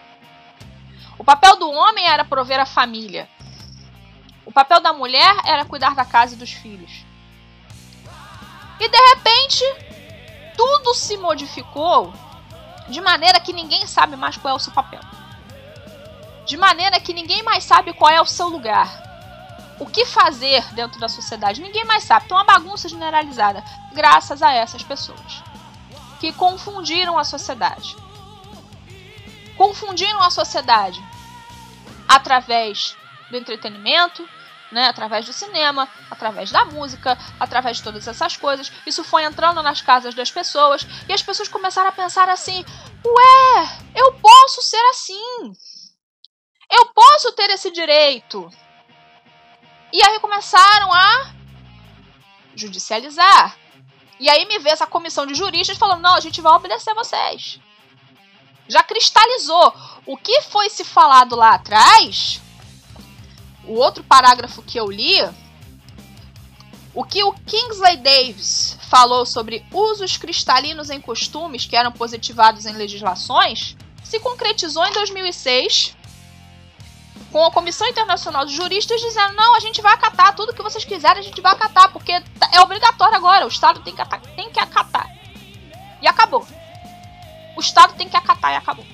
O 1.17 1.23
papel 1.23 1.55
do 1.57 1.69
homem 1.71 2.05
era 2.05 2.25
prover 2.25 2.59
a 2.59 2.65
família. 2.65 3.29
O 4.45 4.51
papel 4.51 4.81
da 4.81 4.91
mulher 4.91 5.35
era 5.45 5.63
cuidar 5.63 5.95
da 5.95 6.03
casa 6.03 6.33
e 6.33 6.37
dos 6.37 6.51
filhos. 6.51 7.05
E 8.79 8.89
de 8.89 8.97
repente, 9.15 9.63
tudo 10.57 10.93
se 10.93 11.15
modificou 11.17 12.13
de 12.89 12.99
maneira 12.99 13.39
que 13.39 13.53
ninguém 13.53 13.87
sabe 13.87 14.17
mais 14.17 14.35
qual 14.35 14.53
é 14.53 14.57
o 14.57 14.59
seu 14.59 14.73
papel 14.73 14.99
de 16.45 16.57
maneira 16.57 16.99
que 16.99 17.13
ninguém 17.13 17.43
mais 17.43 17.63
sabe 17.63 17.93
qual 17.93 18.11
é 18.11 18.21
o 18.21 18.25
seu 18.25 18.47
lugar. 18.47 19.03
O 19.79 19.85
que 19.85 20.05
fazer 20.05 20.63
dentro 20.73 20.99
da 20.99 21.09
sociedade? 21.09 21.61
Ninguém 21.61 21.83
mais 21.83 22.03
sabe. 22.03 22.25
Então, 22.25 22.37
uma 22.37 22.45
bagunça 22.45 22.87
generalizada, 22.87 23.63
graças 23.93 24.41
a 24.41 24.53
essas 24.53 24.83
pessoas 24.83 25.43
que 26.19 26.31
confundiram 26.33 27.17
a 27.17 27.23
sociedade. 27.23 27.95
Confundiram 29.57 30.21
a 30.21 30.31
sociedade 30.31 31.03
através 32.07 32.95
do 33.29 33.37
entretenimento, 33.37 34.27
né, 34.71 34.87
através 34.87 35.25
do 35.25 35.33
cinema, 35.33 35.87
através 36.09 36.51
da 36.51 36.65
música, 36.65 37.17
através 37.39 37.77
de 37.77 37.83
todas 37.83 38.07
essas 38.07 38.35
coisas. 38.37 38.71
Isso 38.85 39.03
foi 39.03 39.23
entrando 39.23 39.61
nas 39.61 39.81
casas 39.81 40.13
das 40.13 40.31
pessoas 40.31 40.85
e 41.07 41.13
as 41.13 41.21
pessoas 41.21 41.47
começaram 41.47 41.89
a 41.89 41.93
pensar 41.93 42.29
assim: 42.29 42.65
ué, 43.05 43.79
eu 43.95 44.13
posso 44.13 44.61
ser 44.61 44.83
assim. 44.91 45.53
Eu 46.77 46.87
posso 46.87 47.31
ter 47.31 47.49
esse 47.51 47.71
direito. 47.71 48.51
E 49.93 50.03
aí 50.03 50.19
começaram 50.19 50.91
a 50.93 51.33
judicializar. 52.53 53.57
E 54.19 54.29
aí 54.29 54.45
me 54.45 54.59
vê 54.59 54.69
essa 54.71 54.85
comissão 54.85 55.25
de 55.25 55.35
juristas 55.35 55.77
falando: 55.77 56.01
não, 56.01 56.15
a 56.15 56.19
gente 56.19 56.41
vai 56.41 56.51
obedecer 56.51 56.93
vocês. 56.93 57.59
Já 58.67 58.83
cristalizou. 58.83 59.73
O 60.05 60.17
que 60.17 60.41
foi 60.41 60.69
se 60.69 60.83
falado 60.83 61.35
lá 61.35 61.55
atrás, 61.55 62.41
o 63.63 63.73
outro 63.73 64.03
parágrafo 64.03 64.61
que 64.61 64.77
eu 64.77 64.91
li, 64.91 65.17
o 66.93 67.03
que 67.03 67.23
o 67.23 67.33
Kingsley 67.33 67.97
Davis 67.97 68.77
falou 68.89 69.25
sobre 69.25 69.65
usos 69.71 70.17
cristalinos 70.17 70.89
em 70.89 70.99
costumes 70.99 71.65
que 71.65 71.75
eram 71.75 71.91
positivados 71.91 72.65
em 72.65 72.73
legislações, 72.73 73.75
se 74.03 74.19
concretizou 74.19 74.85
em 74.85 74.91
2006 74.91 75.95
com 77.35 77.43
a 77.43 77.51
Comissão 77.51 77.85
Internacional 77.89 78.45
de 78.45 78.55
Juristas 78.55 79.01
dizendo: 79.01 79.33
não, 79.33 79.57
a 79.57 79.59
gente 79.59 79.81
vai 79.81 79.93
acatar 79.93 80.33
tudo 80.33 80.53
que 80.53 80.63
vocês 80.63 80.85
quiserem, 80.85 81.19
a 81.19 81.21
gente 81.21 81.41
vai 81.41 81.51
acatar, 81.51 81.91
porque 81.91 82.09
é 82.13 82.61
obrigatório 82.61 83.13
agora, 83.13 83.43
o 83.43 83.49
Estado 83.49 83.81
tem 83.81 83.93
que, 83.93 84.01
tem 84.37 84.49
que 84.49 84.57
acatar. 84.57 85.13
E 86.01 86.07
acabou. 86.07 86.47
O 87.53 87.59
Estado 87.59 87.93
tem 87.95 88.07
que 88.07 88.15
acatar 88.15 88.53
e 88.53 88.55
acabou. 88.55 88.85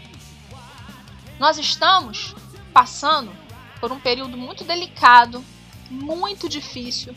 Nós 1.38 1.60
estamos 1.60 2.34
passando 2.74 3.32
por 3.80 3.92
um 3.92 4.00
período 4.00 4.36
muito 4.36 4.64
delicado, 4.64 5.46
muito 5.92 6.50
difícil, 6.50 7.16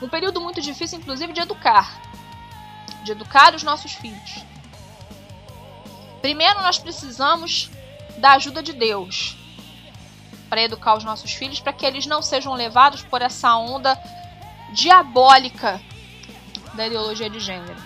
um 0.00 0.08
período 0.08 0.40
muito 0.40 0.62
difícil, 0.62 0.98
inclusive, 0.98 1.34
de 1.34 1.42
educar, 1.42 2.00
de 3.04 3.12
educar 3.12 3.54
os 3.54 3.62
nossos 3.62 3.92
filhos. 3.92 4.42
Primeiro, 6.22 6.62
nós 6.62 6.78
precisamos 6.78 7.68
da 8.16 8.32
ajuda 8.32 8.62
de 8.62 8.72
Deus 8.72 9.41
para 10.52 10.60
educar 10.60 10.98
os 10.98 11.02
nossos 11.02 11.32
filhos, 11.32 11.60
para 11.60 11.72
que 11.72 11.86
eles 11.86 12.04
não 12.04 12.20
sejam 12.20 12.52
levados 12.52 13.02
por 13.02 13.22
essa 13.22 13.56
onda 13.56 13.98
diabólica 14.74 15.80
da 16.74 16.86
ideologia 16.86 17.30
de 17.30 17.40
gênero. 17.40 17.82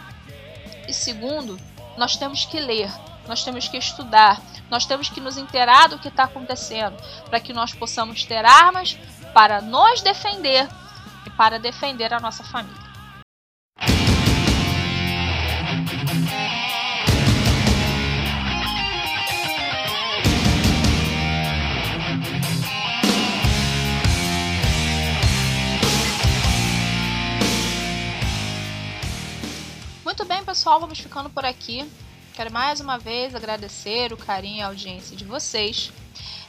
E 0.88 0.92
segundo, 0.92 1.56
nós 1.96 2.16
temos 2.16 2.44
que 2.44 2.58
ler, 2.58 2.90
nós 3.28 3.44
temos 3.44 3.68
que 3.68 3.76
estudar, 3.76 4.40
nós 4.68 4.84
temos 4.84 5.08
que 5.08 5.20
nos 5.20 5.38
inteirar 5.38 5.88
do 5.88 6.00
que 6.00 6.08
está 6.08 6.24
acontecendo, 6.24 6.96
para 7.30 7.38
que 7.38 7.52
nós 7.52 7.72
possamos 7.72 8.24
ter 8.24 8.44
armas 8.44 8.98
para 9.32 9.60
nos 9.60 10.02
defender 10.02 10.68
e 11.24 11.30
para 11.30 11.60
defender 11.60 12.12
a 12.12 12.18
nossa 12.18 12.42
família. 12.42 12.85
Pessoal, 30.44 30.80
vamos 30.80 30.98
ficando 30.98 31.30
por 31.30 31.44
aqui. 31.44 31.88
Quero 32.34 32.52
mais 32.52 32.80
uma 32.80 32.98
vez 32.98 33.34
agradecer 33.34 34.12
o 34.12 34.16
carinho 34.16 34.58
e 34.58 34.62
a 34.62 34.66
audiência 34.66 35.16
de 35.16 35.24
vocês. 35.24 35.92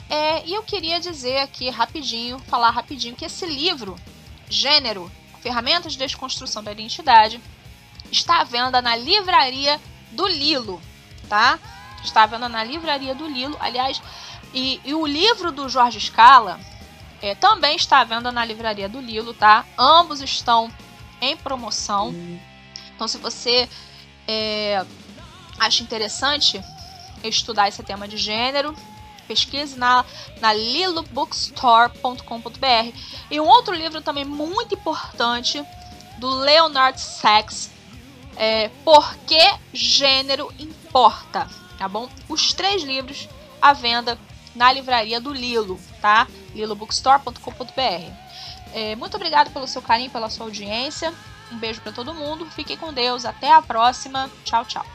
É, 0.09 0.45
e 0.45 0.53
eu 0.53 0.63
queria 0.63 0.99
dizer 0.99 1.37
aqui 1.37 1.69
rapidinho, 1.69 2.39
falar 2.39 2.71
rapidinho, 2.71 3.15
que 3.15 3.25
esse 3.25 3.45
livro, 3.45 3.95
Gênero, 4.49 5.11
Ferramentas 5.41 5.93
de 5.93 5.99
Desconstrução 5.99 6.63
da 6.63 6.71
Identidade, 6.71 7.41
está 8.11 8.41
à 8.41 8.43
venda 8.43 8.81
na 8.81 8.95
livraria 8.95 9.79
do 10.11 10.27
Lilo, 10.27 10.81
tá? 11.27 11.59
Está 12.03 12.23
à 12.23 12.25
venda 12.25 12.47
na 12.47 12.63
livraria 12.63 13.13
do 13.13 13.27
Lilo. 13.27 13.57
Aliás, 13.59 14.01
e, 14.53 14.79
e 14.85 14.93
o 14.93 15.05
livro 15.05 15.51
do 15.51 15.67
Jorge 15.67 15.99
Scala 15.99 16.59
é, 17.21 17.35
também 17.35 17.75
está 17.75 17.99
à 17.99 18.03
venda 18.03 18.31
na 18.31 18.45
livraria 18.45 18.87
do 18.87 19.01
Lilo, 19.01 19.33
tá? 19.33 19.65
Ambos 19.77 20.21
estão 20.21 20.71
em 21.21 21.35
promoção. 21.35 22.09
Uhum. 22.09 22.39
Então, 22.97 23.07
se 23.07 23.17
você 23.19 23.69
é, 24.27 24.83
acha 25.59 25.83
interessante 25.83 26.59
estudar 27.23 27.67
esse 27.67 27.83
tema 27.83 28.07
de 28.07 28.17
gênero, 28.17 28.75
pesquise 29.27 29.77
na, 29.77 30.03
na 30.41 30.51
lilobookstore.com.br. 30.51 32.97
E 33.29 33.39
um 33.39 33.45
outro 33.45 33.75
livro 33.75 34.01
também 34.01 34.25
muito 34.25 34.73
importante 34.73 35.63
do 36.17 36.27
Leonard 36.27 36.99
Sachs, 36.99 37.69
é 38.35 38.71
Por 38.83 39.15
que 39.27 39.39
Gênero 39.71 40.51
Importa, 40.57 41.47
tá 41.77 41.87
bom? 41.87 42.09
Os 42.27 42.51
três 42.51 42.81
livros 42.81 43.29
à 43.61 43.73
venda 43.73 44.17
na 44.55 44.73
livraria 44.73 45.21
do 45.21 45.31
Lilo, 45.31 45.79
tá? 46.01 46.25
lilobookstore.com.br. 46.55 48.11
É, 48.73 48.95
muito 48.95 49.15
obrigado 49.15 49.51
pelo 49.51 49.67
seu 49.67 49.83
carinho, 49.83 50.09
pela 50.09 50.31
sua 50.31 50.47
audiência. 50.47 51.13
Um 51.51 51.57
beijo 51.57 51.81
para 51.81 51.91
todo 51.91 52.13
mundo, 52.13 52.45
fiquem 52.51 52.77
com 52.77 52.93
Deus, 52.93 53.25
até 53.25 53.51
a 53.51 53.61
próxima. 53.61 54.29
Tchau, 54.43 54.65
tchau. 54.65 54.85